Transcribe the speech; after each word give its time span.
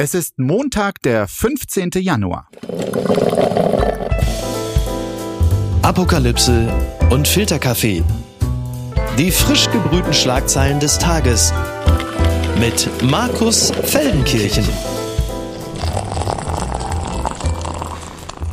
Es 0.00 0.14
ist 0.14 0.38
Montag, 0.38 1.02
der 1.02 1.26
15. 1.26 1.90
Januar. 1.96 2.48
Apokalypse 5.82 6.72
und 7.10 7.26
Filterkaffee. 7.26 8.04
Die 9.18 9.32
frisch 9.32 9.68
gebrühten 9.72 10.14
Schlagzeilen 10.14 10.78
des 10.78 11.00
Tages 11.00 11.52
mit 12.60 12.88
Markus 13.10 13.72
Feldenkirchen. 13.72 14.64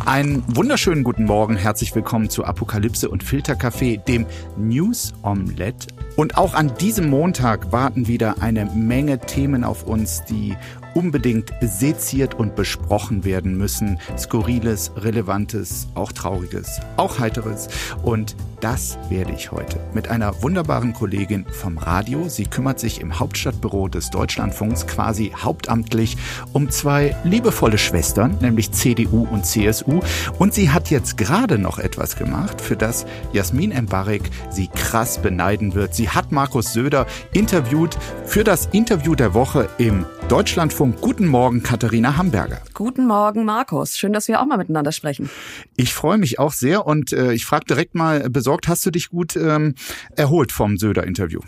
Einen 0.07 0.43
wunderschönen 0.47 1.03
guten 1.03 1.25
Morgen, 1.25 1.57
herzlich 1.57 1.93
willkommen 1.93 2.31
zu 2.31 2.43
Apokalypse 2.43 3.07
und 3.07 3.23
Filterkaffee, 3.23 3.97
dem 3.97 4.25
News 4.57 5.13
Omelette. 5.21 5.93
Und 6.15 6.37
auch 6.37 6.55
an 6.55 6.75
diesem 6.79 7.09
Montag 7.09 7.71
warten 7.71 8.07
wieder 8.07 8.41
eine 8.41 8.65
Menge 8.65 9.19
Themen 9.19 9.63
auf 9.63 9.83
uns, 9.83 10.23
die 10.23 10.55
unbedingt 10.95 11.53
seziert 11.61 12.33
und 12.33 12.55
besprochen 12.55 13.23
werden 13.23 13.55
müssen. 13.57 13.99
Skurriles, 14.17 14.91
Relevantes, 14.97 15.87
auch 15.93 16.11
Trauriges, 16.11 16.79
auch 16.97 17.19
Heiteres. 17.19 17.67
Und 18.01 18.35
das 18.61 18.97
werde 19.09 19.33
ich 19.33 19.51
heute 19.51 19.79
mit 19.93 20.07
einer 20.07 20.41
wunderbaren 20.41 20.93
Kollegin 20.93 21.45
vom 21.45 21.77
Radio. 21.77 22.29
Sie 22.29 22.45
kümmert 22.45 22.79
sich 22.79 22.99
im 23.01 23.19
Hauptstadtbüro 23.19 23.89
des 23.89 24.09
Deutschlandfunks 24.09 24.87
quasi 24.87 25.33
hauptamtlich 25.35 26.17
um 26.53 26.71
zwei 26.71 27.15
liebevolle 27.25 27.77
Schwestern, 27.77 28.37
nämlich 28.41 28.71
CDU 28.71 29.27
und 29.29 29.45
CSU. 29.45 29.99
Und 30.39 30.53
sie 30.53 30.71
hat 30.71 30.89
jetzt 30.89 31.17
gerade 31.17 31.59
noch 31.59 31.77
etwas 31.77 32.15
gemacht, 32.15 32.61
für 32.61 32.77
das 32.77 33.05
Jasmin 33.33 33.71
Embarek 33.71 34.23
sie 34.49 34.67
krass 34.67 35.19
beneiden 35.19 35.75
wird. 35.75 35.93
Sie 35.93 36.09
hat 36.09 36.31
Markus 36.31 36.73
Söder 36.73 37.05
interviewt 37.33 37.97
für 38.25 38.43
das 38.43 38.67
Interview 38.71 39.15
der 39.15 39.33
Woche 39.33 39.69
im 39.77 40.05
Deutschlandfunk. 40.29 41.01
Guten 41.01 41.27
Morgen, 41.27 41.61
Katharina 41.61 42.17
Hamburger. 42.17 42.59
Guten 42.73 43.05
Morgen, 43.05 43.45
Markus. 43.45 43.95
Schön, 43.95 44.11
dass 44.11 44.27
wir 44.27 44.41
auch 44.41 44.45
mal 44.47 44.57
miteinander 44.57 44.91
sprechen. 44.91 45.29
Ich 45.75 45.93
freue 45.93 46.17
mich 46.17 46.39
auch 46.39 46.51
sehr 46.51 46.87
und 46.87 47.13
äh, 47.13 47.33
ich 47.33 47.45
frage 47.45 47.65
direkt 47.65 47.93
mal 47.93 48.27
besorgt, 48.31 48.67
hast 48.67 48.83
du 48.87 48.89
dich 48.89 49.09
gut 49.09 49.35
ähm, 49.35 49.75
erholt 50.15 50.51
vom 50.51 50.77
Söder-Interview? 50.77 51.41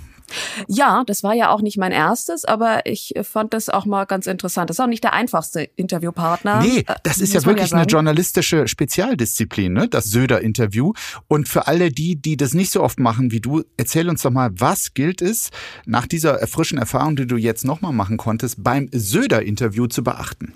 Ja, 0.67 1.03
das 1.05 1.23
war 1.23 1.33
ja 1.33 1.49
auch 1.49 1.61
nicht 1.61 1.77
mein 1.77 1.91
erstes, 1.91 2.43
aber 2.43 2.85
ich 2.85 3.13
fand 3.23 3.53
das 3.53 3.69
auch 3.69 3.85
mal 3.85 4.05
ganz 4.05 4.27
interessant. 4.27 4.69
Das 4.69 4.77
ist 4.77 4.79
auch 4.81 4.87
nicht 4.87 5.03
der 5.03 5.13
einfachste 5.13 5.61
Interviewpartner. 5.61 6.61
Nee, 6.61 6.79
äh, 6.79 6.95
das 7.03 7.19
ist 7.19 7.33
ja 7.33 7.45
wirklich 7.45 7.71
ja 7.71 7.77
eine 7.77 7.85
journalistische 7.85 8.67
Spezialdisziplin, 8.67 9.73
ne? 9.73 9.87
das 9.87 10.05
Söder-Interview. 10.05 10.93
Und 11.27 11.47
für 11.47 11.67
alle 11.67 11.91
die, 11.91 12.21
die 12.21 12.37
das 12.37 12.53
nicht 12.53 12.71
so 12.71 12.83
oft 12.83 12.99
machen 12.99 13.31
wie 13.31 13.39
du, 13.39 13.63
erzähl 13.77 14.09
uns 14.09 14.21
doch 14.21 14.31
mal, 14.31 14.49
was 14.53 14.93
gilt 14.93 15.21
es 15.21 15.49
nach 15.85 16.07
dieser 16.07 16.45
frischen 16.47 16.77
Erfahrung, 16.77 17.15
die 17.15 17.27
du 17.27 17.37
jetzt 17.37 17.65
nochmal 17.65 17.93
machen 17.93 18.17
konntest, 18.17 18.63
beim 18.63 18.89
Söder-Interview 18.91 19.87
zu 19.87 20.03
beachten? 20.03 20.53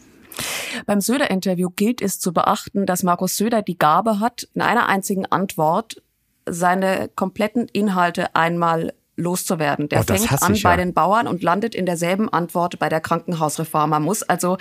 Beim 0.86 1.02
Söder-Interview 1.02 1.70
gilt 1.70 2.02
es 2.02 2.20
zu 2.20 2.34
beachten, 2.34 2.86
dass 2.86 3.04
Markus 3.04 3.38
Söder 3.38 3.62
die 3.62 3.78
Gabe 3.78 4.20
hat, 4.20 4.48
in 4.54 4.62
einer 4.62 4.88
einzigen 4.88 5.26
Antwort 5.26 6.02
seine 6.46 7.10
kompletten 7.16 7.68
Inhalte 7.68 8.36
einmal 8.36 8.94
loszuwerden. 9.22 9.90
Der 9.90 10.02
oh, 10.02 10.04
fängt 10.04 10.42
an 10.42 10.58
bei 10.62 10.76
den 10.76 10.94
Bauern 10.94 11.28
und 11.28 11.44
landet 11.44 11.76
in 11.76 11.86
derselben 11.86 12.28
Antwort 12.30 12.80
bei 12.80 12.90
der 12.90 13.00
Krankenhausreform. 13.00 13.92
Man 13.92 14.04
muss 14.04 14.24
also 14.24 14.58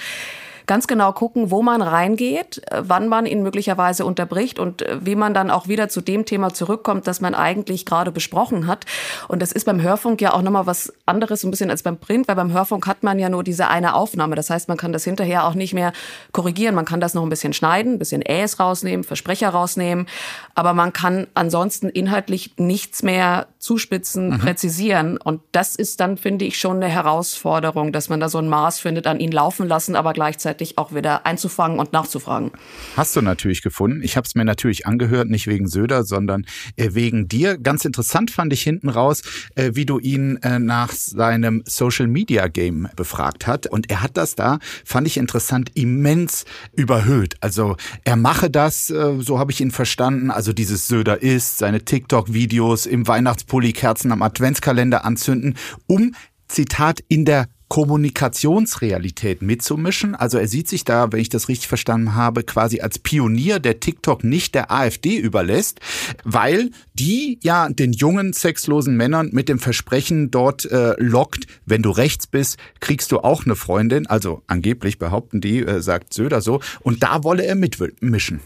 ganz 0.70 0.86
genau 0.86 1.12
gucken, 1.12 1.50
wo 1.50 1.62
man 1.62 1.82
reingeht, 1.82 2.62
äh, 2.70 2.82
wann 2.84 3.08
man 3.08 3.26
ihn 3.26 3.42
möglicherweise 3.42 4.04
unterbricht 4.04 4.60
und 4.60 4.82
äh, 4.82 5.04
wie 5.04 5.16
man 5.16 5.34
dann 5.34 5.50
auch 5.50 5.66
wieder 5.66 5.88
zu 5.88 6.00
dem 6.00 6.26
Thema 6.26 6.54
zurückkommt, 6.54 7.08
das 7.08 7.20
man 7.20 7.34
eigentlich 7.34 7.84
gerade 7.84 8.12
besprochen 8.12 8.68
hat. 8.68 8.86
Und 9.26 9.42
das 9.42 9.50
ist 9.50 9.64
beim 9.64 9.82
Hörfunk 9.82 10.20
ja 10.20 10.32
auch 10.32 10.42
nochmal 10.42 10.66
was 10.68 10.92
anderes 11.06 11.42
ein 11.42 11.50
bisschen 11.50 11.70
als 11.70 11.82
beim 11.82 11.98
Print, 11.98 12.28
weil 12.28 12.36
beim 12.36 12.52
Hörfunk 12.52 12.86
hat 12.86 13.02
man 13.02 13.18
ja 13.18 13.28
nur 13.28 13.42
diese 13.42 13.66
eine 13.66 13.94
Aufnahme. 13.94 14.36
Das 14.36 14.48
heißt, 14.48 14.68
man 14.68 14.78
kann 14.78 14.92
das 14.92 15.02
hinterher 15.02 15.44
auch 15.44 15.54
nicht 15.54 15.74
mehr 15.74 15.92
korrigieren. 16.30 16.76
Man 16.76 16.84
kann 16.84 17.00
das 17.00 17.14
noch 17.14 17.24
ein 17.24 17.30
bisschen 17.30 17.52
schneiden, 17.52 17.94
ein 17.94 17.98
bisschen 17.98 18.22
Äs 18.22 18.60
rausnehmen, 18.60 19.02
Versprecher 19.02 19.48
rausnehmen. 19.48 20.06
Aber 20.54 20.72
man 20.72 20.92
kann 20.92 21.26
ansonsten 21.34 21.88
inhaltlich 21.88 22.54
nichts 22.58 23.02
mehr 23.02 23.48
zuspitzen, 23.58 24.30
mhm. 24.30 24.38
präzisieren. 24.38 25.16
Und 25.16 25.42
das 25.50 25.74
ist 25.74 25.98
dann, 25.98 26.16
finde 26.16 26.44
ich, 26.44 26.58
schon 26.58 26.76
eine 26.76 26.88
Herausforderung, 26.88 27.90
dass 27.90 28.08
man 28.08 28.20
da 28.20 28.28
so 28.28 28.38
ein 28.38 28.48
Maß 28.48 28.78
findet, 28.78 29.08
an 29.08 29.18
ihn 29.18 29.32
laufen 29.32 29.66
lassen, 29.66 29.96
aber 29.96 30.12
gleichzeitig 30.12 30.59
rechtzeitig 30.60 30.78
auch 30.78 30.94
wieder 30.94 31.26
einzufangen 31.26 31.78
und 31.78 31.92
nachzufragen. 31.92 32.52
Hast 32.96 33.16
du 33.16 33.22
natürlich 33.22 33.62
gefunden. 33.62 34.02
Ich 34.02 34.16
habe 34.16 34.26
es 34.26 34.34
mir 34.34 34.44
natürlich 34.44 34.86
angehört, 34.86 35.28
nicht 35.28 35.46
wegen 35.46 35.66
Söder, 35.66 36.04
sondern 36.04 36.46
äh, 36.76 36.90
wegen 36.92 37.28
dir. 37.28 37.58
Ganz 37.58 37.84
interessant 37.84 38.30
fand 38.30 38.52
ich 38.52 38.62
hinten 38.62 38.88
raus, 38.88 39.22
äh, 39.54 39.70
wie 39.74 39.86
du 39.86 39.98
ihn 39.98 40.36
äh, 40.42 40.58
nach 40.58 40.92
seinem 40.92 41.62
Social 41.66 42.06
Media 42.06 42.48
Game 42.48 42.88
befragt 42.96 43.46
hat. 43.46 43.66
Und 43.66 43.90
er 43.90 44.02
hat 44.02 44.16
das 44.16 44.34
da, 44.34 44.58
fand 44.84 45.06
ich 45.06 45.16
interessant, 45.16 45.70
immens 45.74 46.44
überhöht. 46.76 47.36
Also 47.40 47.76
er 48.04 48.16
mache 48.16 48.50
das, 48.50 48.86
so 48.86 49.38
habe 49.38 49.52
ich 49.52 49.60
ihn 49.60 49.70
verstanden. 49.70 50.30
Also 50.30 50.52
dieses 50.52 50.88
Söder 50.88 51.22
ist, 51.22 51.58
seine 51.58 51.84
TikTok-Videos 51.84 52.86
im 52.86 53.06
Weihnachtspulli 53.06 53.72
Kerzen 53.72 54.12
am 54.12 54.22
Adventskalender 54.22 55.04
anzünden, 55.04 55.56
um 55.86 56.14
Zitat, 56.48 57.00
in 57.08 57.24
der 57.24 57.46
Kommunikationsrealität 57.70 59.42
mitzumischen. 59.42 60.16
Also 60.16 60.38
er 60.38 60.48
sieht 60.48 60.66
sich 60.66 60.82
da, 60.82 61.12
wenn 61.12 61.20
ich 61.20 61.28
das 61.28 61.48
richtig 61.48 61.68
verstanden 61.68 62.16
habe, 62.16 62.42
quasi 62.42 62.80
als 62.80 62.98
Pionier, 62.98 63.60
der 63.60 63.78
TikTok 63.78 64.24
nicht 64.24 64.56
der 64.56 64.72
AfD 64.72 65.16
überlässt, 65.16 65.78
weil 66.24 66.72
die 66.94 67.38
ja 67.42 67.68
den 67.68 67.92
jungen 67.92 68.32
sexlosen 68.32 68.96
Männern 68.96 69.30
mit 69.32 69.48
dem 69.48 69.60
Versprechen 69.60 70.32
dort 70.32 70.64
äh, 70.64 70.94
lockt, 70.98 71.46
wenn 71.64 71.82
du 71.82 71.90
rechts 71.90 72.26
bist, 72.26 72.58
kriegst 72.80 73.12
du 73.12 73.20
auch 73.20 73.46
eine 73.46 73.54
Freundin. 73.54 74.08
Also 74.08 74.42
angeblich 74.48 74.98
behaupten 74.98 75.40
die, 75.40 75.60
äh, 75.60 75.80
sagt 75.80 76.12
Söder 76.12 76.40
so. 76.40 76.60
Und 76.80 77.04
da 77.04 77.22
wolle 77.22 77.46
er 77.46 77.54
mitmischen. 77.54 78.40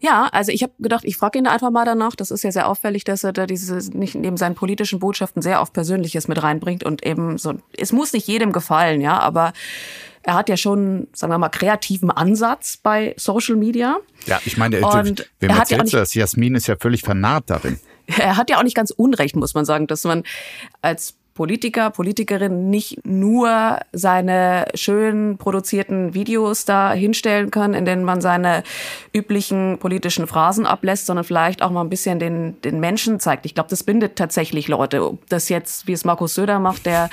Ja, 0.00 0.28
also 0.32 0.52
ich 0.52 0.62
habe 0.62 0.72
gedacht, 0.78 1.04
ich 1.04 1.16
frage 1.16 1.38
ihn 1.38 1.46
einfach 1.46 1.70
mal 1.70 1.84
danach. 1.84 2.16
Das 2.16 2.30
ist 2.30 2.44
ja 2.44 2.52
sehr 2.52 2.68
auffällig, 2.68 3.04
dass 3.04 3.24
er 3.24 3.32
da 3.32 3.46
diese 3.46 3.76
nicht 3.96 4.14
neben 4.14 4.36
seinen 4.36 4.54
politischen 4.54 4.98
Botschaften 4.98 5.42
sehr 5.42 5.60
oft 5.60 5.72
Persönliches 5.72 6.28
mit 6.28 6.42
reinbringt 6.42 6.84
und 6.84 7.04
eben 7.04 7.38
so. 7.38 7.54
Es 7.76 7.92
muss 7.92 8.12
nicht 8.12 8.26
jedem 8.26 8.52
gefallen, 8.52 9.00
ja, 9.00 9.18
aber 9.18 9.52
er 10.22 10.34
hat 10.34 10.48
ja 10.48 10.56
schon, 10.56 11.08
sagen 11.12 11.32
wir 11.32 11.38
mal, 11.38 11.48
kreativen 11.48 12.10
Ansatz 12.10 12.76
bei 12.76 13.14
Social 13.16 13.56
Media. 13.56 13.96
Ja, 14.26 14.40
ich 14.44 14.56
meine, 14.56 14.80
und 14.80 15.30
wem 15.40 15.50
erzählst 15.50 15.70
ja 15.70 15.78
du 15.84 15.96
das? 16.02 16.14
Jasmin 16.14 16.54
ist 16.54 16.66
ja 16.66 16.76
völlig 16.76 17.02
vernarrt 17.02 17.44
darin. 17.48 17.78
Er 18.16 18.38
hat 18.38 18.48
ja 18.48 18.56
auch 18.56 18.62
nicht 18.62 18.74
ganz 18.74 18.90
Unrecht, 18.90 19.36
muss 19.36 19.52
man 19.52 19.66
sagen, 19.66 19.86
dass 19.86 20.04
man 20.04 20.22
als 20.80 21.17
Politiker, 21.38 21.90
Politikerin 21.90 22.68
nicht 22.68 23.06
nur 23.06 23.78
seine 23.92 24.64
schön 24.74 25.38
produzierten 25.38 26.12
Videos 26.12 26.64
da 26.64 26.92
hinstellen 26.92 27.52
kann, 27.52 27.74
in 27.74 27.84
denen 27.84 28.02
man 28.02 28.20
seine 28.20 28.64
üblichen 29.14 29.78
politischen 29.78 30.26
Phrasen 30.26 30.66
ablässt, 30.66 31.06
sondern 31.06 31.22
vielleicht 31.24 31.62
auch 31.62 31.70
mal 31.70 31.82
ein 31.82 31.90
bisschen 31.90 32.18
den, 32.18 32.60
den 32.62 32.80
Menschen 32.80 33.20
zeigt. 33.20 33.46
Ich 33.46 33.54
glaube, 33.54 33.70
das 33.70 33.84
bindet 33.84 34.16
tatsächlich 34.16 34.66
Leute. 34.66 35.06
Ob 35.06 35.28
das 35.28 35.48
jetzt, 35.48 35.86
wie 35.86 35.92
es 35.92 36.04
Markus 36.04 36.34
Söder 36.34 36.58
macht, 36.58 36.86
der 36.86 37.08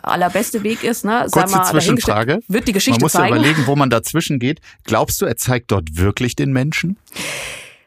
allerbeste 0.00 0.62
Weg 0.62 0.82
ist, 0.82 1.04
ne? 1.04 1.26
Kurze 1.30 1.54
mal, 1.54 1.64
Zwischenfrage. 1.64 2.40
Wird 2.48 2.68
die 2.68 2.72
Geschichte 2.72 3.00
Man 3.00 3.04
muss 3.04 3.12
zeigen. 3.12 3.34
ja 3.34 3.40
überlegen, 3.40 3.66
wo 3.66 3.76
man 3.76 3.90
dazwischen 3.90 4.38
geht. 4.38 4.62
Glaubst 4.84 5.20
du, 5.20 5.26
er 5.26 5.36
zeigt 5.36 5.72
dort 5.72 5.98
wirklich 5.98 6.36
den 6.36 6.52
Menschen? 6.52 6.96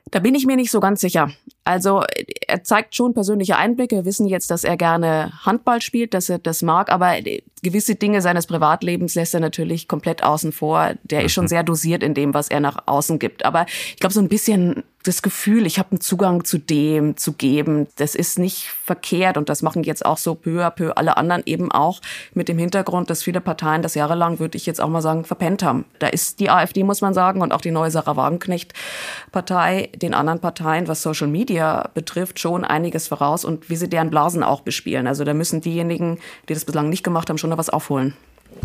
Da 0.10 0.20
bin 0.20 0.36
ich 0.36 0.46
mir 0.46 0.56
nicht 0.56 0.72
so 0.72 0.80
ganz 0.80 1.02
sicher. 1.02 1.32
Also 1.64 2.04
er 2.48 2.64
zeigt 2.64 2.96
schon 2.96 3.14
persönliche 3.14 3.58
Einblicke. 3.58 3.98
Wir 3.98 4.06
wissen 4.06 4.26
jetzt, 4.26 4.50
dass 4.50 4.64
er 4.64 4.76
gerne 4.78 5.32
Handball 5.46 5.82
spielt, 5.82 6.14
dass 6.14 6.28
er 6.30 6.40
das 6.40 6.64
mag, 6.64 6.92
aber 6.92 7.14
gewisse 7.62 7.96
Dinge 7.96 8.22
seines 8.22 8.48
Privatlebens 8.48 9.16
lässt 9.16 9.34
er 9.34 9.40
natürlich 9.40 9.88
komplett 9.88 10.24
außen 10.24 10.52
vor. 10.52 10.96
Der 11.04 11.24
ist 11.24 11.34
schon 11.34 11.46
mhm. 11.46 11.50
sehr 11.50 11.64
dosiert 11.64 12.04
in 12.04 12.14
dem, 12.14 12.34
was 12.34 12.50
er 12.50 12.60
nach 12.60 12.88
außen 12.88 13.20
gibt. 13.20 13.46
Aber 13.46 13.66
ich 13.68 13.98
glaube, 13.98 14.14
so 14.14 14.20
ein 14.20 14.30
bisschen 14.30 14.84
das 15.04 15.22
Gefühl, 15.22 15.66
ich 15.66 15.80
habe 15.80 15.92
einen 15.92 16.02
Zugang 16.02 16.44
zu 16.44 16.58
dem 16.58 17.18
zu 17.18 17.34
geben, 17.34 17.88
das 17.98 18.16
ist 18.16 18.40
nicht 18.40 18.68
verkehrt 18.84 19.38
und 19.38 19.50
das 19.50 19.62
machen 19.62 19.84
jetzt 19.84 20.06
auch 20.06 20.18
so 20.18 20.36
peu 20.36 20.66
à 20.66 20.70
peu 20.70 20.92
alle 20.96 21.18
anderen 21.18 21.44
eben 21.46 21.72
auch 21.72 22.02
mit 22.34 22.48
dem 22.50 22.58
Hintergrund, 22.58 23.10
dass 23.10 23.24
viele 23.24 23.42
Parteien 23.42 23.82
das 23.82 23.96
jahrelang, 23.96 24.40
würde 24.40 24.58
ich 24.58 24.66
jetzt 24.66 24.82
auch 24.82 24.90
mal 24.90 25.02
sagen, 25.02 25.26
verpennt 25.26 25.64
haben. 25.64 25.86
Da 26.00 26.08
ist 26.08 26.40
die 26.40 26.50
AfD, 26.50 26.84
muss 26.84 27.02
man 27.02 27.14
sagen, 27.14 27.42
und 27.42 27.52
auch 27.52 27.62
die 27.62 27.72
neue 27.72 27.92
Sarah 27.92 28.16
Wagenknecht-Partei 28.16 29.90
den 29.96 30.14
anderen 30.14 30.40
Parteien, 30.40 30.88
was 30.88 31.02
Social 31.02 31.28
Media 31.28 31.90
betrifft, 31.94 32.40
schon 32.40 32.64
einiges 32.64 33.08
voraus 33.08 33.46
und 33.46 33.70
wie 33.70 33.76
sie 33.76 33.90
deren 33.90 34.09
Blasen 34.09 34.44
auch 34.44 34.62
bespielen. 34.62 35.08
Also 35.08 35.24
da 35.24 35.34
müssen 35.34 35.62
diejenigen, 35.62 36.20
die 36.50 36.54
das 36.54 36.66
bislang 36.66 36.90
nicht 36.90 37.04
gemacht 37.04 37.30
haben, 37.30 37.38
schon 37.38 37.50
noch 37.50 37.58
was 37.58 37.70
aufholen. 37.70 38.16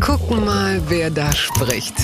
Gucken 0.01 0.45
mal, 0.45 0.81
wer 0.89 1.09
da 1.09 1.31
spricht. 1.31 1.95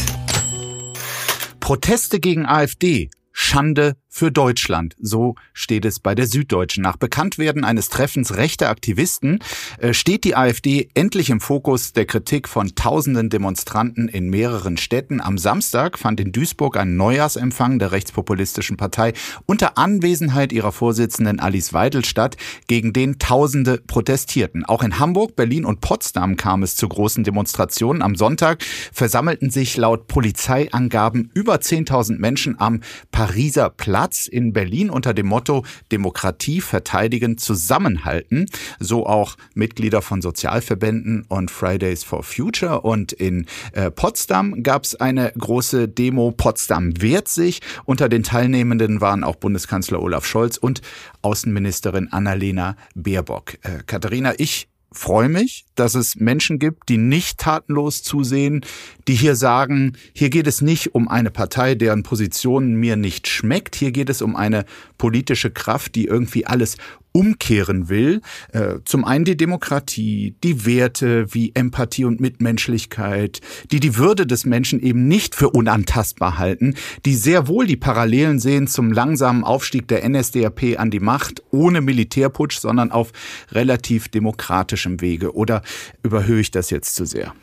Proteste 1.60 2.20
gegen 2.20 2.46
AfD. 2.46 3.10
Schande 3.32 3.96
für 4.14 4.32
Deutschland. 4.32 4.96
So 5.02 5.34
steht 5.54 5.86
es 5.86 6.00
bei 6.00 6.14
der 6.14 6.28
Süddeutschen. 6.28 6.84
Nach 6.84 6.98
Bekanntwerden 6.98 7.64
eines 7.64 7.90
Treffens 7.90 8.36
rechter 8.36 8.70
Aktivisten 8.70 9.40
äh, 9.80 9.92
steht 9.96 10.24
die 10.24 10.36
AfD 10.36 10.88
endlich 10.94 11.32
im 11.32 11.42
Fokus 11.42 11.94
der 11.94 12.06
Kritik 12.06 12.48
von 12.48 12.76
tausenden 12.76 13.32
Demonstranten 13.32 14.08
in 14.08 14.30
mehreren 14.30 14.78
Städten. 14.78 15.20
Am 15.20 15.40
Samstag 15.40 15.98
fand 15.98 16.20
in 16.20 16.32
Duisburg 16.32 16.78
ein 16.78 16.96
Neujahrsempfang 16.96 17.80
der 17.80 17.92
rechtspopulistischen 17.92 18.78
Partei 18.78 19.14
unter 19.48 19.80
Anwesenheit 19.80 20.54
ihrer 20.54 20.72
Vorsitzenden 20.72 21.40
Alice 21.40 21.74
Weidel 21.74 22.06
statt, 22.06 22.38
gegen 22.68 22.94
den 22.94 23.18
Tausende 23.18 23.80
protestierten. 23.80 24.64
Auch 24.64 24.84
in 24.84 25.00
Hamburg, 25.00 25.36
Berlin 25.36 25.66
und 25.66 25.82
Potsdam 25.82 26.38
kam 26.38 26.62
es 26.62 26.76
zu 26.76 26.88
großen 26.88 27.24
Demonstrationen. 27.24 28.04
Am 28.04 28.14
Sonntag 28.16 28.64
versammelten 28.92 29.50
sich 29.50 29.76
laut 29.76 30.06
Polizeiangaben 30.08 31.32
über 31.34 31.56
10.000 31.56 32.20
Menschen 32.20 32.60
am 32.60 32.82
Pariser 33.12 33.72
Platz 33.72 34.03
Platz 34.04 34.28
in 34.28 34.52
Berlin 34.52 34.90
unter 34.90 35.14
dem 35.14 35.28
Motto 35.28 35.64
Demokratie 35.90 36.60
verteidigen, 36.60 37.38
zusammenhalten. 37.38 38.48
So 38.78 39.06
auch 39.06 39.38
Mitglieder 39.54 40.02
von 40.02 40.22
Sozialverbänden 40.22 41.24
und 41.30 41.50
Fridays 41.50 42.04
for 42.04 42.22
Future. 42.22 42.82
Und 42.82 43.14
in 43.14 43.46
äh, 43.72 43.92
Potsdam 43.92 44.62
gab 44.62 44.84
es 44.84 44.96
eine 44.96 45.32
große 45.38 45.88
Demo. 45.88 46.32
Potsdam 46.36 47.02
wehrt 47.02 47.30
sich. 47.30 47.62
Unter 47.86 48.10
den 48.10 48.24
Teilnehmenden 48.24 49.00
waren 49.00 49.24
auch 49.24 49.38
Bundeskanzler 49.38 50.02
Olaf 50.02 50.26
Scholz 50.26 50.58
und 50.58 50.82
Außenministerin 51.22 52.12
Annalena 52.12 52.76
Baerbock. 52.96 53.54
Äh, 53.62 53.84
Katharina, 53.88 54.34
ich 54.38 54.68
freue 54.94 55.30
mich, 55.30 55.66
dass 55.76 55.96
es 55.96 56.16
Menschen 56.16 56.60
gibt, 56.60 56.90
die 56.90 56.98
nicht 56.98 57.40
tatenlos 57.40 58.04
zusehen, 58.04 58.66
die 59.08 59.16
hier 59.16 59.36
sagen, 59.36 59.94
hier 60.14 60.30
geht 60.30 60.48
es 60.48 60.62
nicht 60.62 60.96
um 60.96 61.08
eine 61.08 61.32
Partei, 61.32 61.76
deren 61.76 62.04
Position 62.04 62.76
mir 62.76 62.96
nicht 62.96 63.28
schmeckt, 63.28 63.76
hier 63.76 63.92
geht 63.92 64.10
es 64.10 64.22
um 64.22 64.36
eine 64.36 64.66
politische 64.98 65.52
Kraft, 65.52 65.96
die 65.96 66.06
irgendwie 66.06 66.46
alles 66.46 66.78
umkehren 67.14 67.88
will. 67.88 68.22
Äh, 68.52 68.80
zum 68.84 69.06
einen 69.06 69.24
die 69.24 69.38
Demokratie, 69.38 70.36
die 70.44 70.66
Werte 70.66 71.34
wie 71.34 71.52
Empathie 71.54 72.06
und 72.06 72.20
Mitmenschlichkeit, 72.20 73.40
die 73.72 73.80
die 73.80 73.98
Würde 73.98 74.28
des 74.28 74.46
Menschen 74.46 74.82
eben 74.82 75.08
nicht 75.08 75.36
für 75.36 75.52
unantastbar 75.52 76.38
halten, 76.38 76.76
die 77.06 77.16
sehr 77.16 77.48
wohl 77.48 77.66
die 77.66 77.78
Parallelen 77.78 78.40
sehen 78.40 78.68
zum 78.68 78.92
langsamen 78.92 79.44
Aufstieg 79.44 79.88
der 79.88 80.08
NSDAP 80.08 80.78
an 80.78 80.92
die 80.92 81.00
Macht, 81.00 81.44
ohne 81.52 81.82
Militärputsch, 81.82 82.60
sondern 82.60 82.92
auf 82.92 83.12
relativ 83.52 84.10
demokratischem 84.10 85.00
Wege. 85.00 85.36
Oder 85.36 85.62
überhöhe 86.02 86.42
ich 86.42 86.52
das 86.52 86.70
jetzt 86.70 86.96
zu 86.96 87.06
sehr? 87.06 87.34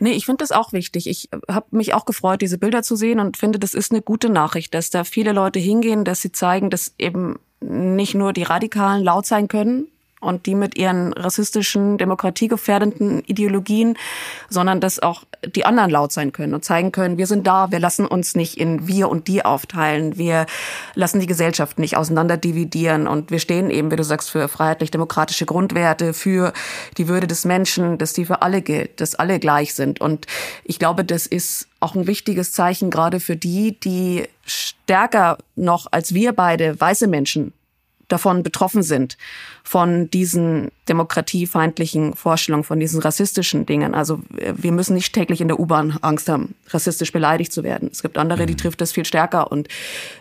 Nee, 0.00 0.12
ich 0.12 0.26
finde 0.26 0.42
das 0.42 0.52
auch 0.52 0.72
wichtig. 0.72 1.08
Ich 1.08 1.28
habe 1.48 1.66
mich 1.70 1.94
auch 1.94 2.04
gefreut, 2.04 2.42
diese 2.42 2.58
Bilder 2.58 2.82
zu 2.82 2.96
sehen 2.96 3.20
und 3.20 3.36
finde, 3.36 3.58
das 3.58 3.74
ist 3.74 3.92
eine 3.92 4.02
gute 4.02 4.28
Nachricht, 4.28 4.74
dass 4.74 4.90
da 4.90 5.04
viele 5.04 5.32
Leute 5.32 5.58
hingehen, 5.58 6.04
dass 6.04 6.22
sie 6.22 6.32
zeigen, 6.32 6.70
dass 6.70 6.94
eben 6.98 7.36
nicht 7.60 8.14
nur 8.14 8.32
die 8.32 8.44
Radikalen 8.44 9.02
laut 9.02 9.26
sein 9.26 9.48
können 9.48 9.88
und 10.20 10.46
die 10.46 10.54
mit 10.54 10.76
ihren 10.76 11.12
rassistischen, 11.12 11.98
demokratiegefährdenden 11.98 13.22
Ideologien, 13.26 13.96
sondern 14.48 14.80
dass 14.80 14.98
auch 14.98 15.24
die 15.54 15.64
anderen 15.64 15.90
laut 15.90 16.12
sein 16.12 16.32
können 16.32 16.54
und 16.54 16.64
zeigen 16.64 16.92
können, 16.92 17.18
wir 17.18 17.26
sind 17.26 17.46
da, 17.46 17.70
wir 17.70 17.78
lassen 17.78 18.06
uns 18.06 18.34
nicht 18.34 18.58
in 18.58 18.88
wir 18.88 19.08
und 19.08 19.28
die 19.28 19.44
aufteilen, 19.44 20.18
wir 20.18 20.46
lassen 20.94 21.20
die 21.20 21.26
Gesellschaft 21.26 21.78
nicht 21.78 21.96
auseinander 21.96 22.36
dividieren 22.36 23.06
und 23.06 23.30
wir 23.30 23.38
stehen 23.38 23.70
eben, 23.70 23.90
wie 23.90 23.96
du 23.96 24.04
sagst, 24.04 24.30
für 24.30 24.48
freiheitlich-demokratische 24.48 25.46
Grundwerte, 25.46 26.14
für 26.14 26.52
die 26.96 27.08
Würde 27.08 27.26
des 27.26 27.44
Menschen, 27.44 27.98
dass 27.98 28.12
die 28.12 28.24
für 28.24 28.42
alle 28.42 28.62
gilt, 28.62 29.00
dass 29.00 29.14
alle 29.14 29.38
gleich 29.38 29.74
sind. 29.74 30.00
Und 30.00 30.26
ich 30.64 30.78
glaube, 30.78 31.04
das 31.04 31.26
ist 31.26 31.68
auch 31.80 31.94
ein 31.94 32.06
wichtiges 32.08 32.52
Zeichen 32.52 32.90
gerade 32.90 33.20
für 33.20 33.36
die, 33.36 33.78
die 33.78 34.24
stärker 34.44 35.38
noch 35.54 35.86
als 35.90 36.14
wir 36.14 36.32
beide 36.32 36.80
weiße 36.80 37.06
Menschen 37.06 37.52
davon 38.08 38.42
betroffen 38.42 38.82
sind, 38.82 39.16
von 39.62 40.10
diesen 40.10 40.70
demokratiefeindlichen 40.88 42.14
Vorstellungen, 42.14 42.64
von 42.64 42.80
diesen 42.80 43.00
rassistischen 43.00 43.66
Dingen. 43.66 43.94
Also 43.94 44.20
wir 44.30 44.72
müssen 44.72 44.94
nicht 44.94 45.12
täglich 45.12 45.40
in 45.40 45.48
der 45.48 45.60
U-Bahn 45.60 45.98
Angst 46.00 46.28
haben, 46.28 46.54
rassistisch 46.68 47.12
beleidigt 47.12 47.52
zu 47.52 47.62
werden. 47.62 47.90
Es 47.92 48.02
gibt 48.02 48.18
andere, 48.18 48.46
die 48.46 48.54
mhm. 48.54 48.58
trifft 48.58 48.80
das 48.80 48.92
viel 48.92 49.04
stärker. 49.04 49.52
Und 49.52 49.68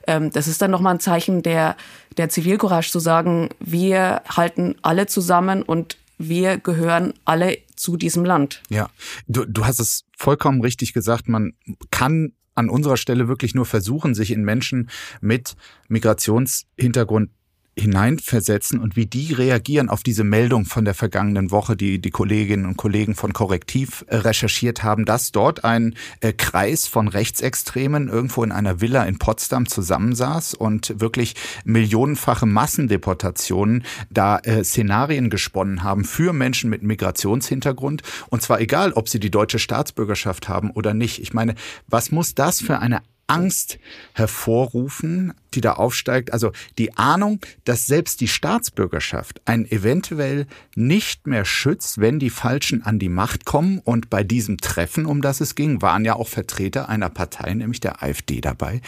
ähm, 0.06 0.32
das 0.32 0.48
ist 0.48 0.62
dann 0.62 0.72
nochmal 0.72 0.96
ein 0.96 1.00
Zeichen 1.00 1.44
der, 1.44 1.76
der 2.18 2.30
Zivilcourage 2.30 2.92
zu 2.92 3.00
sagen, 3.00 3.50
wir 3.60 4.22
halten 4.30 4.76
alle 4.82 5.08
zusammen 5.08 5.64
und 5.64 5.98
wir 6.18 6.58
gehören 6.58 7.14
alle 7.26 7.58
zu 7.76 7.96
diesem 7.96 8.26
Land. 8.26 8.64
Ja, 8.70 8.90
du, 9.28 9.46
du 9.46 9.66
hast 9.66 9.80
es 9.80 10.04
vollkommen 10.18 10.62
richtig 10.62 10.94
gesagt. 10.94 11.30
Man 11.30 11.54
kann 11.92 12.34
an 12.56 12.70
unserer 12.70 12.98
Stelle 12.98 13.28
wirklich 13.28 13.54
nur 13.54 13.66
versuchen, 13.66 14.16
sich 14.16 14.32
in 14.32 14.44
Menschen 14.44 14.90
mit 15.22 15.56
Migrationshintergrund 15.90 17.30
hineinversetzen 17.78 18.80
und 18.80 18.96
wie 18.96 19.06
die 19.06 19.34
reagieren 19.34 19.90
auf 19.90 20.04
diese 20.04 20.24
Meldung 20.24 20.66
von 20.66 20.86
der 20.86 20.94
vergangenen 20.94 21.52
Woche, 21.52 21.76
die 21.76 22.00
die 22.00 22.10
Kolleginnen 22.10 22.66
und 22.66 22.78
Kollegen 22.78 23.16
von 23.16 23.34
Korrektiv 23.34 24.04
äh, 24.08 24.18
recherchiert 24.18 24.84
haben, 24.84 25.06
dass 25.06 25.32
dort 25.32 25.64
ein 25.64 25.96
äh, 26.22 26.34
Kreis 26.34 26.88
von 26.88 27.08
Rechtsextremen 27.08 28.10
irgendwo 28.10 28.44
in 28.44 28.52
einer 28.52 28.82
Villa 28.82 29.04
in 29.04 29.20
Potsdam 29.20 29.68
zusammensaß 29.68 30.54
und 30.54 31.00
wirklich 31.00 31.36
millionenfache 31.66 32.46
Massendeportationen 32.46 33.84
da 34.10 34.40
äh, 34.40 34.64
Szenarien 34.64 35.30
gesponnen 35.30 35.84
haben 35.84 36.04
für 36.04 36.34
Menschen 36.34 36.70
mit 36.70 36.84
Migrationshintergrund 36.84 38.02
und 38.30 38.42
zwar 38.42 38.60
egal, 38.60 38.94
ob 38.94 39.10
sie 39.10 39.20
die 39.20 39.32
deutsche 39.32 39.60
Staatsbürgerschaft 39.60 40.50
haben 40.50 40.72
oder 40.72 40.94
nicht. 40.94 41.22
Ich 41.22 41.34
meine, 41.34 41.56
was 41.88 42.12
muss 42.12 42.34
das 42.34 42.62
für 42.62 42.80
eine 42.80 43.02
Angst 43.28 43.78
hervorrufen, 44.14 45.34
die 45.54 45.62
da 45.62 45.74
aufsteigt. 45.74 46.34
Also 46.34 46.52
die 46.78 46.98
Ahnung, 46.98 47.40
dass 47.66 47.86
selbst 47.86 48.22
die 48.22 48.28
Staatsbürgerschaft 48.28 49.42
einen 49.46 49.66
eventuell 49.70 50.48
nicht 50.76 51.28
mehr 51.28 51.46
schützt, 51.46 52.00
wenn 52.00 52.20
die 52.20 52.30
Falschen 52.30 52.84
an 52.84 53.00
die 53.00 53.10
Macht 53.10 53.46
kommen. 53.46 53.80
Und 53.80 54.10
bei 54.10 54.24
diesem 54.24 54.58
Treffen, 54.58 55.06
um 55.06 55.22
das 55.22 55.42
es 55.42 55.56
ging, 55.56 55.82
waren 55.82 56.06
ja 56.06 56.16
auch 56.16 56.28
Vertreter 56.28 56.90
einer 56.90 57.10
Partei, 57.10 57.54
nämlich 57.54 57.80
der 57.80 58.02
AfD 58.02 58.42
dabei, 58.42 58.82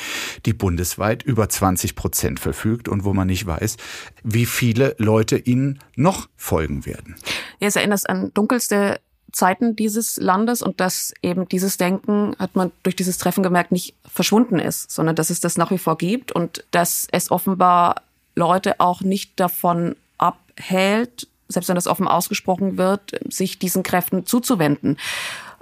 die 0.46 0.54
bundesweit 0.54 1.24
über 1.24 1.50
20 1.50 1.96
Prozent 1.96 2.40
verfügt 2.40 2.88
und 2.88 3.04
wo 3.04 3.14
man 3.14 3.28
nicht 3.28 3.46
weiß, 3.46 3.78
wie 4.24 4.46
viele 4.46 4.96
Leute 4.98 5.38
ihnen 5.38 5.80
noch 5.96 6.30
folgen 6.38 6.86
werden. 6.86 7.16
Ja, 7.60 7.68
es 7.68 7.76
erinnert 7.76 8.10
an 8.10 8.32
dunkelste 8.34 9.00
Zeiten 9.32 9.76
dieses 9.76 10.18
Landes 10.18 10.62
und 10.62 10.80
dass 10.80 11.14
eben 11.22 11.48
dieses 11.48 11.78
Denken, 11.78 12.36
hat 12.40 12.56
man 12.56 12.72
durch 12.84 12.96
dieses 12.96 13.18
Treffen 13.18 13.44
gemerkt, 13.44 13.72
nicht 13.72 13.96
verschwunden 14.06 14.60
ist, 14.60 14.92
sondern 14.92 15.16
dass 15.16 15.30
es 15.30 15.40
das 15.40 15.58
nach 15.58 15.72
wie 15.72 15.78
vor 15.78 15.98
gibt 15.98 16.32
und 16.32 16.64
dass 16.72 17.08
es 17.12 17.32
offenbar 17.32 18.02
Leute 18.36 18.80
auch 18.80 19.02
nicht 19.02 19.40
davon 19.40 19.96
abhält, 20.18 21.28
selbst 21.48 21.68
wenn 21.68 21.76
das 21.76 21.88
offen 21.88 22.08
ausgesprochen 22.08 22.78
wird, 22.78 23.20
sich 23.30 23.60
diesen 23.60 23.84
Kräften 23.84 24.26
zuzuwenden. 24.26 24.98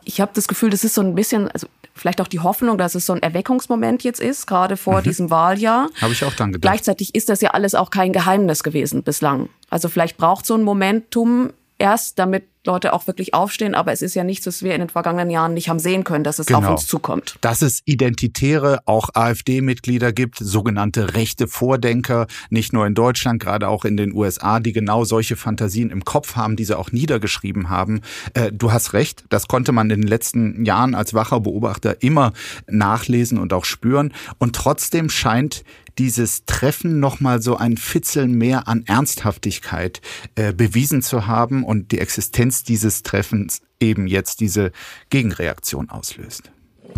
Ich 0.04 0.22
habe 0.22 0.32
das 0.34 0.48
Gefühl, 0.48 0.70
das 0.70 0.84
ist 0.84 0.94
so 0.94 1.02
ein 1.02 1.16
bisschen, 1.16 1.50
also 1.50 1.68
vielleicht 1.96 2.22
auch 2.22 2.28
die 2.28 2.40
Hoffnung, 2.40 2.78
dass 2.78 2.96
es 2.96 3.06
so 3.06 3.14
ein 3.14 3.22
Erweckungsmoment 3.22 4.04
jetzt 4.04 4.20
ist, 4.20 4.48
gerade 4.48 4.78
vor 4.78 5.00
mhm. 5.00 5.04
diesem 5.04 5.30
Wahljahr. 5.30 5.90
Habe 6.02 6.14
ich 6.14 6.24
auch 6.24 6.34
dann 6.34 6.52
gedacht. 6.52 6.72
Gleichzeitig 6.72 7.16
ist 7.16 7.30
das 7.30 7.42
ja 7.42 7.52
alles 7.52 7.76
auch 7.76 7.90
kein 7.90 8.14
Geheimnis 8.14 8.64
gewesen 8.64 9.04
bislang. 9.04 9.50
Also 9.70 9.90
vielleicht 9.90 10.18
braucht 10.18 10.46
so 10.46 10.56
ein 10.56 10.64
Momentum 10.64 11.52
erst, 11.78 12.20
damit 12.20 12.46
Leute 12.68 12.94
auch 12.94 13.08
wirklich 13.08 13.34
aufstehen. 13.34 13.74
Aber 13.74 13.92
es 13.92 14.04
ist 14.04 14.14
ja 14.14 14.24
nichts, 14.24 14.46
was 14.46 14.62
wir 14.62 14.74
in 14.76 14.82
den 14.82 14.90
vergangenen 14.90 15.32
Jahren 15.32 15.56
nicht 15.56 15.70
haben 15.70 15.80
sehen 15.80 16.04
können, 16.04 16.24
dass 16.24 16.38
es 16.38 16.46
genau. 16.46 16.60
auf 16.60 16.70
uns 16.70 16.86
zukommt. 16.86 17.38
Dass 17.42 17.64
es 17.64 17.82
Identitäre, 17.86 18.82
auch 18.86 19.10
AfD-Mitglieder 19.14 20.14
gibt, 20.14 20.38
sogenannte 20.38 21.16
rechte 21.16 21.48
Vordenker, 21.48 22.28
nicht 22.50 22.74
nur 22.74 22.86
in 22.86 22.94
Deutschland, 22.94 23.42
gerade 23.42 23.68
auch 23.68 23.86
in 23.86 23.98
den 23.98 24.14
USA, 24.14 24.60
die 24.60 24.74
genau 24.74 25.04
solche 25.04 25.36
Fantasien 25.36 25.90
im 25.90 26.06
Kopf 26.06 26.36
haben, 26.36 26.56
diese 26.56 26.78
auch 26.78 26.92
niedergeschrieben 26.92 27.70
haben. 27.70 28.02
Äh, 28.34 28.52
du 28.52 28.72
hast 28.72 28.94
recht, 28.94 29.26
das 29.30 29.48
konnte 29.48 29.72
man 29.72 29.90
in 29.90 30.02
den 30.02 30.08
letzten 30.08 30.66
Jahren 30.66 30.94
als 30.94 31.14
wacher 31.14 31.40
Beobachter 31.40 32.02
immer 32.04 32.34
nachlesen 32.68 33.40
und 33.40 33.54
auch 33.54 33.66
spüren. 33.66 34.14
Und 34.38 34.56
trotzdem 34.56 35.10
scheint 35.10 35.64
dieses 36.00 36.46
Treffen 36.46 37.00
nochmal 37.00 37.42
so 37.42 37.58
ein 37.58 37.78
Fitzel 37.78 38.28
mehr 38.28 38.68
an 38.68 38.84
Ernsthaftigkeit 38.86 40.02
äh, 40.36 40.54
bewiesen 40.54 41.02
zu 41.02 41.28
haben 41.28 41.64
und 41.64 41.92
die 41.92 42.00
Existenz 42.00 42.64
dieses 42.64 43.04
Treffens 43.04 43.62
eben 43.80 44.08
jetzt 44.08 44.40
diese 44.40 44.72
Gegenreaktion 45.10 45.90
auslöst. 45.90 46.52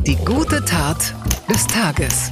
Die 0.05 0.15
gute 0.17 0.63
Tat 0.65 1.13
des 1.49 1.67
Tages. 1.67 2.29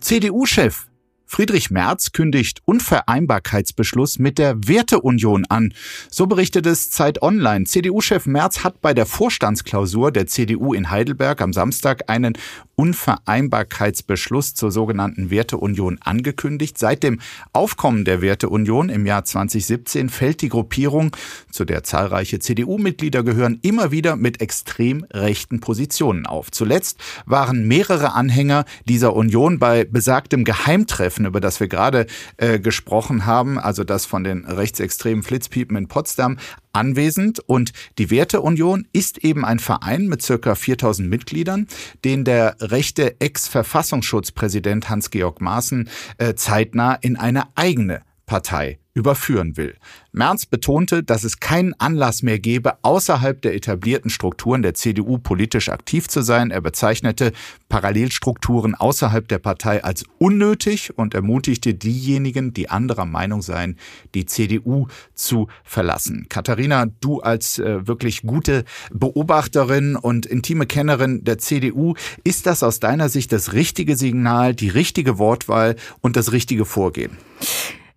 CDU-Chef 0.00 0.86
Friedrich 1.34 1.72
Merz 1.72 2.12
kündigt 2.12 2.62
Unvereinbarkeitsbeschluss 2.64 4.20
mit 4.20 4.38
der 4.38 4.68
Werteunion 4.68 5.44
an. 5.48 5.74
So 6.08 6.28
berichtet 6.28 6.64
es 6.64 6.92
Zeit 6.92 7.22
Online. 7.22 7.64
CDU-Chef 7.64 8.26
Merz 8.26 8.62
hat 8.62 8.80
bei 8.80 8.94
der 8.94 9.04
Vorstandsklausur 9.04 10.12
der 10.12 10.28
CDU 10.28 10.74
in 10.74 10.92
Heidelberg 10.92 11.40
am 11.40 11.52
Samstag 11.52 12.08
einen 12.08 12.38
Unvereinbarkeitsbeschluss 12.76 14.54
zur 14.54 14.70
sogenannten 14.70 15.30
Werteunion 15.30 15.98
angekündigt. 16.02 16.78
Seit 16.78 17.02
dem 17.02 17.18
Aufkommen 17.52 18.04
der 18.04 18.22
Werteunion 18.22 18.88
im 18.88 19.04
Jahr 19.04 19.24
2017 19.24 20.10
fällt 20.10 20.40
die 20.40 20.48
Gruppierung, 20.48 21.16
zu 21.50 21.64
der 21.64 21.82
zahlreiche 21.82 22.38
CDU-Mitglieder 22.38 23.24
gehören, 23.24 23.58
immer 23.62 23.90
wieder 23.90 24.14
mit 24.14 24.40
extrem 24.40 25.04
rechten 25.12 25.60
Positionen 25.60 26.26
auf. 26.26 26.52
Zuletzt 26.52 27.00
waren 27.26 27.66
mehrere 27.66 28.12
Anhänger 28.12 28.64
dieser 28.84 29.16
Union 29.16 29.58
bei 29.58 29.84
besagtem 29.84 30.44
Geheimtreffen, 30.44 31.23
über 31.26 31.40
das 31.40 31.60
wir 31.60 31.68
gerade 31.68 32.06
äh, 32.36 32.58
gesprochen 32.58 33.26
haben, 33.26 33.58
also 33.58 33.84
das 33.84 34.06
von 34.06 34.24
den 34.24 34.44
rechtsextremen 34.44 35.22
Flitzpiepen 35.22 35.76
in 35.76 35.88
Potsdam, 35.88 36.38
anwesend. 36.72 37.40
Und 37.40 37.72
die 37.98 38.10
Werteunion 38.10 38.86
ist 38.92 39.18
eben 39.18 39.44
ein 39.44 39.58
Verein 39.58 40.06
mit 40.06 40.22
circa 40.22 40.54
4000 40.54 41.08
Mitgliedern, 41.08 41.68
den 42.04 42.24
der 42.24 42.56
rechte 42.60 43.20
Ex-Verfassungsschutzpräsident 43.20 44.88
Hans-Georg 44.88 45.40
Maaßen 45.40 45.88
äh, 46.18 46.34
zeitnah 46.34 46.94
in 46.94 47.16
eine 47.16 47.56
eigene 47.56 48.02
Partei 48.26 48.78
überführen 48.94 49.56
will. 49.56 49.74
Merz 50.12 50.46
betonte, 50.46 51.02
dass 51.02 51.24
es 51.24 51.40
keinen 51.40 51.74
Anlass 51.80 52.22
mehr 52.22 52.38
gebe, 52.38 52.74
außerhalb 52.82 53.42
der 53.42 53.54
etablierten 53.54 54.08
Strukturen 54.08 54.62
der 54.62 54.74
CDU 54.74 55.18
politisch 55.18 55.68
aktiv 55.68 56.08
zu 56.08 56.22
sein. 56.22 56.52
Er 56.52 56.60
bezeichnete 56.60 57.32
Parallelstrukturen 57.68 58.76
außerhalb 58.76 59.26
der 59.26 59.40
Partei 59.40 59.82
als 59.82 60.04
unnötig 60.18 60.96
und 60.96 61.14
ermutigte 61.14 61.74
diejenigen, 61.74 62.54
die 62.54 62.70
anderer 62.70 63.04
Meinung 63.04 63.42
seien, 63.42 63.76
die 64.14 64.26
CDU 64.26 64.86
zu 65.14 65.48
verlassen. 65.64 66.26
Katharina, 66.28 66.86
du 67.00 67.20
als 67.20 67.58
äh, 67.58 67.86
wirklich 67.88 68.22
gute 68.22 68.64
Beobachterin 68.92 69.96
und 69.96 70.24
intime 70.24 70.66
Kennerin 70.66 71.24
der 71.24 71.38
CDU, 71.38 71.94
ist 72.22 72.46
das 72.46 72.62
aus 72.62 72.78
deiner 72.78 73.08
Sicht 73.08 73.32
das 73.32 73.52
richtige 73.52 73.96
Signal, 73.96 74.54
die 74.54 74.68
richtige 74.68 75.18
Wortwahl 75.18 75.74
und 76.00 76.14
das 76.14 76.30
richtige 76.30 76.64
Vorgehen? 76.64 77.16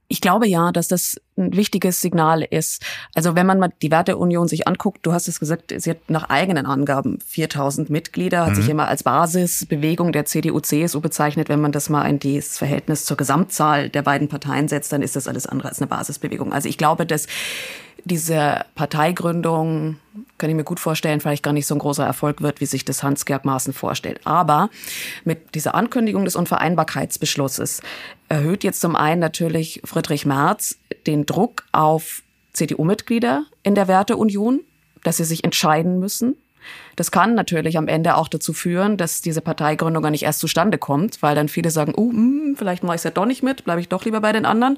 Ich 0.09 0.21
glaube 0.21 0.47
ja, 0.47 0.71
dass 0.71 0.87
das 0.87 1.19
ein 1.37 1.53
wichtiges 1.55 1.99
Signal 1.99 2.41
ist. 2.41 2.81
Also 3.13 3.35
wenn 3.35 3.45
man 3.45 3.59
mal 3.59 3.73
die 3.81 3.91
Werteunion 3.91 4.47
sich 4.47 4.67
anguckt, 4.67 5.05
du 5.05 5.11
hast 5.11 5.27
es 5.27 5.39
gesagt, 5.39 5.73
sie 5.75 5.89
hat 5.89 6.09
nach 6.09 6.29
eigenen 6.29 6.65
Angaben 6.65 7.19
4000 7.25 7.89
Mitglieder, 7.89 8.45
hat 8.45 8.51
mhm. 8.51 8.55
sich 8.55 8.69
immer 8.69 8.87
als 8.87 9.03
Basisbewegung 9.03 10.13
der 10.13 10.25
CDU-CSU 10.25 11.01
bezeichnet. 11.01 11.49
Wenn 11.49 11.59
man 11.59 11.73
das 11.73 11.89
mal 11.89 12.05
in 12.05 12.19
das 12.19 12.57
Verhältnis 12.57 13.03
zur 13.03 13.17
Gesamtzahl 13.17 13.89
der 13.89 14.01
beiden 14.01 14.29
Parteien 14.29 14.69
setzt, 14.69 14.93
dann 14.93 15.01
ist 15.01 15.17
das 15.17 15.27
alles 15.27 15.45
andere 15.45 15.67
als 15.67 15.79
eine 15.79 15.87
Basisbewegung. 15.87 16.53
Also 16.53 16.69
ich 16.69 16.77
glaube, 16.77 17.05
dass 17.05 17.27
diese 18.07 18.65
Parteigründung, 18.75 19.97
kann 20.37 20.49
ich 20.49 20.55
mir 20.55 20.63
gut 20.63 20.79
vorstellen, 20.79 21.19
vielleicht 21.19 21.43
gar 21.43 21.53
nicht 21.53 21.67
so 21.67 21.75
ein 21.75 21.79
großer 21.79 22.05
Erfolg 22.05 22.41
wird, 22.41 22.61
wie 22.61 22.65
sich 22.65 22.85
das 22.85 23.03
Hans-Georg 23.03 23.45
Maaßen 23.45 23.73
vorstellt. 23.73 24.21
Aber 24.23 24.69
mit 25.25 25.55
dieser 25.55 25.75
Ankündigung 25.75 26.25
des 26.25 26.35
Unvereinbarkeitsbeschlusses 26.35 27.81
erhöht 28.29 28.63
jetzt 28.63 28.81
zum 28.81 28.95
einen 28.95 29.21
natürlich 29.21 29.81
Friedrich 29.85 30.25
Merz 30.25 30.77
den 31.05 31.25
Druck 31.25 31.63
auf 31.71 32.23
CDU-Mitglieder 32.53 33.45
in 33.63 33.75
der 33.75 33.87
Werteunion, 33.87 34.61
dass 35.03 35.17
sie 35.17 35.23
sich 35.23 35.43
entscheiden 35.43 35.99
müssen. 35.99 36.35
Das 36.95 37.11
kann 37.11 37.35
natürlich 37.35 37.77
am 37.77 37.87
Ende 37.87 38.15
auch 38.15 38.27
dazu 38.27 38.51
führen, 38.51 38.97
dass 38.97 39.21
diese 39.21 39.41
Parteigründung 39.41 40.03
gar 40.03 40.09
nicht 40.09 40.23
erst 40.23 40.39
zustande 40.39 40.77
kommt, 40.77 41.21
weil 41.21 41.35
dann 41.35 41.47
viele 41.47 41.69
sagen, 41.69 41.93
oh, 41.95 42.09
hm, 42.09 42.55
vielleicht 42.57 42.83
mache 42.83 42.95
ich 42.95 42.99
es 42.99 43.03
ja 43.03 43.11
doch 43.11 43.25
nicht 43.25 43.43
mit, 43.43 43.63
bleibe 43.63 43.79
ich 43.79 43.87
doch 43.87 44.03
lieber 44.03 44.19
bei 44.19 44.33
den 44.33 44.45
anderen. 44.45 44.77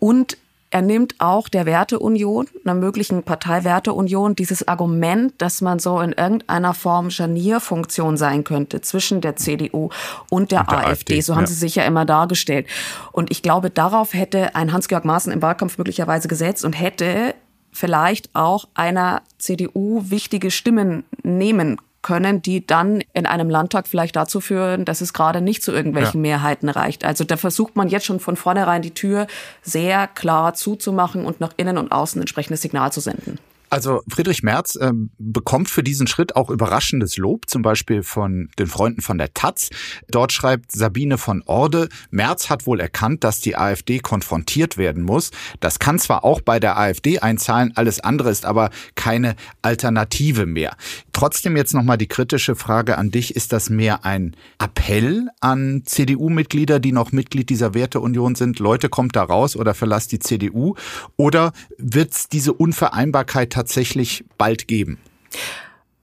Und 0.00 0.36
er 0.74 0.82
nimmt 0.82 1.14
auch 1.20 1.48
der 1.48 1.66
Werteunion, 1.66 2.48
einer 2.64 2.74
möglichen 2.74 3.22
Parteiwerteunion, 3.22 4.34
dieses 4.34 4.66
Argument, 4.66 5.32
dass 5.38 5.60
man 5.60 5.78
so 5.78 6.00
in 6.00 6.10
irgendeiner 6.10 6.74
Form 6.74 7.10
Scharnierfunktion 7.10 8.16
sein 8.16 8.42
könnte 8.42 8.80
zwischen 8.80 9.20
der 9.20 9.36
CDU 9.36 9.90
und 10.30 10.50
der, 10.50 10.62
und 10.62 10.70
der 10.72 10.78
AfD. 10.78 10.90
AfD. 10.90 11.20
So 11.20 11.36
haben 11.36 11.42
ja. 11.42 11.46
sie 11.46 11.54
sich 11.54 11.76
ja 11.76 11.84
immer 11.84 12.04
dargestellt. 12.04 12.66
Und 13.12 13.30
ich 13.30 13.40
glaube, 13.40 13.70
darauf 13.70 14.14
hätte 14.14 14.56
ein 14.56 14.72
Hans-Georg 14.72 15.04
Maaßen 15.04 15.32
im 15.32 15.42
Wahlkampf 15.42 15.78
möglicherweise 15.78 16.26
gesetzt 16.26 16.64
und 16.64 16.72
hätte 16.72 17.36
vielleicht 17.70 18.34
auch 18.34 18.66
einer 18.74 19.22
CDU 19.38 20.02
wichtige 20.10 20.50
Stimmen 20.50 21.04
nehmen 21.22 21.78
können, 22.04 22.40
die 22.40 22.64
dann 22.64 23.02
in 23.12 23.26
einem 23.26 23.50
Landtag 23.50 23.88
vielleicht 23.88 24.14
dazu 24.14 24.40
führen, 24.40 24.84
dass 24.84 25.00
es 25.00 25.12
gerade 25.12 25.40
nicht 25.40 25.64
zu 25.64 25.72
irgendwelchen 25.72 26.24
ja. 26.24 26.30
Mehrheiten 26.30 26.68
reicht. 26.68 27.04
Also 27.04 27.24
da 27.24 27.36
versucht 27.36 27.74
man 27.74 27.88
jetzt 27.88 28.06
schon 28.06 28.20
von 28.20 28.36
vornherein 28.36 28.82
die 28.82 28.94
Tür 28.94 29.26
sehr 29.62 30.06
klar 30.06 30.54
zuzumachen 30.54 31.24
und 31.26 31.40
nach 31.40 31.54
innen 31.56 31.78
und 31.78 31.90
außen 31.90 32.20
entsprechendes 32.20 32.62
Signal 32.62 32.92
zu 32.92 33.00
senden. 33.00 33.38
Also 33.74 34.02
Friedrich 34.08 34.44
Merz 34.44 34.76
äh, 34.76 34.92
bekommt 35.18 35.68
für 35.68 35.82
diesen 35.82 36.06
Schritt 36.06 36.36
auch 36.36 36.48
überraschendes 36.48 37.16
Lob, 37.16 37.50
zum 37.50 37.62
Beispiel 37.62 38.04
von 38.04 38.48
den 38.56 38.68
Freunden 38.68 39.00
von 39.00 39.18
der 39.18 39.34
Taz. 39.34 39.70
Dort 40.08 40.30
schreibt 40.30 40.70
Sabine 40.70 41.18
von 41.18 41.42
Orde, 41.46 41.88
Merz 42.10 42.50
hat 42.50 42.68
wohl 42.68 42.78
erkannt, 42.78 43.24
dass 43.24 43.40
die 43.40 43.56
AfD 43.56 43.98
konfrontiert 43.98 44.76
werden 44.76 45.02
muss. 45.02 45.32
Das 45.58 45.80
kann 45.80 45.98
zwar 45.98 46.24
auch 46.24 46.40
bei 46.40 46.60
der 46.60 46.78
AfD 46.78 47.18
einzahlen, 47.18 47.72
alles 47.74 47.98
andere 47.98 48.30
ist 48.30 48.46
aber 48.46 48.70
keine 48.94 49.34
Alternative 49.62 50.46
mehr. 50.46 50.76
Trotzdem 51.14 51.56
jetzt 51.56 51.74
nochmal 51.74 51.96
die 51.96 52.08
kritische 52.08 52.56
Frage 52.56 52.98
an 52.98 53.12
dich. 53.12 53.36
Ist 53.36 53.52
das 53.52 53.70
mehr 53.70 54.04
ein 54.04 54.34
Appell 54.58 55.28
an 55.40 55.82
CDU-Mitglieder, 55.84 56.80
die 56.80 56.90
noch 56.90 57.12
Mitglied 57.12 57.50
dieser 57.50 57.72
Werteunion 57.72 58.34
sind? 58.34 58.58
Leute, 58.58 58.88
kommt 58.88 59.14
da 59.14 59.22
raus 59.22 59.54
oder 59.54 59.74
verlasst 59.74 60.10
die 60.10 60.18
CDU? 60.18 60.74
Oder 61.16 61.52
wird 61.78 62.12
es 62.12 62.28
diese 62.28 62.52
Unvereinbarkeit 62.52 63.52
tatsächlich 63.52 64.24
bald 64.38 64.66
geben? 64.66 64.98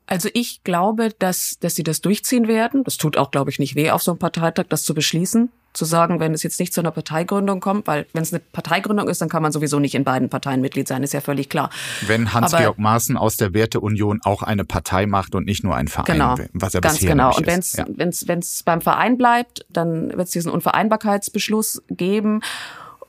Also 0.08 0.30
ich 0.34 0.64
glaube, 0.64 1.10
dass, 1.20 1.58
dass 1.60 1.76
sie 1.76 1.84
das 1.84 2.00
durchziehen 2.00 2.48
werden. 2.48 2.86
Das 2.86 2.96
tut 2.96 3.18
auch, 3.18 3.32
glaube 3.32 3.52
ich, 3.52 3.60
nicht 3.60 3.76
weh, 3.76 3.92
auf 3.92 4.02
so 4.02 4.12
einem 4.12 4.20
Parteitag 4.20 4.68
das 4.70 4.84
zu 4.84 4.94
beschließen. 4.94 5.50
Zu 5.74 5.86
sagen, 5.86 6.20
wenn 6.20 6.34
es 6.34 6.44
jetzt 6.44 6.60
nicht 6.60 6.74
zu 6.74 6.82
einer 6.82 6.92
Parteigründung 6.92 7.60
kommt, 7.60 7.88
weil 7.88 8.06
wenn 8.14 8.24
es 8.24 8.34
eine 8.34 8.42
Parteigründung 8.52 9.08
ist, 9.08 9.22
dann 9.22 9.30
kann 9.30 9.42
man 9.42 9.52
sowieso 9.52 9.80
nicht 9.80 9.96
in 9.96 10.04
beiden 10.04 10.30
Parteien 10.30 10.62
Mitglied 10.62 10.88
sein, 10.88 11.04
ist 11.04 11.14
ja 11.14 11.22
völlig 11.22 11.50
klar. 11.50 11.70
Wenn 12.08 12.34
Hans-Georg 12.34 12.78
Maaßen 12.78 13.16
aus 13.16 13.38
der 13.38 13.54
Werteunion 13.54 14.20
auch 14.24 14.44
eine 14.44 14.66
Partei 14.66 15.06
macht 15.06 15.34
und 15.36 15.46
nicht 15.46 15.64
nur 15.64 15.76
ein 15.76 15.88
Verein, 15.88 16.14
genau, 16.14 16.36
was 16.54 16.76
er 16.76 16.82
ganz 16.82 16.96
bisher 16.96 17.12
genau. 17.12 17.36
Und 17.36 17.48
wenn 17.48 17.60
es 17.60 17.74
ja. 17.74 17.86
wenn's, 17.88 18.28
wenn's 18.28 18.64
beim 18.64 18.82
Verein 18.82 19.18
bleibt, 19.18 19.66
dann 19.70 20.10
wird 20.10 20.28
es 20.28 20.32
diesen 20.32 20.52
Unvereinbarkeitsbeschluss 20.52 21.84
geben. 21.90 22.42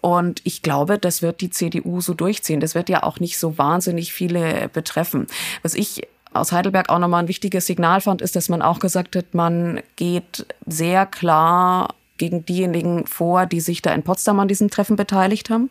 Und 0.00 0.40
ich 0.44 0.62
glaube, 0.62 0.98
das 0.98 1.22
wird 1.22 1.40
die 1.40 1.50
CDU 1.50 2.00
so 2.00 2.14
durchziehen. 2.14 2.58
Das 2.60 2.74
wird 2.74 2.88
ja 2.88 3.04
auch 3.04 3.20
nicht 3.20 3.38
so 3.38 3.56
wahnsinnig 3.56 4.12
viele 4.12 4.68
betreffen. 4.68 5.28
Was 5.62 5.74
ich 5.74 6.02
aus 6.32 6.52
Heidelberg 6.52 6.88
auch 6.88 6.98
nochmal 6.98 7.22
ein 7.22 7.28
wichtiges 7.28 7.66
Signal 7.66 8.00
fand, 8.00 8.22
ist, 8.22 8.34
dass 8.36 8.48
man 8.48 8.62
auch 8.62 8.78
gesagt 8.78 9.16
hat, 9.16 9.34
man 9.34 9.80
geht 9.96 10.46
sehr 10.66 11.06
klar 11.06 11.94
gegen 12.22 12.46
diejenigen 12.46 13.04
vor, 13.04 13.46
die 13.46 13.58
sich 13.58 13.82
da 13.82 13.92
in 13.92 14.04
Potsdam 14.04 14.38
an 14.38 14.46
diesem 14.46 14.70
Treffen 14.70 14.94
beteiligt 14.94 15.50
haben. 15.50 15.70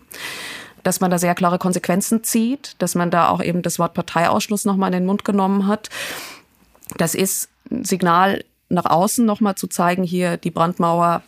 Dass 0.84 1.00
man 1.00 1.10
da 1.10 1.18
sehr 1.18 1.34
klare 1.34 1.60
Konsequenzen 1.60 2.26
zieht, 2.26 2.76
dass 2.80 2.94
man 2.94 3.10
da 3.10 3.30
auch 3.30 3.42
eben 3.42 3.62
das 3.62 3.80
Wort 3.80 3.94
Parteiausschluss 3.94 4.66
nochmal 4.66 4.90
in 4.90 5.00
den 5.00 5.06
Mund 5.06 5.24
genommen 5.24 5.68
hat. 5.68 5.90
Das 6.98 7.16
ist 7.16 7.48
ein 7.72 7.86
Signal 7.86 8.44
nach 8.68 8.84
außen 8.84 9.26
nochmal 9.26 9.56
zu 9.56 9.68
zeigen, 9.68 10.04
hier 10.04 10.36
die 10.36 10.52
Brandmauer, 10.52 11.24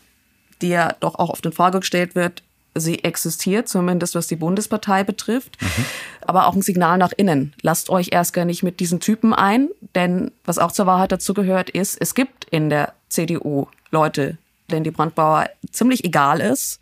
die 0.62 0.70
ja 0.70 0.94
doch 1.00 1.15
auch 1.15 1.30
auf 1.30 1.39
den 1.39 1.53
Frage 1.53 1.80
gestellt 1.80 2.15
wird, 2.15 2.44
sie 2.75 3.01
existiert, 3.06 3.70
zumindest 3.70 4.15
was 4.15 4.27
die 4.27 4.36
Bundespartei 4.36 5.06
betrifft. 5.06 5.62
Mhm. 5.62 5.86
Aber 6.27 6.48
auch 6.48 6.56
ein 6.56 6.62
Signal 6.62 6.98
nach 6.98 7.13
innen. 7.15 7.53
Lasst 7.62 7.89
euch 7.89 8.10
erst 8.12 8.34
gar 8.34 8.44
nicht 8.44 8.62
mit 8.63 8.82
diesen 8.82 9.00
Typen 9.00 9.34
ein, 9.34 9.70
denn 9.96 10.32
was 10.44 10.60
auch 10.60 10.74
zur 10.74 10.86
Wahrheit 10.86 11.13
dazu 11.13 11.34
gehört, 11.34 11.70
ist, 11.70 11.96
es 12.01 12.13
gibt 12.13 12.44
in 12.46 12.70
der 12.70 12.94
CDU 13.08 13.68
Leute, 13.89 14.38
denen 14.74 14.84
die 14.84 14.92
Brandbauer 14.92 15.50
ziemlich 15.72 16.03
egal 16.03 16.42
ist. 16.42 16.80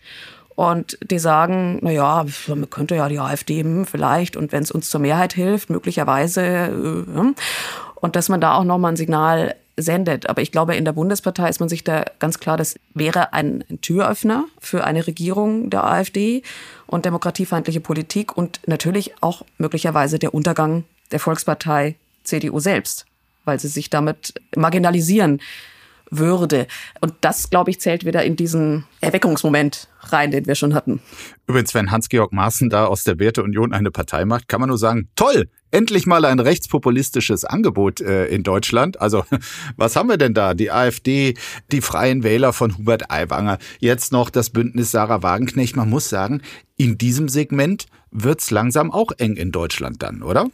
Und 0.55 0.97
die 1.03 1.19
sagen, 1.19 1.79
na 1.81 1.91
ja, 1.91 2.25
man 2.47 2.69
könnte 2.69 2.95
ja 2.95 3.07
die 3.09 3.19
AfD 3.19 3.61
hm, 3.61 3.85
vielleicht 3.85 4.35
und 4.35 4.51
wenn 4.51 4.63
es 4.63 4.71
uns 4.71 4.89
zur 4.89 4.99
Mehrheit 4.99 5.33
hilft, 5.33 5.69
möglicherweise. 5.69 6.41
Äh, 6.41 6.67
hm. 6.69 7.35
und 7.95 8.15
dass 8.15 8.29
man 8.29 8.41
da 8.41 8.55
auch 8.55 8.63
nochmal 8.63 8.93
ein 8.93 8.97
Signal 8.97 9.55
sendet. 9.77 10.29
Aber 10.29 10.41
ich 10.41 10.51
glaube, 10.51 10.75
in 10.75 10.85
der 10.85 10.91
Bundespartei 10.91 11.49
ist 11.49 11.59
man 11.59 11.69
sich 11.69 11.83
da 11.83 12.05
ganz 12.19 12.39
klar, 12.39 12.57
das 12.57 12.75
wäre 12.93 13.33
ein 13.33 13.63
Türöffner 13.81 14.45
für 14.59 14.83
eine 14.83 15.07
Regierung 15.07 15.69
der 15.69 15.85
AfD 15.85 16.43
und 16.87 17.05
demokratiefeindliche 17.05 17.79
Politik 17.79 18.35
und 18.37 18.59
natürlich 18.67 19.13
auch 19.21 19.43
möglicherweise 19.57 20.19
der 20.19 20.33
Untergang 20.33 20.83
der 21.11 21.19
Volkspartei 21.19 21.95
CDU 22.23 22.59
selbst, 22.59 23.05
weil 23.45 23.59
sie 23.59 23.67
sich 23.67 23.89
damit 23.89 24.33
marginalisieren 24.55 25.41
würde. 26.11 26.67
Und 26.99 27.13
das, 27.21 27.49
glaube 27.49 27.71
ich, 27.71 27.79
zählt 27.79 28.05
wieder 28.05 28.23
in 28.23 28.35
diesen 28.35 28.85
Erweckungsmoment 28.99 29.87
rein, 30.01 30.31
den 30.31 30.45
wir 30.45 30.55
schon 30.55 30.73
hatten. 30.73 31.01
Übrigens, 31.47 31.73
wenn 31.73 31.89
Hans-Georg 31.89 32.33
Maaßen 32.33 32.69
da 32.69 32.85
aus 32.85 33.03
der 33.03 33.17
Werteunion 33.17 33.73
eine 33.73 33.91
Partei 33.91 34.25
macht, 34.25 34.47
kann 34.47 34.59
man 34.59 34.69
nur 34.69 34.77
sagen, 34.77 35.09
toll, 35.15 35.49
endlich 35.71 36.05
mal 36.05 36.25
ein 36.25 36.39
rechtspopulistisches 36.39 37.45
Angebot 37.45 38.01
äh, 38.01 38.25
in 38.27 38.43
Deutschland. 38.43 38.99
Also 39.01 39.23
was 39.77 39.95
haben 39.95 40.09
wir 40.09 40.17
denn 40.17 40.33
da? 40.33 40.53
Die 40.53 40.71
AfD, 40.71 41.35
die 41.71 41.81
Freien 41.81 42.23
Wähler 42.23 42.53
von 42.53 42.77
Hubert 42.77 43.09
Aiwanger, 43.09 43.57
jetzt 43.79 44.11
noch 44.11 44.29
das 44.29 44.49
Bündnis 44.49 44.91
Sarah 44.91 45.23
Wagenknecht. 45.23 45.75
Man 45.75 45.89
muss 45.89 46.09
sagen, 46.09 46.41
in 46.77 46.97
diesem 46.97 47.29
Segment 47.29 47.85
wird's 48.11 48.51
langsam 48.51 48.91
auch 48.91 49.11
eng 49.17 49.37
in 49.37 49.51
Deutschland 49.51 50.03
dann, 50.03 50.21
oder? 50.21 50.47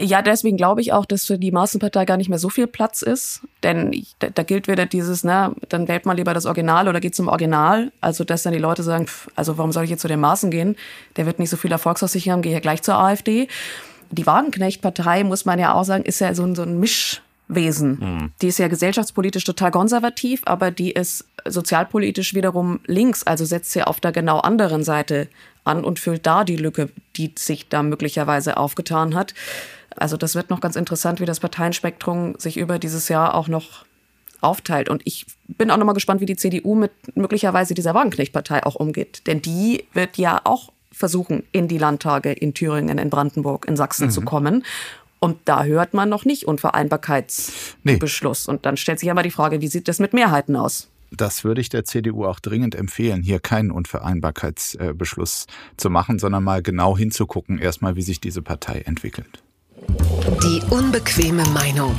Ja, 0.00 0.22
deswegen 0.22 0.56
glaube 0.56 0.80
ich 0.80 0.92
auch, 0.92 1.04
dass 1.04 1.24
für 1.24 1.38
die 1.38 1.50
Maßenpartei 1.50 2.04
gar 2.04 2.16
nicht 2.16 2.28
mehr 2.28 2.38
so 2.38 2.48
viel 2.48 2.66
Platz 2.66 3.02
ist. 3.02 3.40
Denn 3.62 4.04
da, 4.20 4.28
da 4.30 4.42
gilt 4.42 4.68
wieder 4.68 4.86
dieses, 4.86 5.24
ne, 5.24 5.52
dann 5.68 5.88
wählt 5.88 6.06
man 6.06 6.16
lieber 6.16 6.34
das 6.34 6.46
Original 6.46 6.88
oder 6.88 7.00
geht 7.00 7.14
zum 7.14 7.28
Original. 7.28 7.90
Also, 8.00 8.24
dass 8.24 8.42
dann 8.42 8.52
die 8.52 8.58
Leute 8.58 8.82
sagen, 8.82 9.06
pff, 9.06 9.28
also 9.34 9.58
warum 9.58 9.72
soll 9.72 9.84
ich 9.84 9.90
jetzt 9.90 10.02
zu 10.02 10.08
den 10.08 10.20
Maßen 10.20 10.50
gehen? 10.50 10.76
Der 11.16 11.26
wird 11.26 11.38
nicht 11.38 11.50
so 11.50 11.56
viel 11.56 11.72
Erfolgsaussichten 11.72 12.32
haben, 12.32 12.42
gehe 12.42 12.52
ja 12.52 12.60
gleich 12.60 12.82
zur 12.82 12.94
AfD. 12.94 13.48
Die 14.10 14.26
Wagenknecht-Partei, 14.26 15.24
muss 15.24 15.44
man 15.44 15.58
ja 15.58 15.74
auch 15.74 15.84
sagen, 15.84 16.04
ist 16.04 16.20
ja 16.20 16.34
so 16.34 16.44
ein, 16.44 16.54
so 16.54 16.62
ein 16.62 16.78
Mischwesen. 16.80 17.98
Mhm. 18.00 18.32
Die 18.40 18.48
ist 18.48 18.58
ja 18.58 18.68
gesellschaftspolitisch 18.68 19.44
total 19.44 19.70
konservativ, 19.70 20.42
aber 20.44 20.70
die 20.70 20.92
ist 20.92 21.26
sozialpolitisch 21.46 22.34
wiederum 22.34 22.80
links, 22.86 23.24
also 23.24 23.44
setzt 23.44 23.72
sie 23.72 23.82
auf 23.82 24.00
der 24.00 24.12
genau 24.12 24.38
anderen 24.38 24.84
Seite 24.84 25.28
an 25.64 25.84
und 25.84 25.98
füllt 25.98 26.26
da 26.26 26.44
die 26.44 26.56
Lücke, 26.56 26.88
die 27.16 27.32
sich 27.36 27.68
da 27.68 27.82
möglicherweise 27.82 28.56
aufgetan 28.56 29.14
hat. 29.14 29.34
Also 29.98 30.16
das 30.16 30.34
wird 30.34 30.50
noch 30.50 30.60
ganz 30.60 30.76
interessant, 30.76 31.20
wie 31.20 31.26
das 31.26 31.40
Parteienspektrum 31.40 32.34
sich 32.38 32.56
über 32.56 32.78
dieses 32.78 33.08
Jahr 33.08 33.34
auch 33.34 33.48
noch 33.48 33.84
aufteilt. 34.40 34.88
Und 34.88 35.02
ich 35.04 35.26
bin 35.48 35.70
auch 35.70 35.76
noch 35.76 35.86
mal 35.86 35.92
gespannt, 35.92 36.20
wie 36.20 36.26
die 36.26 36.36
CDU 36.36 36.74
mit 36.74 36.92
möglicherweise 37.16 37.74
dieser 37.74 37.94
Wagenknecht-Partei 37.94 38.64
auch 38.64 38.76
umgeht. 38.76 39.26
Denn 39.26 39.42
die 39.42 39.84
wird 39.92 40.16
ja 40.16 40.40
auch 40.44 40.70
versuchen, 40.92 41.42
in 41.52 41.68
die 41.68 41.78
Landtage 41.78 42.32
in 42.32 42.54
Thüringen, 42.54 42.98
in 42.98 43.10
Brandenburg, 43.10 43.66
in 43.66 43.76
Sachsen 43.76 44.06
mhm. 44.06 44.10
zu 44.10 44.22
kommen. 44.22 44.64
Und 45.20 45.36
da 45.46 45.64
hört 45.64 45.94
man 45.94 46.08
noch 46.08 46.24
nicht 46.24 46.46
Unvereinbarkeitsbeschluss. 46.46 48.46
Nee. 48.46 48.52
Und 48.52 48.66
dann 48.66 48.76
stellt 48.76 49.00
sich 49.00 49.08
ja 49.08 49.14
mal 49.14 49.22
die 49.22 49.30
Frage, 49.30 49.60
wie 49.60 49.66
sieht 49.66 49.88
das 49.88 49.98
mit 49.98 50.12
Mehrheiten 50.12 50.54
aus? 50.54 50.88
Das 51.10 51.42
würde 51.42 51.60
ich 51.60 51.70
der 51.70 51.84
CDU 51.84 52.26
auch 52.26 52.38
dringend 52.38 52.74
empfehlen, 52.74 53.22
hier 53.22 53.40
keinen 53.40 53.70
Unvereinbarkeitsbeschluss 53.70 55.46
zu 55.76 55.90
machen, 55.90 56.18
sondern 56.18 56.44
mal 56.44 56.62
genau 56.62 56.98
hinzugucken, 56.98 57.58
erstmal, 57.58 57.96
wie 57.96 58.02
sich 58.02 58.20
diese 58.20 58.42
Partei 58.42 58.80
entwickelt. 58.80 59.42
Die 60.42 60.62
unbequeme 60.70 61.44
Meinung. 61.50 61.94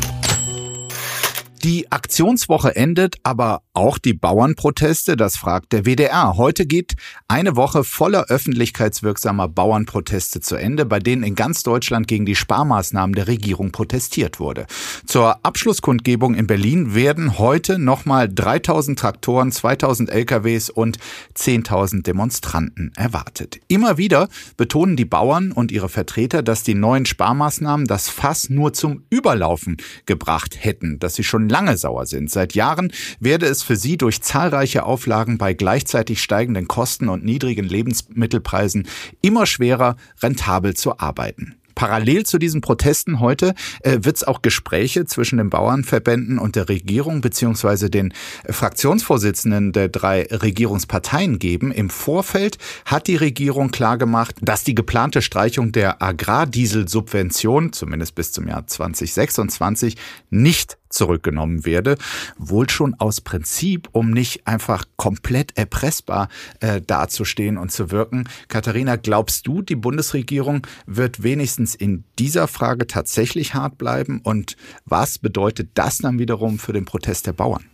Die 1.63 1.91
Aktionswoche 1.91 2.77
endet, 2.77 3.17
aber 3.23 3.63
auch 3.73 3.97
die 3.97 4.13
Bauernproteste, 4.13 5.17
das 5.17 5.35
fragt 5.35 5.73
der 5.73 5.83
WDR. 5.83 6.37
Heute 6.37 6.65
geht 6.65 6.95
eine 7.27 7.57
Woche 7.57 7.83
voller 7.83 8.27
öffentlichkeitswirksamer 8.29 9.49
Bauernproteste 9.49 10.39
zu 10.39 10.55
Ende, 10.55 10.85
bei 10.85 10.99
denen 10.99 11.23
in 11.23 11.35
ganz 11.35 11.63
Deutschland 11.63 12.07
gegen 12.07 12.25
die 12.25 12.35
Sparmaßnahmen 12.35 13.13
der 13.13 13.27
Regierung 13.27 13.73
protestiert 13.73 14.39
wurde. 14.39 14.67
Zur 15.05 15.45
Abschlusskundgebung 15.45 16.33
in 16.33 16.47
Berlin 16.47 16.95
werden 16.95 17.37
heute 17.37 17.77
nochmal 17.77 18.29
3000 18.33 18.97
Traktoren, 18.97 19.51
2000 19.51 20.11
LKWs 20.11 20.69
und 20.69 20.97
10.000 21.35 22.03
Demonstranten 22.03 22.93
erwartet. 22.95 23.59
Immer 23.67 23.97
wieder 23.97 24.29
betonen 24.55 24.95
die 24.95 25.03
Bauern 25.03 25.51
und 25.51 25.73
ihre 25.73 25.89
Vertreter, 25.89 26.41
dass 26.41 26.63
die 26.63 26.75
neuen 26.75 27.05
Sparmaßnahmen 27.05 27.85
das 27.85 28.07
Fass 28.07 28.49
nur 28.49 28.71
zum 28.71 29.03
Überlaufen 29.09 29.75
gebracht 30.05 30.55
hätten, 30.57 30.99
dass 30.99 31.15
sie 31.15 31.25
schon 31.25 31.48
lange 31.49 31.77
sauer 31.77 32.05
sind. 32.05 32.29
Seit 32.29 32.53
Jahren 32.53 32.91
werde 33.19 33.47
es 33.47 33.63
für 33.63 33.75
sie 33.75 33.97
durch 33.97 34.21
zahlreiche 34.21 34.83
Auflagen 34.83 35.37
bei 35.37 35.53
gleichzeitig 35.53 36.21
steigenden 36.21 36.67
Kosten 36.67 37.09
und 37.09 37.25
niedrigen 37.25 37.65
Lebensmittelpreisen 37.65 38.87
immer 39.21 39.45
schwerer, 39.45 39.95
rentabel 40.21 40.75
zu 40.75 40.99
arbeiten. 40.99 41.59
Parallel 41.79 42.25
zu 42.25 42.39
diesen 42.39 42.59
Protesten 42.59 43.21
heute 43.21 43.53
äh, 43.83 43.99
wird 44.01 44.17
es 44.17 44.25
auch 44.25 44.41
Gespräche 44.41 45.05
zwischen 45.05 45.37
den 45.37 45.49
Bauernverbänden 45.49 46.37
und 46.37 46.57
der 46.57 46.67
Regierung 46.67 47.21
beziehungsweise 47.21 47.89
den 47.89 48.13
Fraktionsvorsitzenden 48.49 49.71
der 49.71 49.87
drei 49.87 50.23
Regierungsparteien 50.23 51.39
geben. 51.39 51.71
Im 51.71 51.89
Vorfeld 51.89 52.57
hat 52.83 53.07
die 53.07 53.15
Regierung 53.15 53.71
klargemacht, 53.71 54.35
dass 54.41 54.65
die 54.65 54.75
geplante 54.75 55.21
Streichung 55.21 55.71
der 55.71 56.01
Agrardieselsubvention, 56.03 57.71
zumindest 57.71 58.13
bis 58.13 58.33
zum 58.33 58.49
Jahr 58.49 58.67
2026, 58.67 59.95
nicht 60.29 60.77
zurückgenommen 60.89 61.65
werde, 61.65 61.97
wohl 62.37 62.69
schon 62.69 62.95
aus 62.95 63.21
Prinzip, 63.21 63.89
um 63.91 64.11
nicht 64.11 64.47
einfach 64.47 64.85
komplett 64.97 65.57
erpressbar 65.57 66.29
äh, 66.59 66.81
dazustehen 66.81 67.57
und 67.57 67.71
zu 67.71 67.91
wirken. 67.91 68.27
Katharina, 68.47 68.95
glaubst 68.95 69.47
du, 69.47 69.61
die 69.61 69.75
Bundesregierung 69.75 70.65
wird 70.85 71.23
wenigstens 71.23 71.75
in 71.75 72.03
dieser 72.17 72.47
Frage 72.47 72.87
tatsächlich 72.87 73.53
hart 73.53 73.77
bleiben? 73.77 74.19
Und 74.23 74.57
was 74.85 75.19
bedeutet 75.19 75.71
das 75.75 75.99
dann 75.99 76.19
wiederum 76.19 76.59
für 76.59 76.73
den 76.73 76.85
Protest 76.85 77.27
der 77.27 77.33
Bauern? 77.33 77.65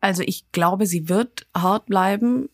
Also 0.00 0.22
ich 0.24 0.50
glaube, 0.52 0.86
sie 0.86 1.08
wird 1.08 1.46
hart 1.56 1.86
bleiben 1.86 2.48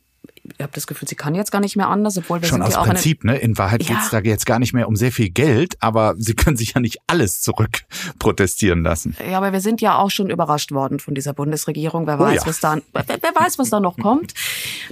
habe 0.60 0.72
das 0.74 0.86
Gefühl, 0.86 1.08
sie 1.08 1.14
kann 1.14 1.34
jetzt 1.34 1.50
gar 1.50 1.60
nicht 1.60 1.76
mehr 1.76 1.88
anders, 1.88 2.18
obwohl 2.18 2.40
wir 2.40 2.48
Schon 2.48 2.62
aus 2.62 2.74
Prinzip, 2.74 3.24
ne? 3.24 3.36
In 3.36 3.56
Wahrheit 3.56 3.82
ja. 3.82 3.94
geht's 3.94 4.10
da 4.10 4.20
jetzt 4.20 4.46
gar 4.46 4.58
nicht 4.58 4.72
mehr 4.72 4.88
um 4.88 4.96
sehr 4.96 5.12
viel 5.12 5.30
Geld, 5.30 5.76
aber 5.80 6.14
sie 6.18 6.34
können 6.34 6.56
sich 6.56 6.74
ja 6.74 6.80
nicht 6.80 6.98
alles 7.06 7.40
zurück 7.40 7.80
protestieren 8.18 8.82
lassen. 8.82 9.16
Ja, 9.30 9.38
aber 9.38 9.52
wir 9.52 9.60
sind 9.60 9.80
ja 9.80 9.98
auch 9.98 10.10
schon 10.10 10.30
überrascht 10.30 10.72
worden 10.72 11.00
von 11.00 11.14
dieser 11.14 11.32
Bundesregierung. 11.32 12.06
Wer 12.06 12.18
weiß, 12.18 12.40
oh 12.40 12.42
ja. 12.42 12.46
was 12.46 12.60
da, 12.60 12.78
wer, 12.92 13.04
wer 13.06 13.34
weiß, 13.34 13.58
was 13.58 13.70
da 13.70 13.80
noch 13.80 13.96
kommt. 13.96 14.34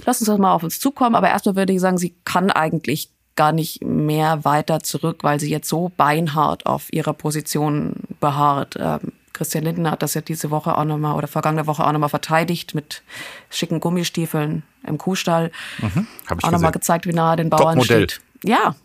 Lass 0.05 0.21
uns 0.21 0.27
das 0.27 0.37
mal 0.37 0.53
auf 0.53 0.63
uns 0.63 0.79
zukommen. 0.79 1.15
Aber 1.15 1.29
erstmal 1.29 1.55
würde 1.55 1.73
ich 1.73 1.79
sagen, 1.79 1.97
sie 1.97 2.15
kann 2.25 2.49
eigentlich 2.49 3.09
gar 3.35 3.51
nicht 3.51 3.83
mehr 3.83 4.45
weiter 4.45 4.81
zurück, 4.81 5.19
weil 5.23 5.39
sie 5.39 5.49
jetzt 5.49 5.67
so 5.67 5.91
beinhart 5.95 6.65
auf 6.65 6.91
ihrer 6.91 7.13
Position 7.13 7.93
beharrt. 8.19 8.75
Ähm, 8.79 9.11
Christian 9.33 9.63
Lindner 9.63 9.91
hat 9.91 10.03
das 10.03 10.13
ja 10.13 10.21
diese 10.21 10.51
Woche 10.51 10.77
auch 10.77 10.85
nochmal 10.85 11.15
oder 11.15 11.27
vergangene 11.27 11.65
Woche 11.65 11.85
auch 11.85 11.91
nochmal 11.91 12.09
verteidigt 12.09 12.75
mit 12.75 13.01
schicken 13.49 13.79
Gummistiefeln 13.79 14.63
im 14.85 14.97
Kuhstall. 14.97 15.51
Mhm, 15.79 16.07
auch 16.43 16.51
nochmal 16.51 16.71
gezeigt, 16.71 17.07
wie 17.07 17.13
nah 17.13 17.35
den 17.35 17.49
Bauern 17.49 17.81
steht. 17.81 18.21
Ja. 18.43 18.75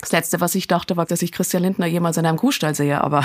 Das 0.00 0.12
Letzte, 0.12 0.40
was 0.40 0.54
ich 0.54 0.68
dachte, 0.68 0.96
war, 0.96 1.06
dass 1.06 1.22
ich 1.22 1.32
Christian 1.32 1.64
Lindner 1.64 1.86
jemals 1.86 2.16
in 2.16 2.26
einem 2.26 2.38
Kuhstall 2.38 2.74
sehe, 2.74 3.00
aber 3.00 3.24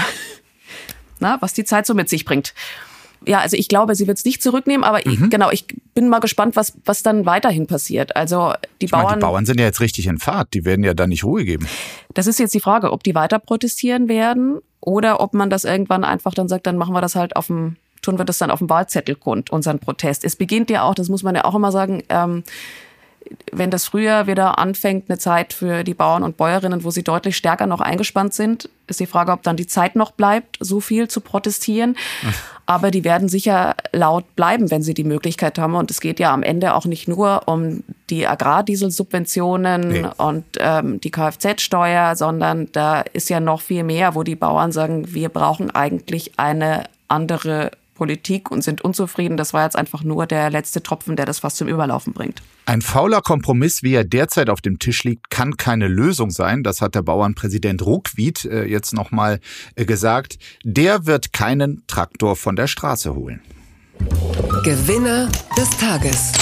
na, 1.20 1.38
was 1.42 1.54
die 1.54 1.66
Zeit 1.66 1.86
so 1.86 1.94
mit 1.94 2.10
sich 2.10 2.26
bringt. 2.26 2.54
Ja, 3.26 3.40
also 3.40 3.58
ich 3.58 3.68
glaube, 3.68 3.96
sie 3.96 4.08
wird 4.08 4.18
es 4.18 4.26
nicht 4.26 4.42
zurücknehmen, 4.42 4.84
aber 4.84 5.00
mhm. 5.06 5.12
ich, 5.12 5.30
genau, 5.30 5.50
ich 5.52 5.66
bin 5.94 6.10
mal 6.10 6.20
gespannt, 6.20 6.56
was, 6.56 6.74
was 6.86 7.04
dann 7.04 7.26
weiterhin 7.26 7.68
passiert. 7.68 8.16
Also 8.16 8.54
die 8.82 8.86
ich 8.86 8.92
Bauern. 8.92 9.06
Meine, 9.06 9.18
die 9.18 9.22
Bauern 9.22 9.46
sind 9.46 9.60
ja 9.60 9.66
jetzt 9.66 9.82
richtig 9.82 10.08
in 10.08 10.20
Fahrt, 10.20 10.54
die 10.54 10.66
werden 10.66 10.84
ja 10.84 10.94
da 10.94 11.08
nicht 11.08 11.24
Ruhe 11.24 11.46
geben. 11.46 11.68
Das 12.14 12.28
ist 12.28 12.40
jetzt 12.40 12.54
die 12.54 12.60
Frage, 12.60 12.92
ob 12.92 13.04
die 13.04 13.16
weiter 13.16 13.40
protestieren 13.40 14.08
werden 14.08 14.60
oder 14.82 15.20
ob 15.22 15.34
man 15.34 15.50
das 15.50 15.64
irgendwann 15.64 16.04
einfach 16.04 16.34
dann 16.34 16.48
sagt, 16.48 16.68
dann 16.68 16.78
machen 16.78 16.94
wir 16.94 17.02
das 17.02 17.16
halt 17.16 17.36
auf 17.36 17.48
dem, 17.48 17.78
tun 18.02 18.18
wir 18.18 18.26
das 18.26 18.38
dann 18.38 18.52
auf 18.52 18.60
dem 18.60 18.70
Wahlzettel 18.70 19.16
kund, 19.16 19.52
unseren 19.52 19.80
Protest. 19.80 20.24
Es 20.24 20.36
beginnt 20.36 20.70
ja 20.70 20.84
auch, 20.84 20.96
das 20.96 21.10
muss 21.10 21.24
man 21.24 21.36
ja 21.36 21.46
auch 21.46 21.56
immer 21.56 21.72
sagen, 21.72 22.04
ähm, 22.10 22.44
wenn 23.52 23.72
das 23.72 23.86
früher 23.86 24.28
wieder 24.28 24.58
anfängt, 24.60 25.10
eine 25.10 25.18
Zeit 25.18 25.54
für 25.54 25.84
die 25.84 25.94
Bauern 25.94 26.24
und 26.24 26.38
Bäuerinnen, 26.38 26.84
wo 26.84 26.92
sie 26.92 27.04
deutlich 27.04 27.38
stärker 27.38 27.68
noch 27.68 27.82
eingespannt 27.82 28.34
sind, 28.34 28.70
ist 28.88 29.00
die 29.00 29.06
Frage, 29.06 29.32
ob 29.32 29.44
dann 29.44 29.58
die 29.58 29.68
Zeit 29.68 29.96
noch 29.96 30.12
bleibt, 30.12 30.58
so 30.60 30.80
viel 30.80 31.08
zu 31.08 31.22
protestieren. 31.22 31.96
Aber 32.66 32.92
die 32.92 33.04
werden 33.04 33.28
sicher 33.28 33.76
laut 33.92 34.36
bleiben, 34.36 34.72
wenn 34.72 34.84
sie 34.84 34.94
die 34.94 35.04
Möglichkeit 35.04 35.60
haben. 35.60 35.76
Und 35.76 35.92
es 35.92 36.00
geht 36.00 36.20
ja 36.20 36.34
am 36.34 36.44
Ende 36.44 36.76
auch 36.76 36.86
nicht 36.86 37.08
nur 37.08 37.48
um 37.48 37.84
die 38.10 38.26
Agrardieselsubventionen 38.26 39.88
nee. 39.90 40.06
und 40.18 40.46
ähm, 40.60 41.02
die 41.02 41.12
Kfz-Steuer, 41.12 42.16
sondern 42.16 42.70
da 42.72 43.02
ist 43.02 43.30
ja 43.30 43.40
noch 43.40 43.62
viel 43.62 43.84
mehr, 43.84 44.16
wo 44.16 44.24
die 44.24 44.36
Bauern 44.36 44.72
sagen, 44.72 45.14
wir 45.14 45.30
brauchen 45.30 45.72
eigentlich 45.72 46.34
eine 46.38 46.86
andere 47.08 47.72
Politik 48.04 48.52
und 48.52 48.62
sind 48.62 48.82
unzufrieden. 48.82 49.38
Das 49.38 49.54
war 49.54 49.64
jetzt 49.64 49.78
einfach 49.78 50.04
nur 50.04 50.28
der 50.28 50.50
letzte 50.50 50.84
Tropfen, 50.84 51.16
der 51.16 51.26
das 51.26 51.40
fast 51.40 51.56
zum 51.56 51.70
Überlaufen 51.70 52.12
bringt. 52.12 52.42
Ein 52.66 52.82
fauler 52.82 53.22
Kompromiss, 53.22 53.82
wie 53.82 53.94
er 53.94 54.04
derzeit 54.04 54.50
auf 54.50 54.60
dem 54.60 54.78
Tisch 54.78 55.06
liegt, 55.06 55.30
kann 55.30 55.56
keine 55.56 55.88
Lösung 55.88 56.30
sein. 56.30 56.64
Das 56.64 56.82
hat 56.82 56.96
der 56.96 57.02
Bauernpräsident 57.02 57.82
Ruckwied 57.82 58.44
äh, 58.44 58.66
jetzt 58.66 58.94
nochmal 58.94 59.40
äh, 59.76 59.86
gesagt. 59.86 60.38
Der 60.66 61.06
wird 61.06 61.32
keinen 61.32 61.84
Traktor 61.88 62.36
von 62.36 62.58
der 62.58 62.68
Straße 62.68 63.16
holen. 63.16 63.40
Gewinner 64.66 65.32
des 65.58 65.70
Tages. 65.78 66.34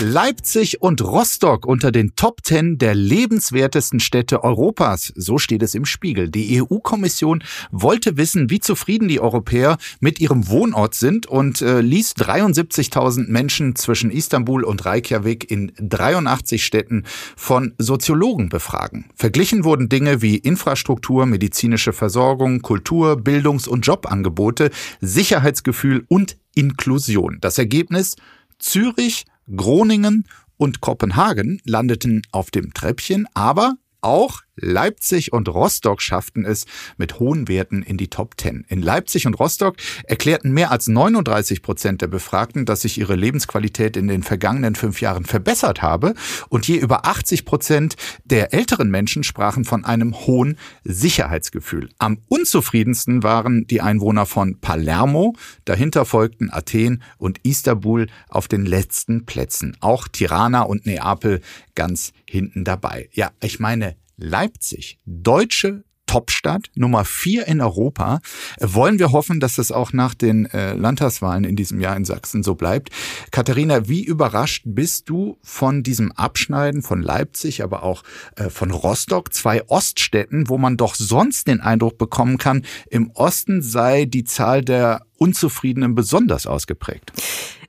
Leipzig 0.00 0.82
und 0.82 1.02
Rostock 1.02 1.66
unter 1.66 1.92
den 1.92 2.16
Top 2.16 2.40
10 2.42 2.78
der 2.78 2.94
lebenswertesten 2.94 4.00
Städte 4.00 4.42
Europas. 4.42 5.12
So 5.14 5.38
steht 5.38 5.62
es 5.62 5.74
im 5.74 5.84
Spiegel. 5.84 6.30
Die 6.30 6.60
EU-Kommission 6.60 7.44
wollte 7.70 8.16
wissen, 8.16 8.50
wie 8.50 8.60
zufrieden 8.60 9.08
die 9.08 9.20
Europäer 9.20 9.78
mit 10.00 10.20
ihrem 10.20 10.48
Wohnort 10.48 10.94
sind 10.94 11.26
und 11.26 11.62
äh, 11.62 11.80
ließ 11.80 12.14
73.000 12.16 13.28
Menschen 13.28 13.76
zwischen 13.76 14.10
Istanbul 14.10 14.64
und 14.64 14.84
Reykjavik 14.84 15.50
in 15.50 15.72
83 15.78 16.64
Städten 16.64 17.04
von 17.36 17.74
Soziologen 17.78 18.48
befragen. 18.48 19.06
Verglichen 19.14 19.64
wurden 19.64 19.88
Dinge 19.88 20.22
wie 20.22 20.36
Infrastruktur, 20.36 21.26
medizinische 21.26 21.92
Versorgung, 21.92 22.62
Kultur, 22.62 23.16
Bildungs- 23.16 23.68
und 23.68 23.86
Jobangebote, 23.86 24.70
Sicherheitsgefühl 25.00 26.04
und 26.08 26.36
Inklusion. 26.54 27.38
Das 27.40 27.58
Ergebnis 27.58 28.16
Zürich, 28.58 29.26
Groningen 29.54 30.26
und 30.56 30.80
Kopenhagen 30.80 31.60
landeten 31.64 32.22
auf 32.32 32.50
dem 32.50 32.72
Treppchen, 32.72 33.26
aber 33.34 33.74
auch 34.00 34.42
Leipzig 34.56 35.32
und 35.32 35.48
Rostock 35.48 36.00
schafften 36.00 36.44
es 36.44 36.66
mit 36.96 37.18
hohen 37.18 37.48
Werten 37.48 37.82
in 37.82 37.96
die 37.96 38.08
Top 38.08 38.34
10. 38.40 38.66
In 38.68 38.82
Leipzig 38.82 39.26
und 39.26 39.34
Rostock 39.34 39.76
erklärten 40.04 40.52
mehr 40.52 40.70
als 40.70 40.86
39 40.86 41.62
Prozent 41.62 42.02
der 42.02 42.06
Befragten, 42.06 42.64
dass 42.64 42.82
sich 42.82 42.98
ihre 42.98 43.16
Lebensqualität 43.16 43.96
in 43.96 44.08
den 44.08 44.22
vergangenen 44.22 44.74
fünf 44.74 45.00
Jahren 45.00 45.24
verbessert 45.24 45.82
habe. 45.82 46.14
Und 46.48 46.68
je 46.68 46.76
über 46.76 47.06
80 47.06 47.44
Prozent 47.44 47.96
der 48.24 48.54
älteren 48.54 48.90
Menschen 48.90 49.24
sprachen 49.24 49.64
von 49.64 49.84
einem 49.84 50.14
hohen 50.14 50.56
Sicherheitsgefühl. 50.84 51.88
Am 51.98 52.18
unzufriedensten 52.28 53.22
waren 53.22 53.66
die 53.66 53.80
Einwohner 53.80 54.26
von 54.26 54.60
Palermo. 54.60 55.34
Dahinter 55.64 56.04
folgten 56.04 56.50
Athen 56.52 57.02
und 57.18 57.38
Istanbul 57.42 58.06
auf 58.28 58.48
den 58.48 58.66
letzten 58.66 59.26
Plätzen. 59.26 59.76
Auch 59.80 60.08
Tirana 60.08 60.62
und 60.62 60.86
Neapel 60.86 61.40
ganz 61.74 62.12
hinten 62.28 62.64
dabei. 62.64 63.08
Ja, 63.12 63.30
ich 63.40 63.58
meine, 63.58 63.96
Leipzig, 64.16 64.98
deutsche 65.06 65.84
Topstadt, 66.06 66.70
Nummer 66.74 67.04
vier 67.04 67.48
in 67.48 67.60
Europa. 67.60 68.20
Wollen 68.60 68.98
wir 68.98 69.12
hoffen, 69.12 69.40
dass 69.40 69.56
das 69.56 69.72
auch 69.72 69.92
nach 69.92 70.14
den 70.14 70.46
äh, 70.46 70.74
Landtagswahlen 70.74 71.44
in 71.44 71.56
diesem 71.56 71.80
Jahr 71.80 71.96
in 71.96 72.04
Sachsen 72.04 72.42
so 72.42 72.54
bleibt. 72.54 72.90
Katharina, 73.30 73.88
wie 73.88 74.04
überrascht 74.04 74.62
bist 74.66 75.08
du 75.08 75.38
von 75.42 75.82
diesem 75.82 76.12
Abschneiden 76.12 76.82
von 76.82 77.02
Leipzig, 77.02 77.62
aber 77.62 77.82
auch 77.82 78.02
äh, 78.36 78.50
von 78.50 78.70
Rostock, 78.70 79.32
zwei 79.32 79.66
Oststädten, 79.68 80.48
wo 80.48 80.58
man 80.58 80.76
doch 80.76 80.94
sonst 80.94 81.48
den 81.48 81.60
Eindruck 81.60 81.98
bekommen 81.98 82.38
kann, 82.38 82.64
im 82.90 83.10
Osten 83.12 83.62
sei 83.62 84.04
die 84.04 84.24
Zahl 84.24 84.62
der 84.62 85.06
Unzufriedenen 85.16 85.94
besonders 85.94 86.46
ausgeprägt? 86.46 87.12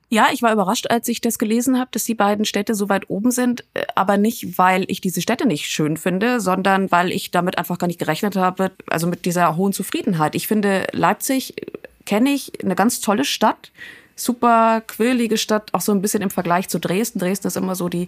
Ja, 0.08 0.28
ich 0.32 0.40
war 0.42 0.52
überrascht, 0.52 0.86
als 0.88 1.08
ich 1.08 1.20
das 1.20 1.36
gelesen 1.36 1.78
habe, 1.78 1.90
dass 1.90 2.04
die 2.04 2.14
beiden 2.14 2.44
Städte 2.44 2.76
so 2.76 2.88
weit 2.88 3.10
oben 3.10 3.32
sind, 3.32 3.64
äh, 3.74 3.84
aber 3.96 4.18
nicht, 4.18 4.56
weil 4.56 4.84
ich 4.88 5.00
diese 5.00 5.20
Städte 5.20 5.46
nicht 5.46 5.66
schön 5.66 5.96
finde, 5.96 6.40
sondern 6.40 6.90
weil 6.92 7.10
ich 7.10 7.32
damit 7.32 7.58
einfach 7.58 7.78
gar 7.78 7.88
nicht 7.88 7.98
gerechnet 7.98 8.36
habe, 8.36 8.70
also 8.88 9.08
mit 9.08 9.24
dieser 9.24 9.56
hohen 9.56 9.72
Zufriedenheit. 9.72 10.36
Ich 10.36 10.46
finde, 10.46 10.86
Leipzig 10.92 11.60
äh, 11.60 11.66
kenne 12.04 12.30
ich, 12.30 12.52
eine 12.62 12.76
ganz 12.76 13.00
tolle 13.00 13.24
Stadt, 13.24 13.72
super 14.14 14.80
quirlige 14.86 15.38
Stadt, 15.38 15.74
auch 15.74 15.80
so 15.80 15.90
ein 15.90 16.02
bisschen 16.02 16.22
im 16.22 16.30
Vergleich 16.30 16.68
zu 16.68 16.78
Dresden. 16.78 17.18
Dresden 17.18 17.48
ist 17.48 17.56
immer 17.56 17.74
so 17.74 17.88
die, 17.88 18.06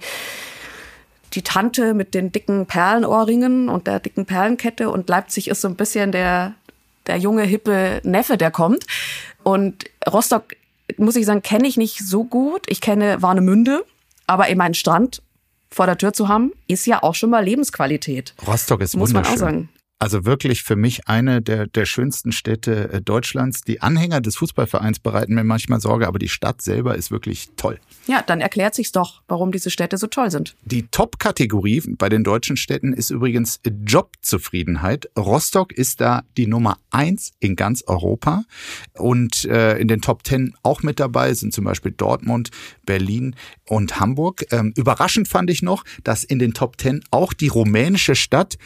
die 1.34 1.42
Tante 1.42 1.94
mit 1.94 2.14
den 2.14 2.30
dicken 2.30 2.66
Perlenohrringen 2.66 3.68
und 3.68 3.88
der 3.88 3.98
dicken 3.98 4.24
Perlenkette 4.24 4.88
und 4.88 5.08
Leipzig 5.08 5.48
ist 5.48 5.62
so 5.62 5.68
ein 5.68 5.74
bisschen 5.74 6.12
der, 6.12 6.54
der 7.08 7.16
junge, 7.16 7.42
hippe 7.42 8.00
Neffe, 8.04 8.36
der 8.36 8.52
kommt. 8.52 8.86
Und 9.42 9.84
Rostock 10.08 10.54
muss 10.96 11.16
ich 11.16 11.26
sagen, 11.26 11.42
kenne 11.42 11.68
ich 11.68 11.76
nicht 11.76 11.98
so 11.98 12.24
gut. 12.24 12.62
Ich 12.68 12.80
kenne 12.80 13.20
Warnemünde, 13.20 13.84
aber 14.26 14.48
eben 14.48 14.60
einen 14.60 14.74
Strand 14.74 15.22
vor 15.70 15.86
der 15.86 15.98
Tür 15.98 16.12
zu 16.12 16.28
haben, 16.28 16.52
ist 16.66 16.86
ja 16.86 17.02
auch 17.02 17.14
schon 17.14 17.30
mal 17.30 17.44
Lebensqualität. 17.44 18.34
Rostock 18.46 18.80
ist 18.80 18.96
muss 18.96 19.10
wunderschön. 19.10 19.30
man 19.30 19.34
auch 19.34 19.38
sagen. 19.38 19.68
Also 20.00 20.24
wirklich 20.24 20.62
für 20.62 20.76
mich 20.76 21.08
eine 21.08 21.42
der, 21.42 21.66
der 21.66 21.84
schönsten 21.84 22.30
Städte 22.30 22.92
äh, 22.92 23.02
Deutschlands. 23.02 23.62
Die 23.62 23.80
Anhänger 23.80 24.20
des 24.20 24.36
Fußballvereins 24.36 25.00
bereiten 25.00 25.34
mir 25.34 25.42
manchmal 25.42 25.80
Sorge, 25.80 26.06
aber 26.06 26.20
die 26.20 26.28
Stadt 26.28 26.62
selber 26.62 26.94
ist 26.94 27.10
wirklich 27.10 27.48
toll. 27.56 27.80
Ja, 28.06 28.22
dann 28.22 28.40
erklärt 28.40 28.76
sich's 28.76 28.92
doch, 28.92 29.22
warum 29.26 29.50
diese 29.50 29.70
Städte 29.70 29.98
so 29.98 30.06
toll 30.06 30.30
sind. 30.30 30.54
Die 30.64 30.86
Top-Kategorie 30.86 31.82
bei 31.98 32.08
den 32.08 32.22
deutschen 32.22 32.56
Städten 32.56 32.92
ist 32.92 33.10
übrigens 33.10 33.60
Jobzufriedenheit. 33.66 35.10
Rostock 35.18 35.72
ist 35.72 36.00
da 36.00 36.22
die 36.36 36.46
Nummer 36.46 36.78
eins 36.90 37.32
in 37.40 37.56
ganz 37.56 37.82
Europa. 37.84 38.44
Und 38.94 39.46
äh, 39.46 39.78
in 39.78 39.88
den 39.88 40.00
Top 40.00 40.22
Ten 40.22 40.54
auch 40.62 40.84
mit 40.84 41.00
dabei 41.00 41.34
sind 41.34 41.52
zum 41.52 41.64
Beispiel 41.64 41.90
Dortmund, 41.90 42.50
Berlin 42.86 43.34
und 43.66 43.98
Hamburg. 43.98 44.46
Ähm, 44.52 44.72
überraschend 44.76 45.26
fand 45.26 45.50
ich 45.50 45.62
noch, 45.62 45.82
dass 46.04 46.22
in 46.22 46.38
den 46.38 46.54
Top 46.54 46.76
Ten 46.78 47.02
auch 47.10 47.32
die 47.32 47.48
rumänische 47.48 48.14
Stadt 48.14 48.58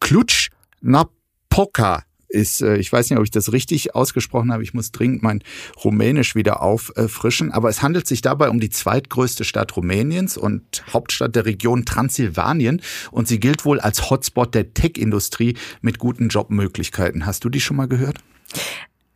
Klutsch 0.00 0.50
Napoca 0.80 2.04
ist, 2.30 2.62
äh, 2.62 2.76
ich 2.76 2.92
weiß 2.92 3.10
nicht, 3.10 3.18
ob 3.18 3.24
ich 3.24 3.30
das 3.30 3.52
richtig 3.52 3.94
ausgesprochen 3.94 4.52
habe, 4.52 4.62
ich 4.62 4.72
muss 4.72 4.92
dringend 4.92 5.22
mein 5.22 5.42
Rumänisch 5.84 6.34
wieder 6.34 6.62
auffrischen, 6.62 7.52
aber 7.52 7.68
es 7.68 7.82
handelt 7.82 8.06
sich 8.06 8.22
dabei 8.22 8.48
um 8.48 8.60
die 8.60 8.70
zweitgrößte 8.70 9.44
Stadt 9.44 9.76
Rumäniens 9.76 10.36
und 10.36 10.84
Hauptstadt 10.92 11.34
der 11.34 11.44
Region 11.44 11.84
Transsilvanien 11.84 12.80
und 13.10 13.28
sie 13.28 13.40
gilt 13.40 13.64
wohl 13.64 13.80
als 13.80 14.10
Hotspot 14.10 14.54
der 14.54 14.72
Tech-Industrie 14.72 15.56
mit 15.80 15.98
guten 15.98 16.28
Jobmöglichkeiten. 16.28 17.26
Hast 17.26 17.44
du 17.44 17.48
die 17.48 17.60
schon 17.60 17.76
mal 17.76 17.88
gehört? 17.88 18.18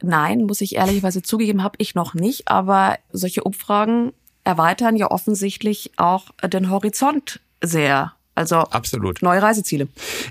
Nein, 0.02 0.42
muss 0.42 0.60
ich 0.60 0.74
ehrlicherweise 0.74 1.22
zugegeben, 1.22 1.62
habe 1.62 1.76
ich 1.78 1.94
noch 1.94 2.14
nicht, 2.14 2.48
aber 2.48 2.98
solche 3.12 3.44
Umfragen 3.44 4.12
erweitern 4.42 4.96
ja 4.96 5.10
offensichtlich 5.10 5.92
auch 5.96 6.30
den 6.42 6.68
Horizont 6.68 7.40
sehr. 7.62 8.12
Also 8.36 8.56
absolut 8.56 9.22
neue 9.22 9.40
Reiseziele. 9.40 9.86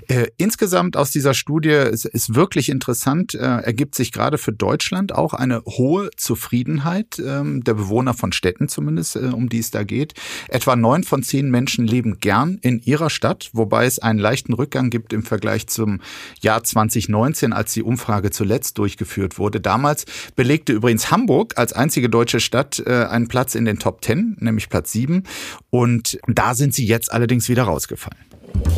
Äh, 0.08 0.26
insgesamt 0.36 0.96
aus 0.96 1.10
dieser 1.10 1.32
Studie 1.32 1.70
ist, 1.70 2.04
ist 2.04 2.34
wirklich 2.34 2.68
interessant, 2.68 3.34
äh, 3.34 3.38
ergibt 3.38 3.94
sich 3.94 4.12
gerade 4.12 4.36
für 4.36 4.52
Deutschland 4.52 5.14
auch 5.14 5.32
eine 5.32 5.62
hohe 5.64 6.10
Zufriedenheit 6.16 7.18
ähm, 7.18 7.64
der 7.64 7.74
Bewohner 7.74 8.12
von 8.12 8.32
Städten 8.32 8.68
zumindest, 8.68 9.16
äh, 9.16 9.20
um 9.20 9.48
die 9.48 9.58
es 9.58 9.70
da 9.70 9.84
geht. 9.84 10.12
Etwa 10.48 10.76
neun 10.76 11.02
von 11.02 11.22
zehn 11.22 11.50
Menschen 11.50 11.86
leben 11.86 12.18
gern 12.20 12.58
in 12.60 12.80
ihrer 12.82 13.08
Stadt, 13.08 13.48
wobei 13.54 13.86
es 13.86 13.98
einen 13.98 14.18
leichten 14.18 14.52
Rückgang 14.52 14.90
gibt 14.90 15.14
im 15.14 15.22
Vergleich 15.22 15.66
zum 15.68 16.02
Jahr 16.42 16.62
2019, 16.62 17.54
als 17.54 17.72
die 17.72 17.82
Umfrage 17.82 18.30
zuletzt 18.30 18.76
durchgeführt 18.76 19.38
wurde. 19.38 19.62
Damals 19.62 20.04
belegte 20.36 20.74
übrigens 20.74 21.10
Hamburg 21.10 21.54
als 21.56 21.72
einzige 21.72 22.10
deutsche 22.10 22.40
Stadt 22.40 22.82
äh, 22.84 23.06
einen 23.06 23.28
Platz 23.28 23.54
in 23.54 23.64
den 23.64 23.78
Top 23.78 24.02
Ten, 24.02 24.36
nämlich 24.40 24.68
Platz 24.68 24.92
sieben. 24.92 25.22
Und 25.70 26.18
da 26.26 26.54
sind 26.54 26.74
sie 26.74 26.84
jetzt 26.86 27.10
allerdings 27.10 27.48
wieder 27.48 27.62
rausgekommen 27.62 27.93
aufgefallen. 27.94 28.24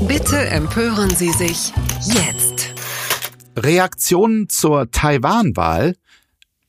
Bitte 0.06 0.38
empören 0.38 1.10
Sie 1.10 1.32
sich 1.32 1.72
jetzt. 2.04 2.74
Reaktionen 3.56 4.48
zur 4.48 4.90
Taiwan-Wahl. 4.90 5.96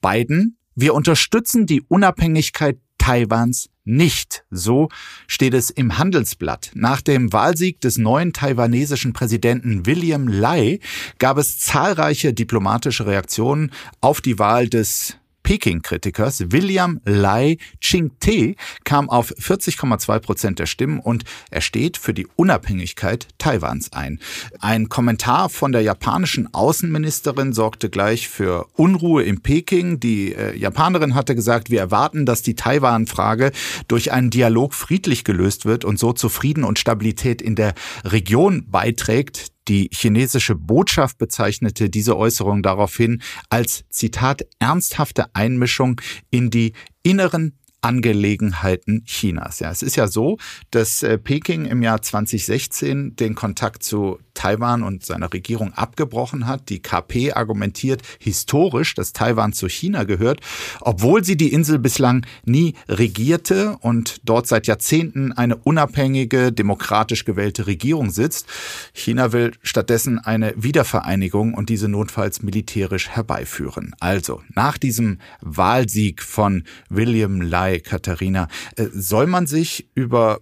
Biden, 0.02 0.58
wir 0.76 0.94
unterstützen 0.94 1.66
die 1.66 1.82
Unabhängigkeit 1.82 2.78
Taiwans 2.98 3.70
nicht. 3.84 4.46
So 4.50 4.90
steht 5.28 5.54
es 5.54 5.70
im 5.70 5.98
Handelsblatt. 5.98 6.72
Nach 6.74 7.02
dem 7.02 7.32
Wahlsieg 7.32 7.80
des 7.82 7.98
neuen 7.98 8.34
taiwanesischen 8.34 9.14
Präsidenten 9.14 9.86
William 9.86 10.28
Lai 10.28 10.80
gab 11.20 11.38
es 11.38 11.60
zahlreiche 11.60 12.34
diplomatische 12.34 13.06
Reaktionen 13.06 13.72
auf 14.02 14.22
die 14.22 14.40
Wahl 14.40 14.68
des 14.68 15.18
Peking-Kritikers 15.48 16.52
William 16.52 17.00
Lai 17.06 17.56
Ching-te 17.80 18.56
kam 18.84 19.10
auf 19.10 19.32
40,2 19.32 20.20
Prozent 20.20 20.60
der 20.60 20.66
Stimmen 20.66 21.00
und 21.00 21.24
er 21.50 21.62
steht 21.62 21.96
für 21.96 22.14
die 22.14 22.28
Unabhängigkeit 22.36 23.30
Taiwans 23.38 23.94
ein. 23.94 24.20
Ein 24.60 24.90
Kommentar 24.90 25.48
von 25.48 25.72
der 25.72 25.84
japanischen 25.84 26.54
Außenministerin 26.54 27.54
sorgte 27.54 27.90
gleich 27.90 28.28
für 28.28 28.68
Unruhe 28.74 29.24
in 29.24 29.40
Peking. 29.42 30.02
Die 30.02 30.34
äh, 30.34 30.54
Japanerin 30.58 31.16
hatte 31.16 31.34
gesagt, 31.34 31.70
wir 31.70 31.80
erwarten, 31.80 32.26
dass 32.26 32.42
die 32.42 32.56
Taiwan-Frage 32.56 33.54
durch 33.88 34.12
einen 34.12 34.32
Dialog 34.32 34.74
friedlich 34.74 35.24
gelöst 35.24 35.66
wird 35.66 35.86
und 35.86 35.98
so 35.98 36.12
zu 36.12 36.28
Frieden 36.28 36.66
und 36.66 36.78
Stabilität 36.78 37.42
in 37.42 37.56
der 37.56 37.74
Region 38.04 38.66
beiträgt. 38.70 39.54
Die 39.68 39.90
chinesische 39.94 40.56
Botschaft 40.56 41.18
bezeichnete 41.18 41.90
diese 41.90 42.18
Äußerung 42.18 42.64
daraufhin 42.64 43.22
als 43.50 43.84
Zitat 43.90 44.46
ernsthafte 44.60 45.36
Einmischung 45.36 46.02
in 46.30 46.50
die 46.50 46.74
inneren 47.04 47.58
Angelegenheiten 47.82 49.04
Chinas. 49.06 49.60
Ja, 49.60 49.72
es 49.72 49.82
ist 49.82 49.96
ja 49.96 50.08
so, 50.08 50.38
dass 50.72 51.04
äh, 51.04 51.18
Peking 51.18 51.66
im 51.66 51.82
Jahr 51.84 52.02
2016 52.02 53.16
den 53.16 53.36
Kontakt 53.36 53.84
zu 53.84 54.20
Taiwan 54.38 54.84
und 54.84 55.04
seiner 55.04 55.34
Regierung 55.34 55.73
abgebrochen 55.73 56.45
hat. 56.45 56.69
Die 56.69 56.80
KP 56.80 57.34
argumentiert 57.34 58.04
historisch, 58.19 58.93
dass 58.93 59.12
Taiwan 59.12 59.52
zu 59.52 59.67
China 59.67 60.04
gehört, 60.04 60.41
obwohl 60.80 61.23
sie 61.23 61.38
die 61.38 61.52
Insel 61.52 61.80
bislang 61.80 62.23
nie 62.45 62.76
regierte 62.88 63.78
und 63.82 64.21
dort 64.26 64.45
seit 64.45 64.67
Jahrzehnten 64.67 65.32
eine 65.32 65.56
unabhängige, 65.56 66.52
demokratisch 66.52 67.26
gewählte 67.26 67.65
Regierung 67.65 68.12
sitzt. 68.12 68.45
China 68.93 69.34
will 69.34 69.54
stattdessen 69.63 70.19
eine 70.19 70.54
Wiedervereinigung 70.56 71.56
und 71.56 71.69
diese 71.69 71.88
notfalls 71.88 72.43
militärisch 72.43 73.10
herbeiführen. 73.10 73.95
Also, 74.00 74.43
nach 74.54 74.78
diesem 74.78 75.17
Wahlsieg 75.41 76.21
von 76.21 76.63
William 76.89 77.41
Lai, 77.41 77.80
Katharina, 77.80 78.50
äh, 78.76 78.86
soll 78.93 79.26
man 79.26 79.47
sich 79.47 79.89
über 79.95 80.41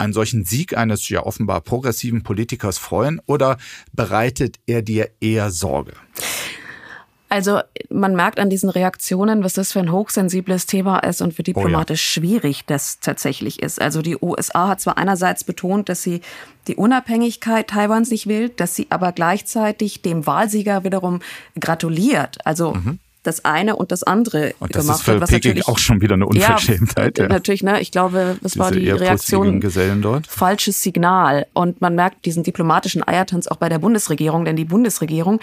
einen 0.00 0.12
solchen 0.12 0.44
Sieg 0.44 0.76
eines 0.76 1.08
ja 1.08 1.24
offenbar 1.24 1.60
progressiven 1.60 2.22
Politikers 2.22 2.78
freuen 2.78 3.20
oder 3.26 3.58
bereitet 3.92 4.58
er 4.66 4.82
dir 4.82 5.10
eher 5.20 5.50
Sorge? 5.50 5.92
Also 7.28 7.60
man 7.90 8.16
merkt 8.16 8.40
an 8.40 8.50
diesen 8.50 8.70
Reaktionen, 8.70 9.44
was 9.44 9.54
das 9.54 9.70
für 9.70 9.78
ein 9.78 9.92
hochsensibles 9.92 10.66
Thema 10.66 10.98
ist 10.98 11.22
und 11.22 11.38
wie 11.38 11.44
diplomatisch 11.44 12.16
oh 12.16 12.20
ja. 12.20 12.26
schwierig 12.26 12.64
das 12.66 12.98
tatsächlich 12.98 13.62
ist. 13.62 13.80
Also 13.80 14.02
die 14.02 14.16
USA 14.20 14.66
hat 14.66 14.80
zwar 14.80 14.98
einerseits 14.98 15.44
betont, 15.44 15.88
dass 15.88 16.02
sie 16.02 16.22
die 16.66 16.74
Unabhängigkeit 16.74 17.68
Taiwans 17.68 18.10
nicht 18.10 18.26
will, 18.26 18.48
dass 18.48 18.74
sie 18.74 18.88
aber 18.90 19.12
gleichzeitig 19.12 20.02
dem 20.02 20.26
Wahlsieger 20.26 20.82
wiederum 20.82 21.20
gratuliert. 21.58 22.44
Also 22.44 22.74
mhm 22.74 22.98
das 23.22 23.44
eine 23.44 23.76
und 23.76 23.92
das 23.92 24.02
andere 24.02 24.54
und 24.60 24.74
das 24.74 24.84
gemacht 24.84 24.98
ist 24.98 25.04
für 25.04 25.12
wird. 25.12 25.22
Was 25.22 25.30
Peking 25.30 25.50
natürlich 25.50 25.68
auch 25.68 25.78
schon 25.78 26.00
wieder 26.00 26.14
eine 26.14 26.26
Unverschämtheit. 26.26 27.18
Ja, 27.18 27.24
ja. 27.24 27.28
natürlich, 27.28 27.62
ne? 27.62 27.80
Ich 27.80 27.92
glaube, 27.92 28.36
das 28.42 28.52
Diese 28.52 28.64
war 28.64 28.70
die 28.70 28.90
Reaktion. 28.90 29.60
Gesellen 29.60 30.02
dort. 30.02 30.26
Falsches 30.26 30.82
Signal. 30.82 31.46
Und 31.52 31.80
man 31.80 31.94
merkt 31.94 32.24
diesen 32.24 32.42
diplomatischen 32.42 33.06
Eiertanz 33.06 33.46
auch 33.46 33.56
bei 33.56 33.68
der 33.68 33.78
Bundesregierung, 33.78 34.44
denn 34.44 34.56
die 34.56 34.64
Bundesregierung 34.64 35.40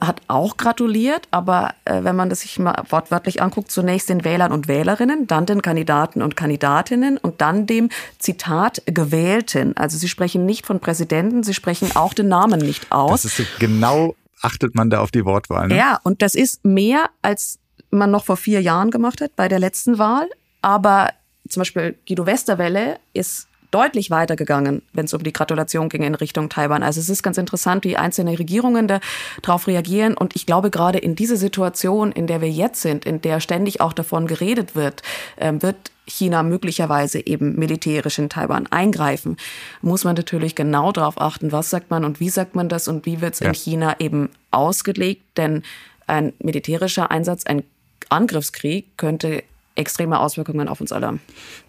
hat 0.00 0.22
auch 0.26 0.56
gratuliert, 0.56 1.28
aber 1.30 1.74
äh, 1.84 2.02
wenn 2.02 2.16
man 2.16 2.28
das 2.28 2.40
sich 2.40 2.58
mal 2.58 2.82
wortwörtlich 2.90 3.40
anguckt, 3.42 3.70
zunächst 3.70 4.08
den 4.08 4.24
Wählern 4.24 4.52
und 4.52 4.66
Wählerinnen, 4.66 5.26
dann 5.26 5.46
den 5.46 5.62
Kandidaten 5.62 6.20
und 6.20 6.36
Kandidatinnen 6.36 7.16
und 7.16 7.40
dann 7.40 7.66
dem 7.66 7.90
Zitat 8.18 8.82
Gewählten. 8.86 9.76
Also 9.76 9.96
sie 9.96 10.08
sprechen 10.08 10.46
nicht 10.46 10.66
von 10.66 10.80
Präsidenten, 10.80 11.42
sie 11.42 11.54
sprechen 11.54 11.94
auch 11.94 12.12
den 12.12 12.28
Namen 12.28 12.60
nicht 12.60 12.90
aus. 12.90 13.22
Das 13.22 13.38
ist 13.38 13.60
genau 13.60 14.16
achtet 14.44 14.74
man 14.74 14.90
da 14.90 15.00
auf 15.00 15.10
die 15.10 15.24
Wortwahl. 15.24 15.68
Ne? 15.68 15.76
Ja, 15.76 16.00
und 16.02 16.22
das 16.22 16.34
ist 16.34 16.64
mehr, 16.64 17.10
als 17.22 17.58
man 17.90 18.10
noch 18.10 18.24
vor 18.24 18.36
vier 18.36 18.60
Jahren 18.60 18.90
gemacht 18.90 19.20
hat 19.20 19.36
bei 19.36 19.48
der 19.48 19.58
letzten 19.58 19.98
Wahl. 19.98 20.28
Aber 20.62 21.10
zum 21.48 21.60
Beispiel 21.60 21.96
Guido 22.06 22.26
Westerwelle 22.26 22.98
ist 23.12 23.48
deutlich 23.74 24.10
weitergegangen, 24.10 24.82
wenn 24.92 25.06
es 25.06 25.14
um 25.14 25.22
die 25.24 25.32
Gratulation 25.32 25.88
ging 25.88 26.04
in 26.04 26.14
Richtung 26.14 26.48
Taiwan. 26.48 26.84
Also 26.84 27.00
es 27.00 27.08
ist 27.08 27.24
ganz 27.24 27.38
interessant, 27.38 27.84
wie 27.84 27.96
einzelne 27.96 28.38
Regierungen 28.38 28.86
darauf 29.42 29.66
reagieren. 29.66 30.16
Und 30.16 30.36
ich 30.36 30.46
glaube, 30.46 30.70
gerade 30.70 30.98
in 30.98 31.16
dieser 31.16 31.36
Situation, 31.36 32.12
in 32.12 32.28
der 32.28 32.40
wir 32.40 32.50
jetzt 32.50 32.82
sind, 32.82 33.04
in 33.04 33.20
der 33.20 33.40
ständig 33.40 33.80
auch 33.80 33.92
davon 33.92 34.28
geredet 34.28 34.76
wird, 34.76 35.02
ähm, 35.38 35.60
wird 35.60 35.90
China 36.06 36.42
möglicherweise 36.42 37.26
eben 37.26 37.56
militärisch 37.56 38.18
in 38.18 38.28
Taiwan 38.28 38.66
eingreifen, 38.68 39.38
muss 39.80 40.04
man 40.04 40.14
natürlich 40.14 40.54
genau 40.54 40.92
darauf 40.92 41.20
achten, 41.20 41.50
was 41.50 41.70
sagt 41.70 41.90
man 41.90 42.04
und 42.04 42.20
wie 42.20 42.28
sagt 42.28 42.54
man 42.54 42.68
das 42.68 42.88
und 42.88 43.06
wie 43.06 43.20
wird 43.20 43.34
es 43.34 43.40
ja. 43.40 43.48
in 43.48 43.54
China 43.54 43.96
eben 43.98 44.28
ausgelegt. 44.50 45.22
Denn 45.36 45.62
ein 46.06 46.32
militärischer 46.38 47.10
Einsatz, 47.10 47.44
ein 47.46 47.64
Angriffskrieg 48.08 48.96
könnte 48.96 49.42
extreme 49.74 50.20
Auswirkungen 50.20 50.68
auf 50.68 50.80
uns 50.80 50.92
alle. 50.92 51.18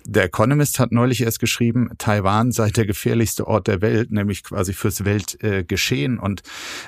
Der 0.08 0.26
Economist 0.26 0.78
hat 0.78 0.92
neulich 0.92 1.22
erst 1.22 1.40
geschrieben, 1.40 1.90
Taiwan 1.98 2.52
sei 2.52 2.70
der 2.70 2.86
gefährlichste 2.86 3.48
Ort 3.48 3.66
der 3.66 3.82
Welt, 3.82 4.12
nämlich 4.12 4.44
quasi 4.44 4.72
fürs 4.74 5.04
Weltgeschehen. 5.04 6.20
Und 6.20 6.44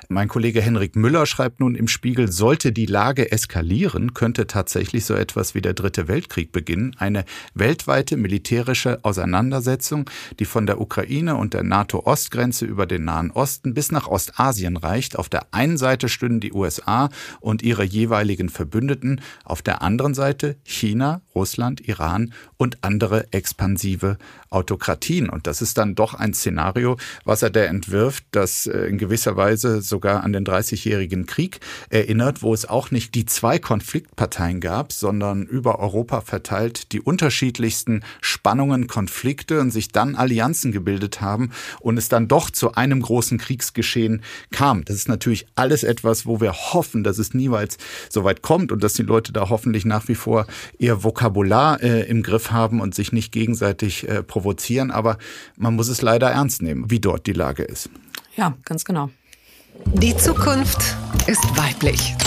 mein 0.07 0.27
Kollege 0.27 0.61
Henrik 0.61 0.95
Müller 0.95 1.25
schreibt 1.25 1.59
nun 1.59 1.73
im 1.73 1.87
Spiegel, 1.87 2.31
sollte 2.31 2.71
die 2.71 2.85
Lage 2.85 3.31
eskalieren, 3.31 4.13
könnte 4.13 4.45
tatsächlich 4.45 5.05
so 5.05 5.15
etwas 5.15 5.55
wie 5.55 5.61
der 5.61 5.73
Dritte 5.73 6.07
Weltkrieg 6.07 6.51
beginnen. 6.51 6.95
Eine 6.99 7.25
weltweite 7.55 8.17
militärische 8.17 8.99
Auseinandersetzung, 9.03 10.07
die 10.37 10.45
von 10.45 10.67
der 10.67 10.79
Ukraine 10.79 11.37
und 11.37 11.55
der 11.55 11.63
NATO-Ostgrenze 11.63 12.65
über 12.65 12.85
den 12.85 13.05
Nahen 13.05 13.31
Osten 13.31 13.73
bis 13.73 13.91
nach 13.91 14.07
Ostasien 14.07 14.77
reicht. 14.77 15.17
Auf 15.17 15.27
der 15.27 15.55
einen 15.55 15.77
Seite 15.77 16.07
stünden 16.07 16.39
die 16.39 16.53
USA 16.53 17.09
und 17.39 17.63
ihre 17.63 17.83
jeweiligen 17.83 18.49
Verbündeten, 18.49 19.21
auf 19.43 19.63
der 19.63 19.81
anderen 19.81 20.13
Seite 20.13 20.57
China, 20.63 21.21
Russland, 21.33 21.81
Iran 21.81 22.31
und 22.57 22.83
andere 22.83 23.06
andere 23.07 23.25
expansive 23.31 24.17
Autokratien. 24.49 25.29
Und 25.29 25.47
das 25.47 25.61
ist 25.61 25.77
dann 25.77 25.95
doch 25.95 26.13
ein 26.13 26.33
Szenario, 26.33 26.97
was 27.25 27.41
er 27.41 27.49
da 27.49 27.61
entwirft, 27.61 28.23
das 28.31 28.67
äh, 28.67 28.87
in 28.87 28.97
gewisser 28.97 29.35
Weise 29.35 29.81
sogar 29.81 30.23
an 30.23 30.33
den 30.33 30.45
30-jährigen 30.45 31.25
Krieg 31.25 31.59
erinnert, 31.89 32.41
wo 32.41 32.53
es 32.53 32.67
auch 32.67 32.91
nicht 32.91 33.15
die 33.15 33.25
zwei 33.25 33.59
Konfliktparteien 33.59 34.61
gab, 34.61 34.91
sondern 34.91 35.43
über 35.43 35.79
Europa 35.79 36.21
verteilt 36.21 36.91
die 36.91 37.01
unterschiedlichsten 37.01 38.03
Spannungen, 38.21 38.87
Konflikte 38.87 39.59
und 39.59 39.71
sich 39.71 39.89
dann 39.89 40.15
Allianzen 40.15 40.71
gebildet 40.71 41.21
haben 41.21 41.51
und 41.79 41.97
es 41.97 42.09
dann 42.09 42.27
doch 42.27 42.49
zu 42.49 42.73
einem 42.73 43.01
großen 43.01 43.37
Kriegsgeschehen 43.37 44.23
kam. 44.51 44.85
Das 44.85 44.95
ist 44.95 45.09
natürlich 45.09 45.47
alles 45.55 45.83
etwas, 45.83 46.25
wo 46.25 46.41
wir 46.41 46.53
hoffen, 46.53 47.03
dass 47.03 47.17
es 47.17 47.33
niemals 47.33 47.77
so 48.09 48.23
weit 48.23 48.41
kommt 48.41 48.71
und 48.71 48.83
dass 48.83 48.93
die 48.93 49.03
Leute 49.03 49.33
da 49.33 49.49
hoffentlich 49.49 49.85
nach 49.85 50.07
wie 50.07 50.15
vor 50.15 50.47
ihr 50.77 51.03
Vokabular 51.03 51.81
äh, 51.81 52.03
im 52.03 52.23
Griff 52.23 52.51
haben 52.51 52.81
und 52.81 52.95
sich 52.95 53.11
nicht 53.11 53.31
gegenseitig 53.31 54.07
äh, 54.07 54.23
provozieren. 54.37 54.91
Aber 54.91 55.17
man 55.57 55.75
muss 55.75 55.87
es 55.87 56.01
leider 56.01 56.29
ernst 56.29 56.61
nehmen, 56.61 56.91
wie 56.91 56.99
dort 56.99 57.25
die 57.25 57.33
Lage 57.33 57.63
ist. 57.63 57.89
Ja, 58.35 58.55
ganz 58.65 58.85
genau. 58.85 59.09
Die 59.93 60.15
Zukunft 60.15 60.95
ist 61.27 61.43
weiblich. 61.57 62.15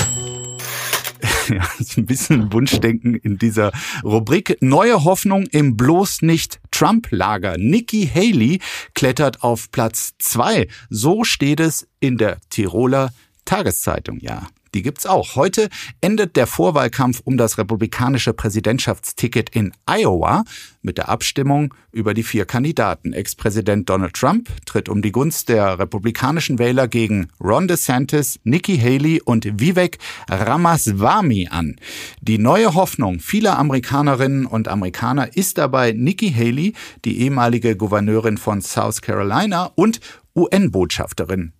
Ja, 1.48 1.66
ein 1.96 2.06
bisschen 2.06 2.52
Wunschdenken 2.52 3.16
in 3.16 3.36
dieser 3.36 3.72
Rubrik. 4.04 4.56
Neue 4.60 5.02
Hoffnung 5.02 5.46
im 5.50 5.76
bloß 5.76 6.22
nicht 6.22 6.60
Trump-Lager. 6.70 7.56
Nikki 7.58 8.06
Haley 8.06 8.60
klettert 8.94 9.42
auf 9.42 9.72
Platz 9.72 10.12
zwei. 10.20 10.68
So 10.90 11.24
steht 11.24 11.58
es 11.58 11.88
in 11.98 12.18
der 12.18 12.38
Tiroler 12.50 13.12
Tageszeitung, 13.46 14.20
ja. 14.20 14.46
Die 14.74 14.82
gibt's 14.82 15.06
auch. 15.06 15.34
Heute 15.36 15.68
endet 16.00 16.36
der 16.36 16.46
Vorwahlkampf 16.46 17.20
um 17.24 17.36
das 17.36 17.58
republikanische 17.58 18.32
Präsidentschaftsticket 18.32 19.50
in 19.50 19.72
Iowa 19.86 20.44
mit 20.82 20.96
der 20.96 21.08
Abstimmung 21.08 21.74
über 21.92 22.14
die 22.14 22.22
vier 22.22 22.44
Kandidaten. 22.44 23.12
Ex-Präsident 23.12 23.88
Donald 23.88 24.14
Trump 24.14 24.48
tritt 24.66 24.88
um 24.88 25.02
die 25.02 25.12
Gunst 25.12 25.48
der 25.48 25.78
republikanischen 25.78 26.58
Wähler 26.58 26.88
gegen 26.88 27.28
Ron 27.42 27.68
DeSantis, 27.68 28.38
Nikki 28.44 28.78
Haley 28.78 29.20
und 29.20 29.60
Vivek 29.60 29.98
Ramaswamy 30.28 31.48
an. 31.50 31.76
Die 32.20 32.38
neue 32.38 32.74
Hoffnung 32.74 33.20
vieler 33.20 33.58
Amerikanerinnen 33.58 34.46
und 34.46 34.68
Amerikaner 34.68 35.36
ist 35.36 35.58
dabei 35.58 35.92
Nikki 35.92 36.32
Haley, 36.32 36.74
die 37.04 37.20
ehemalige 37.20 37.76
Gouverneurin 37.76 38.38
von 38.38 38.62
South 38.62 39.02
Carolina 39.02 39.70
und 39.74 40.00
UN-Botschafterin 40.36 41.52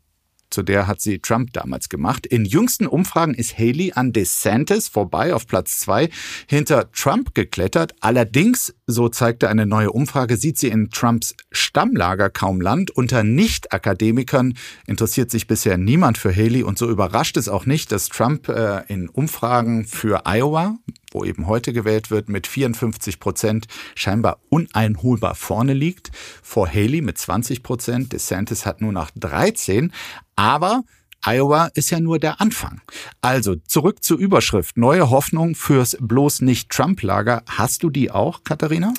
zu 0.51 0.63
der 0.63 0.87
hat 0.87 1.01
sie 1.01 1.21
Trump 1.21 1.53
damals 1.53 1.89
gemacht. 1.89 2.27
In 2.27 2.45
jüngsten 2.45 2.87
Umfragen 2.87 3.35
ist 3.35 3.59
Haley 3.59 3.93
an 3.95 4.13
DeSantis 4.13 4.89
vorbei 4.89 5.35
auf 5.35 5.47
Platz 5.47 5.81
zwei 5.81 6.11
hinter 6.49 6.91
Trump 6.93 7.35
geklettert. 7.35 7.95
Allerdings, 8.01 8.75
so 8.87 9.09
zeigte 9.09 9.49
eine 9.49 9.67
neue 9.67 9.93
Umfrage, 9.93 10.37
sieht 10.37 10.59
sie 10.59 10.69
in 10.69 10.91
Trumps 10.91 11.35
Stammlager 11.53 12.31
kaum 12.31 12.61
Land. 12.61 12.91
Unter 12.91 13.23
Nicht-Akademikern 13.23 14.55
interessiert 14.87 15.31
sich 15.31 15.47
bisher 15.47 15.79
niemand 15.79 16.19
für 16.19 16.35
Haley 16.35 16.63
und 16.63 16.79
so 16.79 16.91
überrascht 16.91 17.37
es 17.37 17.49
auch 17.49 17.67
nicht, 17.67 17.93
dass 17.93 18.09
Trump 18.09 18.49
äh, 18.49 18.83
in 18.89 19.09
Umfragen 19.09 19.87
für 19.87 20.27
Iowa 20.27 20.77
wo 21.11 21.25
eben 21.25 21.47
heute 21.47 21.73
gewählt 21.73 22.11
wird, 22.11 22.29
mit 22.29 22.47
54 22.47 23.21
Prozent 23.21 23.67
scheinbar 23.95 24.41
uneinholbar 24.49 25.35
vorne 25.35 25.75
liegt. 25.75 26.11
Vor 26.43 26.69
Haley 26.69 27.01
mit 27.01 27.19
20 27.19 27.63
Prozent. 27.63 28.13
DeSantis 28.13 28.67
hat 28.67 28.81
nur 28.81 28.93
noch 28.93 29.11
13. 29.15 29.93
Aber 30.37 30.83
Iowa 31.25 31.67
ist 31.75 31.91
ja 31.91 32.01
nur 32.01 32.19
der 32.19 32.41
Anfang. 32.41 32.81
Also 33.21 33.57
zurück 33.57 34.03
zur 34.03 34.19
Überschrift. 34.19 34.77
Neue 34.77 35.11
Hoffnung 35.11 35.55
fürs 35.55 35.97
bloß 36.01 36.41
nicht 36.41 36.71
Trump-Lager. 36.71 37.43
Hast 37.47 37.83
du 37.83 37.91
die 37.91 38.11
auch, 38.11 38.43
Katharina? 38.45 38.95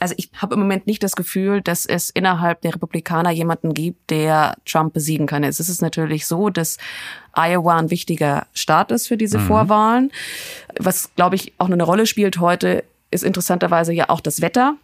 Also 0.00 0.14
ich 0.16 0.30
habe 0.36 0.54
im 0.54 0.60
Moment 0.60 0.86
nicht 0.86 1.02
das 1.02 1.16
Gefühl, 1.16 1.60
dass 1.60 1.86
es 1.86 2.10
innerhalb 2.10 2.60
der 2.62 2.74
Republikaner 2.74 3.30
jemanden 3.30 3.74
gibt, 3.74 4.10
der 4.10 4.56
Trump 4.64 4.92
besiegen 4.92 5.26
kann. 5.26 5.44
Es 5.44 5.60
ist 5.60 5.82
natürlich 5.82 6.26
so, 6.26 6.50
dass 6.50 6.78
Iowa 7.34 7.78
ein 7.78 7.90
wichtiger 7.90 8.46
Staat 8.54 8.92
ist 8.92 9.08
für 9.08 9.16
diese 9.16 9.38
mhm. 9.38 9.46
Vorwahlen. 9.46 10.12
Was, 10.78 11.10
glaube 11.16 11.36
ich, 11.36 11.52
auch 11.58 11.70
eine 11.70 11.82
Rolle 11.82 12.06
spielt 12.06 12.38
heute, 12.40 12.84
ist 13.10 13.24
interessanterweise 13.24 13.92
ja 13.92 14.08
auch 14.08 14.20
das 14.20 14.40
Wetter. 14.40 14.76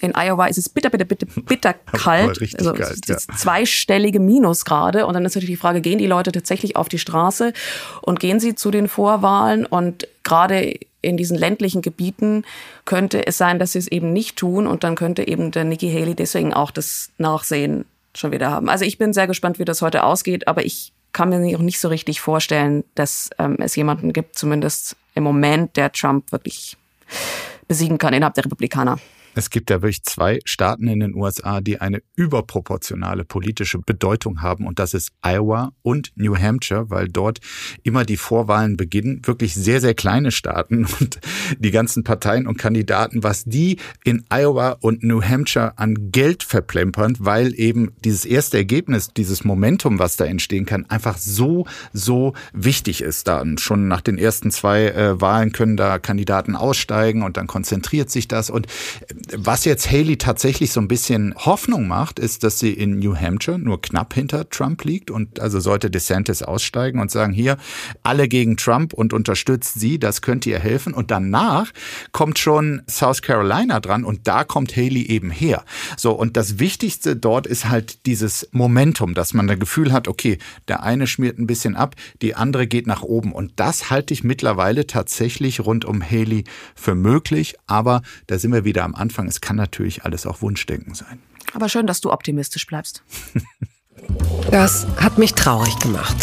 In 0.00 0.14
Iowa 0.14 0.46
ist 0.46 0.58
es 0.58 0.68
bitter, 0.68 0.90
bitter, 0.90 1.04
bitter, 1.04 1.26
bitter 1.42 1.74
kalt. 1.92 2.40
also 2.58 2.72
kalt, 2.72 3.08
ja. 3.08 3.16
zweistellige 3.18 4.20
Minusgrade. 4.20 5.06
Und 5.06 5.14
dann 5.14 5.24
ist 5.24 5.34
natürlich 5.34 5.54
die 5.54 5.60
Frage, 5.60 5.80
gehen 5.80 5.98
die 5.98 6.06
Leute 6.06 6.32
tatsächlich 6.32 6.76
auf 6.76 6.88
die 6.88 6.98
Straße 6.98 7.52
und 8.00 8.20
gehen 8.20 8.40
sie 8.40 8.54
zu 8.54 8.70
den 8.70 8.88
Vorwahlen? 8.88 9.66
Und 9.66 10.06
gerade 10.22 10.78
in 11.02 11.16
diesen 11.16 11.36
ländlichen 11.36 11.82
Gebieten 11.82 12.44
könnte 12.84 13.26
es 13.26 13.38
sein, 13.38 13.58
dass 13.58 13.72
sie 13.72 13.78
es 13.78 13.88
eben 13.88 14.12
nicht 14.12 14.36
tun. 14.36 14.66
Und 14.66 14.84
dann 14.84 14.96
könnte 14.96 15.26
eben 15.26 15.50
der 15.50 15.64
Nikki 15.64 15.90
Haley 15.90 16.14
deswegen 16.14 16.52
auch 16.52 16.70
das 16.70 17.10
Nachsehen 17.18 17.84
schon 18.14 18.32
wieder 18.32 18.50
haben. 18.50 18.68
Also 18.68 18.84
ich 18.84 18.98
bin 18.98 19.12
sehr 19.12 19.26
gespannt, 19.26 19.58
wie 19.58 19.64
das 19.64 19.82
heute 19.82 20.04
ausgeht, 20.04 20.48
aber 20.48 20.64
ich 20.64 20.92
kann 21.12 21.28
mir 21.28 21.56
auch 21.56 21.62
nicht 21.62 21.80
so 21.80 21.88
richtig 21.88 22.20
vorstellen, 22.20 22.84
dass 22.94 23.30
ähm, 23.38 23.56
es 23.60 23.76
jemanden 23.76 24.12
gibt, 24.12 24.36
zumindest 24.38 24.96
im 25.14 25.24
Moment, 25.24 25.76
der 25.76 25.92
Trump 25.92 26.30
wirklich 26.32 26.76
besiegen 27.66 27.98
kann 27.98 28.14
innerhalb 28.14 28.34
der 28.34 28.44
Republikaner. 28.44 28.98
Es 29.40 29.48
gibt 29.48 29.70
ja 29.70 29.80
wirklich 29.80 30.02
zwei 30.02 30.38
Staaten 30.44 30.86
in 30.86 31.00
den 31.00 31.14
USA, 31.14 31.62
die 31.62 31.80
eine 31.80 32.02
überproportionale 32.14 33.24
politische 33.24 33.78
Bedeutung 33.78 34.42
haben 34.42 34.66
und 34.66 34.78
das 34.78 34.92
ist 34.92 35.12
Iowa 35.22 35.72
und 35.80 36.12
New 36.14 36.36
Hampshire, 36.36 36.90
weil 36.90 37.08
dort 37.08 37.40
immer 37.82 38.04
die 38.04 38.18
Vorwahlen 38.18 38.76
beginnen. 38.76 39.22
Wirklich 39.24 39.54
sehr, 39.54 39.80
sehr 39.80 39.94
kleine 39.94 40.30
Staaten 40.30 40.86
und 41.00 41.20
die 41.58 41.70
ganzen 41.70 42.04
Parteien 42.04 42.46
und 42.46 42.58
Kandidaten, 42.58 43.22
was 43.22 43.44
die 43.46 43.78
in 44.04 44.24
Iowa 44.28 44.76
und 44.78 45.02
New 45.02 45.22
Hampshire 45.22 45.78
an 45.78 46.12
Geld 46.12 46.42
verplempern, 46.42 47.16
weil 47.18 47.58
eben 47.58 47.92
dieses 48.04 48.26
erste 48.26 48.58
Ergebnis, 48.58 49.08
dieses 49.16 49.42
Momentum, 49.42 49.98
was 49.98 50.16
da 50.16 50.26
entstehen 50.26 50.66
kann, 50.66 50.84
einfach 50.90 51.16
so, 51.16 51.66
so 51.94 52.34
wichtig 52.52 53.00
ist. 53.00 53.26
Da 53.26 53.42
schon 53.56 53.88
nach 53.88 54.02
den 54.02 54.18
ersten 54.18 54.50
zwei 54.50 54.88
äh, 54.88 55.18
Wahlen 55.18 55.52
können 55.52 55.78
da 55.78 55.98
Kandidaten 55.98 56.56
aussteigen 56.56 57.22
und 57.22 57.38
dann 57.38 57.46
konzentriert 57.46 58.10
sich 58.10 58.28
das 58.28 58.50
und 58.50 58.66
was 59.36 59.64
jetzt 59.64 59.90
Haley 59.90 60.16
tatsächlich 60.16 60.72
so 60.72 60.80
ein 60.80 60.88
bisschen 60.88 61.34
Hoffnung 61.36 61.86
macht, 61.86 62.18
ist, 62.18 62.42
dass 62.42 62.58
sie 62.58 62.72
in 62.72 62.98
New 62.98 63.16
Hampshire 63.16 63.58
nur 63.58 63.80
knapp 63.80 64.14
hinter 64.14 64.48
Trump 64.48 64.84
liegt 64.84 65.10
und 65.10 65.40
also 65.40 65.60
sollte 65.60 65.90
DeSantis 65.90 66.42
aussteigen 66.42 67.00
und 67.00 67.10
sagen, 67.10 67.32
hier, 67.32 67.56
alle 68.02 68.28
gegen 68.28 68.56
Trump 68.56 68.92
und 68.92 69.12
unterstützt 69.12 69.78
sie, 69.78 69.98
das 69.98 70.22
könnte 70.22 70.50
ihr 70.50 70.58
helfen. 70.58 70.94
Und 70.94 71.10
danach 71.10 71.70
kommt 72.12 72.38
schon 72.38 72.82
South 72.88 73.22
Carolina 73.22 73.80
dran 73.80 74.04
und 74.04 74.26
da 74.26 74.44
kommt 74.44 74.76
Haley 74.76 75.02
eben 75.02 75.30
her. 75.30 75.64
So, 75.96 76.12
und 76.12 76.36
das 76.36 76.58
Wichtigste 76.58 77.16
dort 77.16 77.46
ist 77.46 77.68
halt 77.68 78.06
dieses 78.06 78.48
Momentum, 78.52 79.14
dass 79.14 79.34
man 79.34 79.46
das 79.46 79.58
Gefühl 79.58 79.92
hat, 79.92 80.08
okay, 80.08 80.38
der 80.68 80.82
eine 80.82 81.06
schmiert 81.06 81.38
ein 81.38 81.46
bisschen 81.46 81.76
ab, 81.76 81.94
die 82.22 82.34
andere 82.34 82.66
geht 82.66 82.86
nach 82.86 83.02
oben. 83.02 83.32
Und 83.32 83.52
das 83.56 83.90
halte 83.90 84.12
ich 84.12 84.24
mittlerweile 84.24 84.86
tatsächlich 84.86 85.60
rund 85.60 85.84
um 85.84 86.02
Haley 86.02 86.44
für 86.74 86.94
möglich. 86.94 87.54
Aber 87.66 88.02
da 88.26 88.38
sind 88.38 88.52
wir 88.52 88.64
wieder 88.64 88.84
am 88.84 88.94
Anfang 88.94 89.09
Anfang. 89.10 89.26
Es 89.26 89.40
kann 89.40 89.56
natürlich 89.56 90.04
alles 90.04 90.24
auch 90.24 90.40
Wunschdenken 90.40 90.94
sein. 90.94 91.20
Aber 91.52 91.68
schön, 91.68 91.88
dass 91.88 92.00
du 92.00 92.12
optimistisch 92.12 92.64
bleibst. 92.64 93.02
das 94.52 94.86
hat 94.98 95.18
mich 95.18 95.34
traurig 95.34 95.76
gemacht. 95.80 96.16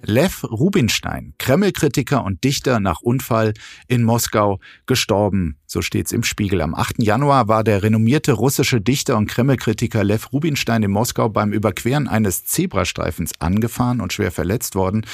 Lev 0.00 0.42
Rubinstein, 0.44 1.34
Kreml-Kritiker 1.36 2.24
und 2.24 2.42
Dichter 2.44 2.80
nach 2.80 3.02
Unfall 3.02 3.52
in 3.88 4.04
Moskau, 4.04 4.58
gestorben. 4.86 5.58
So 5.70 5.82
steht's 5.82 6.12
im 6.12 6.22
Spiegel. 6.22 6.62
Am 6.62 6.74
8. 6.74 7.02
Januar 7.02 7.46
war 7.46 7.62
der 7.62 7.82
renommierte 7.82 8.32
russische 8.32 8.80
Dichter 8.80 9.18
und 9.18 9.26
Kreml-Kritiker 9.26 10.02
Lev 10.02 10.32
Rubinstein 10.32 10.82
in 10.82 10.90
Moskau 10.90 11.28
beim 11.28 11.52
Überqueren 11.52 12.08
eines 12.08 12.46
Zebrastreifens 12.46 13.32
angefahren 13.38 14.00
und 14.00 14.14
schwer 14.14 14.32
verletzt 14.32 14.76
worden. 14.76 15.04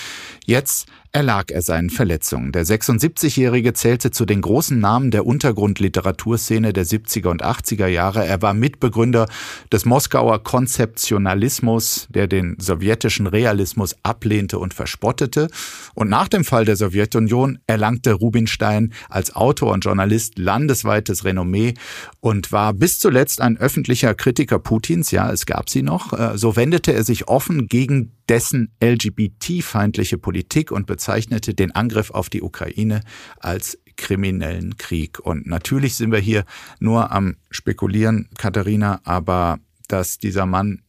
Jetzt 0.46 0.86
erlag 1.14 1.52
er 1.52 1.62
seinen 1.62 1.90
Verletzungen. 1.90 2.50
Der 2.50 2.66
76-Jährige 2.66 3.72
zählte 3.72 4.10
zu 4.10 4.26
den 4.26 4.42
großen 4.42 4.78
Namen 4.78 5.12
der 5.12 5.24
Untergrundliteraturszene 5.24 6.72
der 6.72 6.84
70er 6.84 7.28
und 7.28 7.44
80er 7.44 7.86
Jahre. 7.86 8.26
Er 8.26 8.42
war 8.42 8.52
Mitbegründer 8.52 9.28
des 9.72 9.84
Moskauer 9.84 10.42
Konzeptionalismus, 10.42 12.08
der 12.10 12.26
den 12.26 12.56
sowjetischen 12.58 13.28
Realismus 13.28 13.94
ablehnte 14.02 14.58
und 14.58 14.74
verspottete. 14.74 15.48
Und 15.94 16.10
nach 16.10 16.26
dem 16.26 16.44
Fall 16.44 16.64
der 16.64 16.74
Sowjetunion 16.74 17.60
erlangte 17.68 18.12
Rubinstein 18.12 18.92
als 19.08 19.36
Autor 19.36 19.72
und 19.72 19.84
Journalist 19.84 20.40
landesweites 20.44 21.24
Renommee 21.24 21.74
und 22.20 22.52
war 22.52 22.72
bis 22.72 22.98
zuletzt 22.98 23.40
ein 23.40 23.56
öffentlicher 23.56 24.14
Kritiker 24.14 24.58
Putins. 24.58 25.10
Ja, 25.10 25.32
es 25.32 25.46
gab 25.46 25.68
sie 25.68 25.82
noch. 25.82 26.12
Äh, 26.12 26.38
so 26.38 26.54
wendete 26.56 26.92
er 26.92 27.02
sich 27.02 27.26
offen 27.26 27.66
gegen 27.66 28.12
dessen 28.28 28.70
LGBT-feindliche 28.82 30.18
Politik 30.18 30.70
und 30.70 30.86
bezeichnete 30.86 31.54
den 31.54 31.72
Angriff 31.72 32.10
auf 32.10 32.30
die 32.30 32.42
Ukraine 32.42 33.00
als 33.40 33.78
kriminellen 33.96 34.76
Krieg. 34.76 35.18
Und 35.20 35.46
natürlich 35.46 35.96
sind 35.96 36.12
wir 36.12 36.18
hier 36.18 36.44
nur 36.78 37.10
am 37.12 37.36
Spekulieren, 37.50 38.28
Katharina, 38.38 39.00
aber 39.04 39.58
dass 39.88 40.18
dieser 40.18 40.46
Mann 40.46 40.82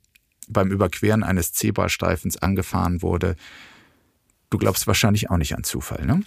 beim 0.48 0.72
Überqueren 0.72 1.24
eines 1.24 1.54
Zebrastreifens 1.54 2.38
angefahren 2.38 3.02
wurde, 3.02 3.36
du 4.50 4.58
glaubst 4.58 4.88
wahrscheinlich 4.88 5.30
auch 5.30 5.38
nicht 5.38 5.56
an 5.56 5.64
Zufall, 5.64 6.06
ne? 6.06 6.22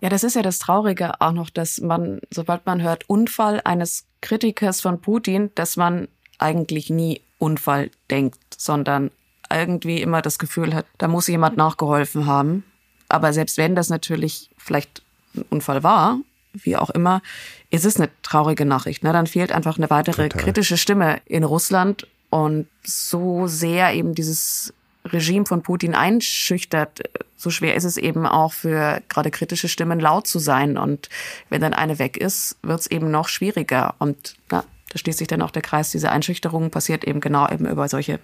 Ja, 0.00 0.08
das 0.08 0.24
ist 0.24 0.34
ja 0.34 0.42
das 0.42 0.58
Traurige 0.58 1.20
auch 1.20 1.32
noch, 1.32 1.50
dass 1.50 1.80
man, 1.80 2.20
sobald 2.30 2.64
man 2.66 2.82
hört 2.82 3.08
Unfall 3.08 3.60
eines 3.64 4.06
Kritikers 4.20 4.80
von 4.80 5.00
Putin, 5.00 5.50
dass 5.54 5.76
man 5.76 6.08
eigentlich 6.38 6.90
nie 6.90 7.20
Unfall 7.38 7.90
denkt, 8.10 8.38
sondern 8.56 9.10
irgendwie 9.52 10.00
immer 10.00 10.22
das 10.22 10.38
Gefühl 10.38 10.74
hat, 10.74 10.86
da 10.98 11.08
muss 11.08 11.26
jemand 11.26 11.56
nachgeholfen 11.56 12.26
haben. 12.26 12.64
Aber 13.08 13.32
selbst 13.32 13.58
wenn 13.58 13.74
das 13.74 13.88
natürlich 13.88 14.50
vielleicht 14.56 15.02
ein 15.34 15.44
Unfall 15.50 15.82
war, 15.82 16.18
wie 16.52 16.76
auch 16.76 16.90
immer, 16.90 17.22
ist 17.70 17.84
es 17.84 17.96
eine 17.96 18.10
traurige 18.22 18.64
Nachricht. 18.64 19.02
Ne? 19.02 19.12
Dann 19.12 19.26
fehlt 19.26 19.52
einfach 19.52 19.76
eine 19.76 19.90
weitere 19.90 20.28
Total. 20.28 20.42
kritische 20.42 20.76
Stimme 20.76 21.20
in 21.26 21.44
Russland 21.44 22.06
und 22.30 22.68
so 22.82 23.46
sehr 23.46 23.92
eben 23.94 24.14
dieses 24.14 24.72
Regime 25.04 25.46
von 25.46 25.62
Putin 25.62 25.94
einschüchtert, 25.94 27.00
so 27.36 27.50
schwer 27.50 27.74
ist 27.74 27.84
es 27.84 27.96
eben 27.96 28.26
auch 28.26 28.52
für 28.52 29.02
gerade 29.08 29.30
kritische 29.30 29.68
Stimmen 29.68 29.98
laut 29.98 30.26
zu 30.26 30.38
sein. 30.38 30.76
Und 30.76 31.08
wenn 31.48 31.62
dann 31.62 31.72
eine 31.72 31.98
weg 31.98 32.18
ist, 32.18 32.56
wird 32.62 32.80
es 32.80 32.86
eben 32.86 33.10
noch 33.10 33.28
schwieriger. 33.28 33.94
Und 33.98 34.36
na, 34.50 34.64
da 34.90 34.98
schließt 34.98 35.18
sich 35.18 35.28
dann 35.28 35.40
auch 35.40 35.50
der 35.50 35.62
Kreis. 35.62 35.90
Diese 35.90 36.12
Einschüchterung 36.12 36.70
passiert 36.70 37.04
eben 37.04 37.20
genau 37.20 37.48
eben 37.48 37.66
über 37.66 37.88
solche 37.88 38.18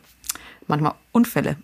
manchmal 0.67 0.95
Unfälle. 1.13 1.57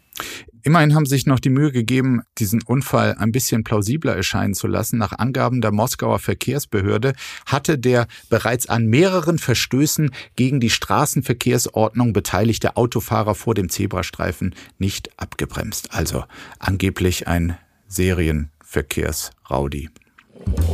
Immerhin 0.63 0.95
haben 0.95 1.07
sich 1.07 1.27
noch 1.27 1.41
die 1.41 1.49
Mühe 1.49 1.73
gegeben, 1.73 2.23
diesen 2.39 2.63
Unfall 2.63 3.17
ein 3.19 3.33
bisschen 3.33 3.65
plausibler 3.65 4.15
erscheinen 4.15 4.55
zu 4.55 4.69
lassen. 4.69 4.99
Nach 4.99 5.13
Angaben 5.13 5.61
der 5.61 5.73
Moskauer 5.73 6.21
Verkehrsbehörde 6.21 7.15
hatte 7.47 7.79
der 7.79 8.07
bereits 8.29 8.69
an 8.69 8.87
mehreren 8.87 9.39
Verstößen 9.39 10.13
gegen 10.37 10.61
die 10.61 10.71
Straßenverkehrsordnung 10.71 12.13
beteiligte 12.13 12.77
Autofahrer 12.77 13.35
vor 13.35 13.55
dem 13.55 13.71
Zebrastreifen 13.71 14.55
nicht 14.79 15.11
abgebremst. 15.19 15.93
Also 15.93 16.23
angeblich 16.61 17.27
ein 17.27 17.59
Serienverkehrsraudi. 17.89 19.91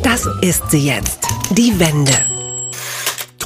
Das 0.02 0.28
ist 0.42 0.70
sie 0.70 0.86
jetzt, 0.86 1.26
die 1.50 1.78
Wende. 1.78 2.12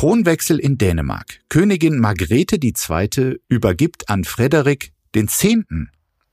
Thronwechsel 0.03 0.59
in 0.59 0.79
Dänemark. 0.79 1.39
Königin 1.49 2.01
Margrethe 2.01 2.57
II. 2.61 3.39
übergibt 3.49 4.09
an 4.09 4.25
Frederik 4.25 4.91
den. 5.15 5.29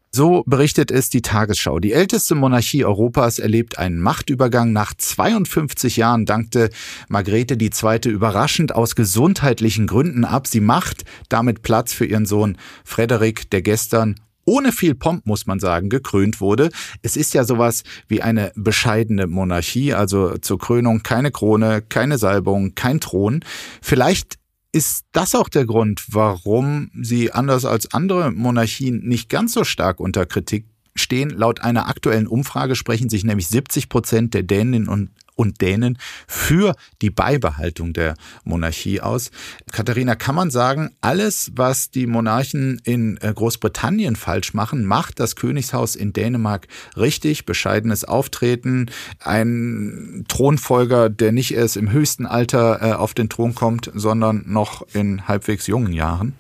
So 0.10 0.44
berichtet 0.48 0.90
es 0.90 1.12
die 1.12 1.22
Tagesschau. 1.22 1.80
Die 1.80 1.94
älteste 1.94 2.34
Monarchie 2.34 2.84
Europas 2.84 3.38
erlebt 3.38 3.78
einen 3.78 4.00
Machtübergang. 4.00 4.74
Nach 4.74 4.96
52 4.96 5.98
Jahren 5.98 6.26
dankte 6.26 6.72
Margrethe 7.10 7.60
II. 7.62 8.10
überraschend 8.12 8.74
aus 8.74 8.96
gesundheitlichen 8.96 9.86
Gründen 9.86 10.26
ab. 10.26 10.48
Sie 10.48 10.62
macht 10.62 11.06
damit 11.30 11.62
Platz 11.62 11.94
für 11.94 12.06
ihren 12.06 12.26
Sohn 12.26 12.58
Frederik, 12.84 13.52
der 13.52 13.62
gestern 13.62 14.16
ohne 14.50 14.72
viel 14.72 14.96
Pomp, 14.96 15.28
muss 15.28 15.46
man 15.46 15.60
sagen, 15.60 15.90
gekrönt 15.90 16.42
wurde. 16.42 16.70
Es 17.04 17.16
ist 17.16 17.36
ja 17.36 17.44
sowas 17.44 17.84
wie 18.08 18.24
eine 18.24 18.52
bescheidene 18.56 19.28
Monarchie, 19.28 19.94
also 19.94 20.38
zur 20.40 20.58
Krönung 20.58 21.04
keine 21.04 21.32
Krone, 21.32 21.84
keine 21.88 22.18
Salbung, 22.18 22.74
kein 22.74 23.00
Thron. 23.00 23.42
Vielleicht 23.82 24.40
ist 24.72 25.06
das 25.12 25.36
auch 25.36 25.50
der 25.50 25.66
Grund, 25.66 26.04
warum 26.10 26.90
sie 27.00 27.32
anders 27.32 27.64
als 27.66 27.94
andere 27.94 28.32
Monarchien 28.32 29.08
nicht 29.08 29.30
ganz 29.30 29.54
so 29.54 29.64
stark 29.64 30.00
unter 30.00 30.26
Kritik 30.26 30.66
stehen. 30.96 31.30
Laut 31.30 31.62
einer 31.62 31.88
aktuellen 31.88 32.28
Umfrage 32.28 32.76
sprechen 32.76 33.10
sich 33.10 33.24
nämlich 33.24 33.48
70 33.50 33.88
Prozent 33.88 34.34
der 34.34 34.44
Däninnen 34.44 34.88
und 34.88 35.12
und 35.40 35.62
Dänen 35.62 35.98
für 36.28 36.76
die 37.02 37.10
Beibehaltung 37.10 37.94
der 37.94 38.16
Monarchie 38.44 39.00
aus. 39.00 39.32
Katharina, 39.72 40.16
kann 40.16 40.36
man 40.36 40.52
sagen, 40.52 40.90
alles, 41.00 41.54
was 41.56 41.92
die 41.92 42.08
Monarchen 42.08 42.82
in 42.84 43.18
äh, 43.22 43.34
Großbritannien 43.34 44.18
falsch 44.18 44.54
machen, 44.54 44.86
macht 44.86 45.22
das 45.22 45.38
Königshaus 45.38 45.96
in 45.96 46.12
Dänemark 46.12 46.68
richtig. 46.98 47.46
Bescheidenes 47.46 48.04
Auftreten, 48.04 48.92
ein 49.22 50.26
Thronfolger, 50.28 51.10
der 51.10 51.32
nicht 51.32 51.54
erst 51.54 51.78
im 51.78 51.90
höchsten 51.90 52.26
Alter 52.26 52.82
äh, 52.82 52.92
auf 52.94 53.14
den 53.14 53.30
Thron 53.30 53.56
kommt, 53.56 53.90
sondern 53.96 54.44
noch 54.46 54.86
in 54.94 55.26
halbwegs 55.26 55.68
jungen 55.68 55.94
Jahren. 55.94 56.34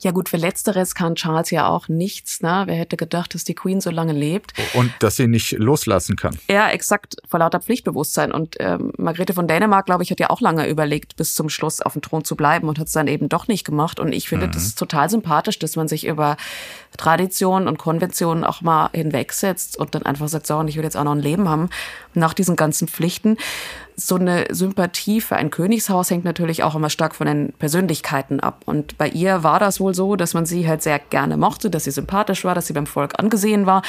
Ja 0.00 0.10
gut, 0.10 0.28
für 0.28 0.36
Letzteres 0.36 0.94
kann 0.94 1.14
Charles 1.14 1.50
ja 1.50 1.68
auch 1.68 1.88
nichts. 1.88 2.42
Ne? 2.42 2.62
Wer 2.66 2.76
hätte 2.76 2.96
gedacht, 2.96 3.34
dass 3.34 3.44
die 3.44 3.54
Queen 3.54 3.80
so 3.80 3.90
lange 3.90 4.12
lebt? 4.12 4.52
Und 4.74 4.92
dass 5.00 5.16
sie 5.16 5.26
nicht 5.26 5.52
loslassen 5.52 6.16
kann. 6.16 6.38
Ja, 6.48 6.68
exakt, 6.70 7.16
vor 7.28 7.40
lauter 7.40 7.60
Pflichtbewusstsein. 7.60 8.32
Und 8.32 8.56
ähm, 8.60 8.92
Margrethe 8.96 9.34
von 9.34 9.46
Dänemark, 9.46 9.86
glaube 9.86 10.02
ich, 10.02 10.10
hat 10.10 10.20
ja 10.20 10.30
auch 10.30 10.40
lange 10.40 10.68
überlegt, 10.68 11.16
bis 11.16 11.34
zum 11.34 11.48
Schluss 11.48 11.80
auf 11.80 11.92
dem 11.94 12.02
Thron 12.02 12.24
zu 12.24 12.36
bleiben 12.36 12.68
und 12.68 12.78
hat 12.78 12.86
es 12.86 12.92
dann 12.92 13.08
eben 13.08 13.28
doch 13.28 13.48
nicht 13.48 13.64
gemacht. 13.64 14.00
Und 14.00 14.12
ich 14.12 14.28
finde 14.28 14.46
mhm. 14.46 14.52
das 14.52 14.74
total 14.74 15.10
sympathisch, 15.10 15.58
dass 15.58 15.76
man 15.76 15.88
sich 15.88 16.06
über 16.06 16.36
Traditionen 16.96 17.68
und 17.68 17.78
Konventionen 17.78 18.44
auch 18.44 18.60
mal 18.62 18.90
hinwegsetzt 18.92 19.78
und 19.78 19.94
dann 19.94 20.02
einfach 20.04 20.28
sagt, 20.28 20.46
so, 20.46 20.56
und 20.56 20.68
ich 20.68 20.76
will 20.76 20.84
jetzt 20.84 20.96
auch 20.96 21.04
noch 21.04 21.12
ein 21.12 21.20
Leben 21.20 21.48
haben 21.48 21.70
nach 22.14 22.34
diesen 22.34 22.56
ganzen 22.56 22.88
Pflichten. 22.88 23.36
So 24.00 24.16
eine 24.16 24.46
Sympathie 24.50 25.20
für 25.20 25.36
ein 25.36 25.50
Königshaus 25.50 26.10
hängt 26.10 26.24
natürlich 26.24 26.62
auch 26.62 26.74
immer 26.74 26.90
stark 26.90 27.14
von 27.14 27.26
den 27.26 27.52
Persönlichkeiten 27.58 28.40
ab. 28.40 28.62
Und 28.66 28.96
bei 28.98 29.08
ihr 29.08 29.42
war 29.42 29.60
das 29.60 29.80
wohl 29.80 29.94
so, 29.94 30.16
dass 30.16 30.34
man 30.34 30.46
sie 30.46 30.66
halt 30.66 30.82
sehr 30.82 30.98
gerne 30.98 31.36
mochte, 31.36 31.70
dass 31.70 31.84
sie 31.84 31.90
sympathisch 31.90 32.44
war, 32.44 32.54
dass 32.54 32.66
sie 32.66 32.72
beim 32.72 32.86
Volk 32.86 33.18
angesehen 33.18 33.66
war. 33.66 33.82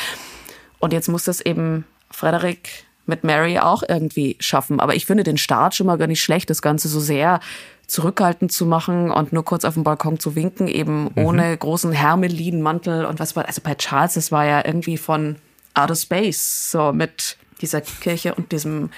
Und 0.80 0.94
jetzt 0.94 1.08
muss 1.08 1.24
das 1.24 1.42
eben 1.42 1.86
Frederik 2.10 2.86
mit 3.06 3.24
Mary 3.24 3.60
auch 3.60 3.84
irgendwie 3.88 4.38
schaffen. 4.40 4.80
Aber 4.80 4.96
ich 4.96 5.06
finde 5.06 5.24
den 5.24 5.38
Start 5.38 5.76
schon 5.76 5.88
mal 5.88 5.98
gar 5.98 6.08
nicht 6.08 6.22
schlecht, 6.22 6.50
das 6.50 6.62
Ganze 6.62 6.88
so 6.88 7.00
sehr 7.00 7.40
zurückhaltend 7.88 8.52
zu 8.52 8.66
machen 8.66 9.12
und 9.12 9.34
nur 9.34 9.44
kurz 9.44 9.66
auf 9.66 9.74
dem 9.74 9.84
Balkon 9.84 10.20
zu 10.20 10.36
winken, 10.36 10.68
eben 10.68 11.04
mhm. 11.04 11.26
ohne 11.26 11.58
großen 11.58 11.92
Hermelinmantel 11.92 13.06
und 13.06 13.20
was 13.20 13.36
war, 13.36 13.46
also 13.46 13.62
bei 13.62 13.76
Charles, 13.76 14.14
das 14.14 14.32
war 14.32 14.46
ja 14.46 14.66
irgendwie 14.66 14.98
von 14.98 15.36
Outer 15.74 15.96
Space, 15.96 16.72
so 16.72 16.94
mit 16.94 17.38
dieser 17.62 17.82
Kirche 17.82 18.34
und 18.34 18.52
diesem 18.52 18.92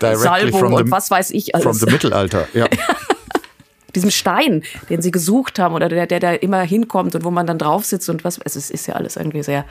Directly 0.00 0.22
Salbung 0.22 0.72
und 0.74 0.90
was 0.90 1.10
weiß 1.10 1.30
ich 1.30 1.54
alles. 1.54 1.64
From 1.64 1.74
the 1.74 1.86
Mittelalter, 1.86 2.48
ja. 2.52 2.66
diesem 3.94 4.10
Stein, 4.10 4.62
den 4.90 5.02
sie 5.02 5.10
gesucht 5.10 5.58
haben 5.58 5.74
oder 5.74 5.88
der, 5.88 6.06
der 6.06 6.20
da 6.20 6.32
immer 6.32 6.60
hinkommt 6.62 7.14
und 7.14 7.24
wo 7.24 7.30
man 7.30 7.46
dann 7.46 7.58
drauf 7.58 7.84
sitzt 7.84 8.08
und 8.10 8.24
was, 8.24 8.40
also 8.40 8.58
es 8.58 8.70
ist 8.70 8.86
ja 8.86 8.94
alles 8.94 9.16
irgendwie 9.16 9.42
sehr 9.42 9.64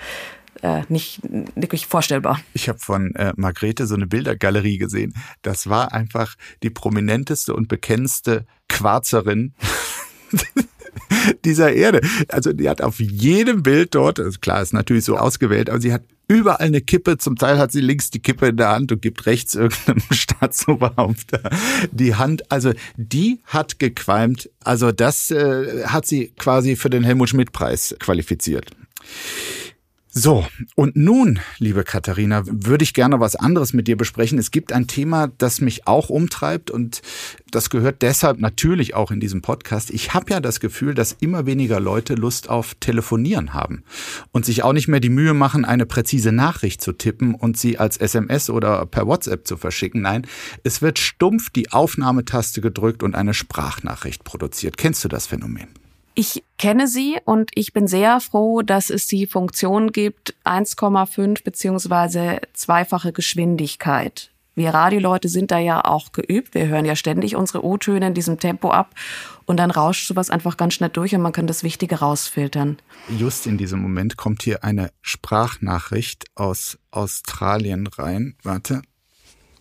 äh, 0.62 0.82
nicht 0.90 1.20
wirklich 1.56 1.86
vorstellbar. 1.86 2.40
Ich 2.54 2.68
habe 2.68 2.80
von 2.80 3.14
äh, 3.16 3.34
Margrethe 3.36 3.86
so 3.86 3.96
eine 3.96 4.08
Bildergalerie 4.08 4.78
gesehen. 4.78 5.14
Das 5.42 5.70
war 5.70 5.94
einfach 5.94 6.36
die 6.64 6.70
prominenteste 6.70 7.54
und 7.54 7.68
bekennendste 7.68 8.46
Quarzerin 8.68 9.54
dieser 11.46 11.74
Erde. 11.74 12.02
Also 12.28 12.54
die 12.54 12.70
hat 12.70 12.82
auf 12.82 13.00
jedem 13.00 13.64
Bild 13.64 13.96
dort, 13.96 14.20
also 14.20 14.40
klar, 14.40 14.62
ist 14.62 14.74
natürlich 14.74 15.06
so 15.06 15.18
ausgewählt, 15.18 15.70
aber 15.70 15.82
sie 15.82 15.94
hat 15.94 16.04
überall 16.28 16.58
eine 16.58 16.82
Kippe. 16.82 17.18
Zum 17.18 17.36
Teil 17.36 17.58
hat 17.58 17.72
sie 17.72 17.82
links 17.82 18.10
die 18.10 18.20
Kippe 18.20 18.48
in 18.48 18.58
der 18.58 18.70
Hand 18.70 18.92
und 18.92 19.02
gibt 19.02 19.26
rechts 19.26 19.56
irgendeinem 19.56 20.02
Staatsoberhaupt 20.12 21.32
die 21.92 22.16
Hand. 22.16 22.52
Also 22.52 22.74
die 22.98 23.42
hat 23.46 23.80
gequalmt. 23.80 24.50
Also 24.64 24.92
das 24.92 25.32
äh, 25.32 25.86
hat 25.86 26.06
sie 26.06 26.32
quasi 26.38 26.76
für 26.76 26.90
den 26.90 27.04
Helmut 27.04 27.30
Schmidt 27.30 27.52
Preis 27.52 27.96
qualifiziert. 28.00 28.72
So, 30.18 30.48
und 30.76 30.96
nun, 30.96 31.42
liebe 31.60 31.84
Katharina, 31.84 32.44
würde 32.46 32.84
ich 32.86 32.94
gerne 32.94 33.20
was 33.20 33.36
anderes 33.36 33.74
mit 33.74 33.90
dir 33.90 33.98
besprechen. 33.98 34.40
Es 34.40 34.50
gibt 34.50 34.72
ein 34.72 34.88
Thema, 34.88 35.28
das 35.28 35.60
mich 35.60 35.88
auch 35.88 36.10
umtreibt 36.10 36.72
und 36.72 37.02
das 37.52 37.70
gehört 37.70 38.02
deshalb 38.02 38.40
natürlich 38.40 38.96
auch 38.96 39.12
in 39.12 39.20
diesem 39.20 39.42
Podcast. 39.42 39.90
Ich 39.90 40.14
habe 40.14 40.32
ja 40.32 40.40
das 40.40 40.62
Gefühl, 40.62 40.94
dass 40.94 41.18
immer 41.20 41.46
weniger 41.46 41.82
Leute 41.82 42.16
Lust 42.16 42.50
auf 42.50 42.76
Telefonieren 42.76 43.54
haben 43.54 43.84
und 44.32 44.46
sich 44.46 44.64
auch 44.64 44.72
nicht 44.72 44.88
mehr 44.88 45.02
die 45.02 45.10
Mühe 45.10 45.34
machen, 45.34 45.66
eine 45.66 45.86
präzise 45.86 46.32
Nachricht 46.32 46.80
zu 46.80 46.94
tippen 46.94 47.36
und 47.36 47.58
sie 47.58 47.78
als 47.78 47.98
SMS 47.98 48.50
oder 48.50 48.86
per 48.86 49.08
WhatsApp 49.08 49.46
zu 49.46 49.58
verschicken. 49.58 50.04
Nein, 50.04 50.26
es 50.64 50.82
wird 50.82 50.98
stumpf 50.98 51.50
die 51.50 51.74
Aufnahmetaste 51.74 52.62
gedrückt 52.62 53.04
und 53.04 53.16
eine 53.16 53.34
Sprachnachricht 53.34 54.24
produziert. 54.24 54.78
Kennst 54.78 55.04
du 55.04 55.10
das 55.10 55.28
Phänomen? 55.28 55.68
Ich 56.18 56.44
kenne 56.58 56.88
sie 56.88 57.18
und 57.26 57.52
ich 57.56 57.74
bin 57.74 57.88
sehr 57.88 58.22
froh, 58.22 58.62
dass 58.62 58.90
es 58.90 59.06
die 59.06 59.28
Funktion 59.28 59.92
gibt 59.92 60.34
1,5 60.46 61.44
beziehungsweise 61.44 62.40
zweifache 62.54 63.12
Geschwindigkeit. 63.12 64.32
Wir 64.56 64.74
Radioleute 64.74 65.28
sind 65.28 65.52
da 65.52 65.60
ja 65.60 65.84
auch 65.84 66.14
geübt. 66.14 66.54
Wir 66.54 66.68
hören 66.68 66.86
ja 66.86 66.96
ständig 66.96 67.36
unsere 67.36 67.66
O-Töne 67.66 68.08
in 68.08 68.14
diesem 68.14 68.40
Tempo 68.40 68.72
ab 68.72 68.96
und 69.46 69.58
dann 69.58 69.70
rauscht 69.70 70.08
sowas 70.08 70.30
einfach 70.30 70.56
ganz 70.56 70.76
schnell 70.76 70.90
durch 70.90 71.14
und 71.14 71.22
man 71.22 71.34
kann 71.34 71.48
das 71.48 71.64
Wichtige 71.64 72.00
rausfiltern. 72.00 72.78
Just 73.10 73.46
in 73.46 73.58
diesem 73.58 73.82
Moment 73.82 74.16
kommt 74.16 74.42
hier 74.44 74.64
eine 74.64 74.92
Sprachnachricht 75.02 76.28
aus 76.36 76.78
Australien 76.92 77.88
rein. 77.88 78.36
Warte. 78.44 78.82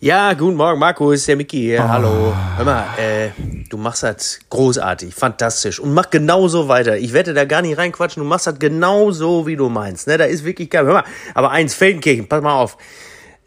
Ja, 0.05 0.33
guten 0.33 0.55
Morgen, 0.55 0.77
Markus, 0.77 1.25
der 1.25 1.35
Micky 1.35 1.61
hier. 1.61 1.83
Oh. 1.83 1.89
Hallo. 1.89 2.35
Hör 2.57 2.63
mal, 2.63 2.85
äh, 2.99 3.29
du 3.71 3.77
machst 3.77 4.03
das 4.03 4.39
großartig, 4.51 5.15
fantastisch 5.15 5.79
und 5.79 5.95
mach 5.95 6.11
genauso 6.11 6.67
weiter. 6.67 6.95
Ich 6.95 7.11
werde 7.11 7.33
da 7.33 7.45
gar 7.45 7.63
nicht 7.63 7.75
reinquatschen, 7.79 8.21
du 8.21 8.29
machst 8.29 8.45
das 8.45 8.59
genauso, 8.59 9.47
wie 9.47 9.55
du 9.55 9.67
meinst. 9.67 10.05
Ne, 10.05 10.19
da 10.19 10.25
ist 10.25 10.45
wirklich 10.45 10.69
geil. 10.69 10.85
Hör 10.85 10.93
mal, 10.93 11.03
aber 11.33 11.49
eins, 11.49 11.73
Feldenkirchen, 11.73 12.27
pass 12.27 12.43
mal 12.43 12.53
auf. 12.53 12.77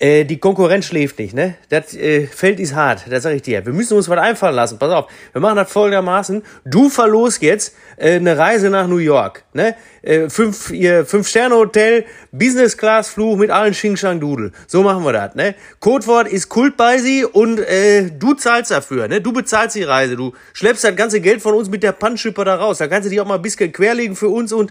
Äh, 0.01 0.24
die 0.24 0.38
Konkurrenz 0.38 0.86
schläft 0.86 1.18
nicht, 1.18 1.34
ne? 1.34 1.57
Das 1.70 1.92
äh, 1.92 2.28
Feld 2.28 2.61
ist 2.61 2.72
hart, 2.72 3.07
das 3.11 3.24
sag 3.24 3.34
ich 3.34 3.42
dir. 3.42 3.66
Wir 3.66 3.72
müssen 3.72 3.96
uns 3.96 4.09
was 4.09 4.18
einfallen 4.18 4.55
lassen. 4.55 4.78
Pass 4.78 4.92
auf, 4.92 5.11
wir 5.32 5.40
machen 5.40 5.57
das 5.57 5.72
folgendermaßen. 5.72 6.44
Du 6.64 6.88
verlost 6.88 7.42
jetzt 7.42 7.74
äh, 7.96 8.14
eine 8.14 8.38
Reise 8.38 8.70
nach 8.70 8.86
New 8.86 8.99
York, 8.99 9.42
ne? 9.55 9.74
Äh, 10.03 10.30
fünf, 10.30 10.70
ihr 10.70 11.05
fünf 11.05 11.26
Sterne 11.26 11.57
Hotel, 11.57 12.05
Business 12.30 12.76
Class 12.76 13.09
Flug 13.09 13.40
mit 13.40 13.51
allen 13.51 13.74
Shang 13.74 14.20
Dudel. 14.20 14.53
So 14.68 14.84
machen 14.84 15.05
wir 15.05 15.12
das, 15.12 15.34
ne? 15.34 15.57
Codewort 15.80 16.28
ist 16.28 16.49
Kult 16.49 16.76
bei 16.76 16.99
sie 16.99 17.24
und 17.24 17.59
äh, 17.59 18.09
du 18.09 18.34
zahlst 18.34 18.70
dafür, 18.70 19.09
ne? 19.09 19.20
Du 19.20 19.32
bezahlst 19.32 19.74
die 19.74 19.82
Reise, 19.82 20.14
du 20.14 20.32
schleppst 20.53 20.84
das 20.84 20.94
ganze 20.94 21.20
Geld 21.20 21.42
von 21.42 21.55
uns 21.55 21.68
mit 21.68 21.82
der 21.82 21.90
Panschipper 21.90 22.44
da 22.44 22.55
raus. 22.55 22.78
Da 22.78 22.86
kannst 22.86 23.07
du 23.07 23.11
dich 23.11 23.20
auch 23.20 23.26
mal 23.26 23.34
ein 23.34 23.42
bisschen 23.42 23.72
querlegen 23.72 24.14
für 24.14 24.28
uns 24.28 24.53
und 24.53 24.70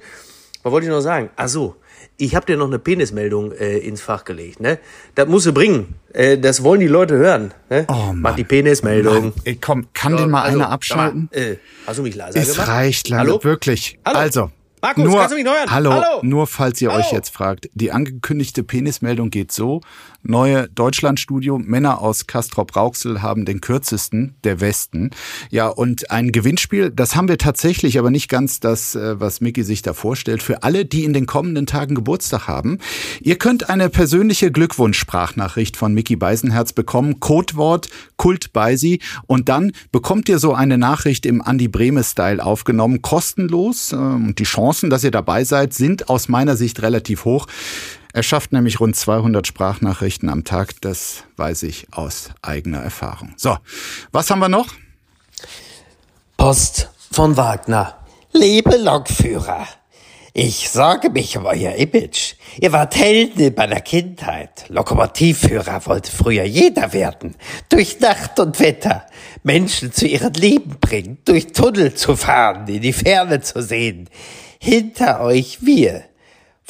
was 0.63 0.71
wollte 0.71 0.88
ich 0.88 0.91
noch 0.91 1.01
sagen? 1.01 1.30
Ach 1.36 1.49
so 1.49 1.75
ich 2.18 2.36
habe 2.36 2.45
dir 2.45 2.57
noch 2.57 2.68
eine 2.68 2.80
Penismeldung 2.80 3.51
äh, 3.51 3.78
ins 3.78 4.01
Fach 4.01 4.26
gelegt. 4.26 4.59
Ne? 4.59 4.80
Das 5.15 5.28
musst 5.28 5.45
du 5.45 5.53
bringen. 5.53 5.95
Äh, 6.13 6.38
das 6.38 6.63
wollen 6.63 6.80
die 6.80 6.88
Leute 6.88 7.15
hören. 7.15 7.53
Ne? 7.70 7.86
Oh, 7.88 7.93
Mann. 7.93 8.22
Mach 8.22 8.36
die 8.36 8.43
Penismeldung. 8.43 9.34
Ey, 9.43 9.57
komm, 9.61 9.88
kann 9.93 10.13
so, 10.13 10.18
den 10.20 10.32
mal 10.32 10.41
also, 10.41 10.57
einer 10.57 10.70
abschalten? 10.70 11.30
Mal, 11.32 11.39
äh, 11.39 11.57
hast 11.86 11.99
du 11.99 12.03
mich 12.03 12.15
leiser 12.15 12.39
es 12.39 12.53
gemacht? 12.53 12.68
Es 12.68 12.74
reicht 12.74 13.11
Hallo? 13.11 13.43
wirklich. 13.43 13.99
Hallo? 14.03 14.18
Also, 14.18 14.51
Markus, 14.82 15.03
nur, 15.03 15.15
kannst 15.15 15.32
du 15.32 15.36
mich 15.36 15.45
neu 15.45 15.51
hören? 15.51 15.72
Hallo, 15.72 15.91
hallo, 15.91 16.20
nur 16.24 16.47
falls 16.47 16.82
ihr 16.82 16.91
hallo. 16.91 16.99
euch 16.99 17.11
jetzt 17.11 17.30
fragt. 17.30 17.70
Die 17.74 17.91
angekündigte 17.91 18.63
Penismeldung 18.63 19.30
geht 19.30 19.51
so. 19.51 19.82
Neue 20.30 20.67
Deutschlandstudio. 20.67 21.57
Männer 21.57 22.01
aus 22.01 22.28
Castrop-Rauxel 22.28 23.21
haben 23.21 23.45
den 23.45 23.61
kürzesten 23.61 24.36
der 24.43 24.59
Westen. 24.59 25.11
Ja, 25.51 25.69
und 25.69 26.11
ein 26.11 26.34
Gewinnspiel, 26.34 26.91
das 26.91 27.15
haben 27.15 27.30
wir 27.30 27.38
tatsächlich, 27.38 27.97
aber 27.97 28.11
nicht 28.11 28.28
ganz 28.28 28.59
das, 28.59 28.93
äh, 28.95 29.21
was 29.21 29.39
Mickey 29.39 29.63
sich 29.63 29.84
da 29.84 29.93
vorstellt, 29.93 30.43
für 30.43 30.63
alle, 30.63 30.84
die 30.84 31.05
in 31.05 31.13
den 31.13 31.28
kommenden 31.28 31.65
Tagen 31.65 31.95
Geburtstag 31.95 32.45
haben. 32.45 32.80
Ihr 33.21 33.38
könnt 33.38 33.69
eine 33.69 33.89
persönliche 33.89 34.51
Glückwunsch-Sprachnachricht 34.51 35.78
von 35.78 35.93
Mickey 35.93 36.17
Beisenherz 36.17 36.73
bekommen. 36.73 37.21
Codewort 37.21 37.88
Kult 38.17 38.51
bei 38.51 38.75
sie. 38.75 38.99
Und 39.28 39.47
dann 39.47 39.71
bekommt 39.93 40.28
ihr 40.28 40.39
so 40.39 40.53
eine 40.53 40.78
Nachricht 40.78 41.25
im 41.25 41.41
Andi 41.41 41.69
Breme-Style 41.69 42.45
aufgenommen, 42.45 43.01
kostenlos. 43.01 43.93
Und 43.93 44.39
die 44.39 44.43
Chancen, 44.43 44.89
dass 44.89 45.05
ihr 45.05 45.11
dabei 45.11 45.45
seid, 45.45 45.73
sind 45.73 46.09
aus 46.09 46.28
meiner 46.28 46.57
Sicht 46.57 46.82
relativ 46.82 47.23
hoch. 47.23 47.47
Er 48.18 48.24
schafft 48.24 48.51
nämlich 48.51 48.80
rund 48.80 48.95
200 48.95 49.45
Sprachnachrichten 49.45 50.28
am 50.30 50.43
Tag, 50.43 50.82
das 50.82 51.26
weiß 51.36 51.61
ich 51.61 51.86
aus 51.91 52.32
eigener 52.41 52.80
Erfahrung. 52.80 53.36
So, 53.38 53.55
was 54.11 54.32
haben 54.32 54.39
wir 54.39 54.49
noch? 54.49 54.74
Post 56.36 56.89
von 57.11 57.38
Wagner. 57.38 57.95
Liebe 58.34 58.76
Lokführer, 58.78 59.68
ich 60.34 60.68
sorge 60.72 61.11
mich 61.11 61.38
um 61.38 61.45
euer 61.45 61.76
Image. 61.76 62.34
Ihr 62.59 62.72
wart 62.72 62.95
Helden 62.95 63.39
in 63.39 63.53
meiner 63.53 63.82
Kindheit. 63.82 64.65
Lokomotivführer 64.70 65.86
wollte 65.86 66.11
früher 66.11 66.43
jeder 66.43 66.93
werden. 66.93 67.36
Durch 67.70 67.99
Nacht 67.99 68.39
und 68.39 68.59
Wetter. 68.59 69.05
Menschen 69.43 69.93
zu 69.93 70.07
ihrem 70.07 70.34
Leben 70.34 70.78
bringen. 70.82 71.20
Durch 71.24 71.53
Tunnel 71.53 71.93
zu 71.93 72.15
fahren, 72.15 72.68
in 72.68 72.82
die 72.82 72.93
Ferne 72.93 73.41
zu 73.41 73.61
sehen. 73.61 74.09
Hinter 74.59 75.22
euch 75.22 75.59
wir. 75.61 76.05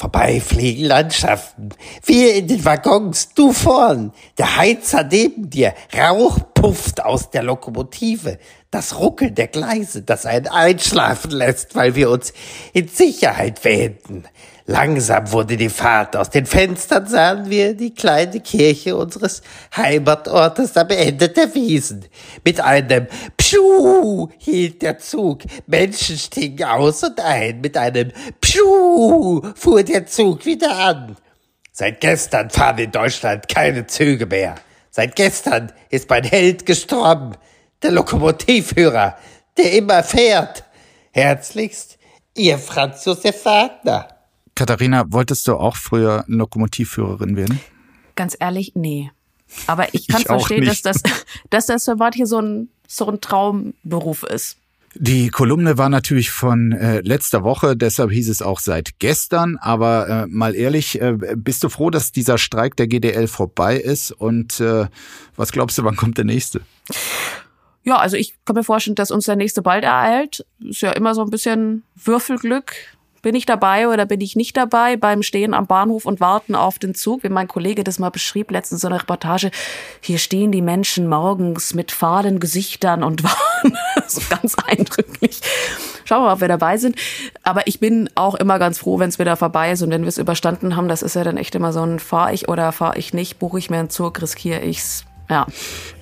Vorbeifliegen 0.00 0.84
Landschaften. 0.84 1.70
Wir 2.04 2.36
in 2.36 2.46
den 2.46 2.64
Waggons, 2.64 3.30
du 3.34 3.52
vorn. 3.52 4.12
Der 4.38 4.56
Heizer 4.56 5.02
neben 5.02 5.50
dir. 5.50 5.74
Rauch 5.92 6.38
pufft 6.60 7.04
aus 7.04 7.30
der 7.30 7.44
Lokomotive. 7.44 8.38
Das 8.72 8.98
Ruckeln 8.98 9.34
der 9.36 9.46
Gleise, 9.46 10.02
das 10.02 10.26
einen 10.26 10.48
einschlafen 10.48 11.30
lässt, 11.30 11.76
weil 11.76 11.94
wir 11.94 12.10
uns 12.10 12.32
in 12.72 12.88
Sicherheit 12.88 13.64
wähnten. 13.64 14.24
Langsam 14.66 15.30
wurde 15.30 15.56
die 15.56 15.68
Fahrt. 15.68 16.16
Aus 16.16 16.30
den 16.30 16.46
Fenstern 16.46 17.06
sahen 17.06 17.48
wir 17.48 17.74
die 17.74 17.94
kleine 17.94 18.40
Kirche 18.40 18.96
unseres 18.96 19.42
Heimatortes 19.76 20.76
am 20.76 20.88
Ende 20.90 21.28
der 21.28 21.54
Wiesen. 21.54 22.04
Mit 22.44 22.60
einem 22.60 23.06
Pschuh 23.36 24.28
hielt 24.38 24.82
der 24.82 24.98
Zug. 24.98 25.42
Menschen 25.66 26.18
stiegen 26.18 26.64
aus 26.64 27.04
und 27.04 27.20
ein. 27.20 27.60
Mit 27.60 27.76
einem 27.76 28.10
Pschuh 28.40 29.42
fuhr 29.54 29.84
der 29.84 30.06
Zug 30.06 30.44
wieder 30.44 30.76
an. 30.76 31.16
Seit 31.72 32.00
gestern 32.00 32.50
fahren 32.50 32.78
in 32.78 32.90
Deutschland 32.90 33.48
keine 33.48 33.86
Züge 33.86 34.26
mehr. 34.26 34.56
Seit 34.90 35.16
gestern 35.16 35.72
ist 35.90 36.08
mein 36.10 36.24
Held 36.24 36.66
gestorben. 36.66 37.36
Der 37.82 37.92
Lokomotivführer, 37.92 39.16
der 39.56 39.72
immer 39.74 40.02
fährt. 40.02 40.64
Herzlichst, 41.12 41.98
Ihr 42.36 42.58
Franz 42.58 43.04
Josef 43.04 43.44
Wagner. 43.44 44.08
Katharina, 44.54 45.04
wolltest 45.08 45.46
du 45.48 45.56
auch 45.56 45.76
früher 45.76 46.24
Lokomotivführerin 46.26 47.36
werden? 47.36 47.60
Ganz 48.14 48.36
ehrlich, 48.38 48.72
nee. 48.74 49.10
Aber 49.66 49.92
ich 49.94 50.08
kann 50.08 50.20
ich 50.20 50.26
verstehen, 50.26 50.64
dass 50.64 50.82
das, 50.82 51.02
dass 51.50 51.66
das 51.66 51.84
für 51.84 51.96
manche 51.96 52.26
so 52.26 52.40
ein, 52.40 52.68
so 52.86 53.08
ein 53.08 53.20
Traumberuf 53.20 54.22
ist. 54.22 54.56
Die 54.94 55.28
Kolumne 55.28 55.78
war 55.78 55.88
natürlich 55.88 56.30
von 56.30 56.72
äh, 56.72 57.00
letzter 57.00 57.44
Woche, 57.44 57.76
deshalb 57.76 58.10
hieß 58.10 58.28
es 58.28 58.42
auch 58.42 58.58
seit 58.58 58.98
gestern. 58.98 59.56
Aber 59.58 60.08
äh, 60.08 60.26
mal 60.26 60.54
ehrlich, 60.54 61.00
äh, 61.00 61.16
bist 61.36 61.62
du 61.62 61.68
froh, 61.68 61.90
dass 61.90 62.12
dieser 62.12 62.38
Streik 62.38 62.76
der 62.76 62.86
GDL 62.86 63.28
vorbei 63.28 63.76
ist? 63.76 64.12
Und 64.12 64.60
äh, 64.60 64.86
was 65.36 65.52
glaubst 65.52 65.78
du, 65.78 65.84
wann 65.84 65.96
kommt 65.96 66.18
der 66.18 66.24
nächste? 66.24 66.62
Ja, 67.84 67.96
also 67.96 68.16
ich 68.16 68.34
kann 68.44 68.56
mir 68.56 68.64
vorstellen, 68.64 68.96
dass 68.96 69.10
uns 69.10 69.26
der 69.26 69.36
nächste 69.36 69.62
bald 69.62 69.84
ereilt. 69.84 70.44
Ist 70.60 70.80
ja 70.82 70.92
immer 70.92 71.14
so 71.14 71.22
ein 71.22 71.30
bisschen 71.30 71.84
Würfelglück. 71.94 72.74
Bin 73.22 73.34
ich 73.34 73.46
dabei 73.46 73.88
oder 73.88 74.06
bin 74.06 74.20
ich 74.20 74.36
nicht 74.36 74.56
dabei 74.56 74.96
beim 74.96 75.22
Stehen 75.22 75.54
am 75.54 75.66
Bahnhof 75.66 76.06
und 76.06 76.20
Warten 76.20 76.54
auf 76.54 76.78
den 76.78 76.94
Zug? 76.94 77.24
Wie 77.24 77.28
mein 77.28 77.48
Kollege 77.48 77.82
das 77.82 77.98
mal 77.98 78.10
beschrieb, 78.10 78.50
letztens 78.50 78.82
so 78.82 78.86
eine 78.86 79.00
Reportage. 79.00 79.50
Hier 80.00 80.18
stehen 80.18 80.52
die 80.52 80.62
Menschen 80.62 81.08
morgens 81.08 81.74
mit 81.74 81.90
fahlen 81.90 82.38
Gesichtern 82.38 83.02
und 83.02 83.22
warten. 83.24 83.76
so 84.06 84.20
ganz 84.30 84.54
eindrücklich. 84.66 85.40
Schauen 86.04 86.22
wir 86.22 86.26
mal, 86.26 86.32
ob 86.34 86.40
wir 86.40 86.48
dabei 86.48 86.76
sind. 86.76 86.96
Aber 87.42 87.66
ich 87.66 87.80
bin 87.80 88.08
auch 88.14 88.36
immer 88.36 88.58
ganz 88.58 88.78
froh, 88.78 88.98
wenn 88.98 89.08
es 89.08 89.18
wieder 89.18 89.36
vorbei 89.36 89.72
ist 89.72 89.82
und 89.82 89.90
wenn 89.90 90.02
wir 90.02 90.08
es 90.08 90.18
überstanden 90.18 90.76
haben. 90.76 90.88
Das 90.88 91.02
ist 91.02 91.16
ja 91.16 91.24
dann 91.24 91.36
echt 91.36 91.54
immer 91.54 91.72
so 91.72 91.82
ein, 91.82 91.98
fahr 91.98 92.32
ich 92.32 92.48
oder 92.48 92.70
fahr 92.70 92.96
ich 92.96 93.12
nicht, 93.12 93.38
buche 93.38 93.58
ich 93.58 93.68
mir 93.68 93.78
einen 93.78 93.90
Zug, 93.90 94.22
riskiere 94.22 94.60
ich's. 94.60 95.07
Ja. 95.30 95.46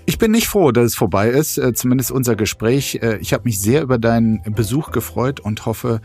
Ich 0.08 0.18
bin 0.18 0.30
nicht 0.30 0.46
froh, 0.46 0.70
dass 0.70 0.84
es 0.84 0.94
vorbei 0.94 1.28
ist, 1.28 1.58
äh, 1.58 1.74
zumindest 1.74 2.12
unser 2.12 2.36
Gespräch. 2.36 3.00
Äh, 3.02 3.16
ich 3.16 3.32
habe 3.32 3.44
mich 3.44 3.60
sehr 3.60 3.82
über 3.82 3.98
deinen 3.98 4.40
Besuch 4.54 4.92
gefreut 4.92 5.40
und 5.40 5.66
hoffe, 5.66 6.00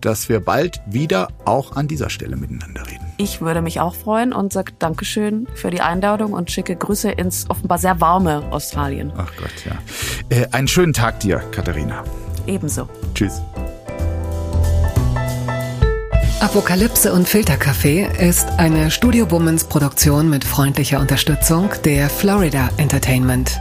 dass 0.00 0.28
wir 0.28 0.40
bald 0.40 0.80
wieder 0.86 1.28
auch 1.44 1.76
an 1.76 1.86
dieser 1.86 2.10
Stelle 2.10 2.36
miteinander 2.36 2.82
reden. 2.86 3.04
Ich 3.16 3.40
würde 3.40 3.62
mich 3.62 3.78
auch 3.78 3.94
freuen 3.94 4.32
und 4.32 4.52
sage 4.52 4.72
Dankeschön 4.78 5.46
für 5.54 5.70
die 5.70 5.80
Einladung 5.80 6.32
und 6.32 6.50
schicke 6.50 6.74
Grüße 6.74 7.10
ins 7.12 7.48
offenbar 7.48 7.78
sehr 7.78 8.00
warme 8.00 8.42
Australien. 8.50 9.12
Ach 9.16 9.30
Gott, 9.36 9.52
ja. 9.64 10.36
Äh, 10.36 10.48
einen 10.50 10.66
schönen 10.66 10.92
Tag 10.92 11.20
dir, 11.20 11.38
Katharina. 11.52 12.02
Ebenso. 12.46 12.88
Tschüss. 13.14 13.40
Apokalypse 16.40 17.12
und 17.12 17.28
Filterkaffee 17.28 18.08
ist 18.18 18.46
eine 18.58 18.90
Studio 18.90 19.24
Bummens 19.24 19.64
Produktion 19.64 20.28
mit 20.28 20.44
freundlicher 20.44 21.00
Unterstützung 21.00 21.70
der 21.84 22.10
Florida 22.10 22.68
Entertainment. 22.76 23.58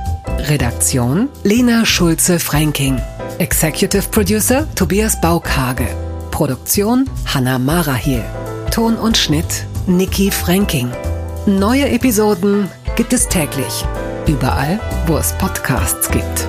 Redaktion 0.49 1.29
Lena 1.43 1.85
Schulze-Franking. 1.85 2.99
Executive 3.37 4.09
Producer 4.09 4.67
Tobias 4.75 5.19
Baukage. 5.21 5.87
Produktion 6.31 7.09
Hanna 7.25 7.57
Marahiel. 7.59 8.23
Ton 8.71 8.95
und 8.95 9.17
Schnitt 9.17 9.65
Nikki 9.87 10.31
Franking. 10.31 10.91
Neue 11.45 11.89
Episoden 11.89 12.69
gibt 12.95 13.13
es 13.13 13.27
täglich. 13.29 13.85
Überall, 14.27 14.79
wo 15.07 15.17
es 15.17 15.33
Podcasts 15.33 16.09
gibt. 16.09 16.47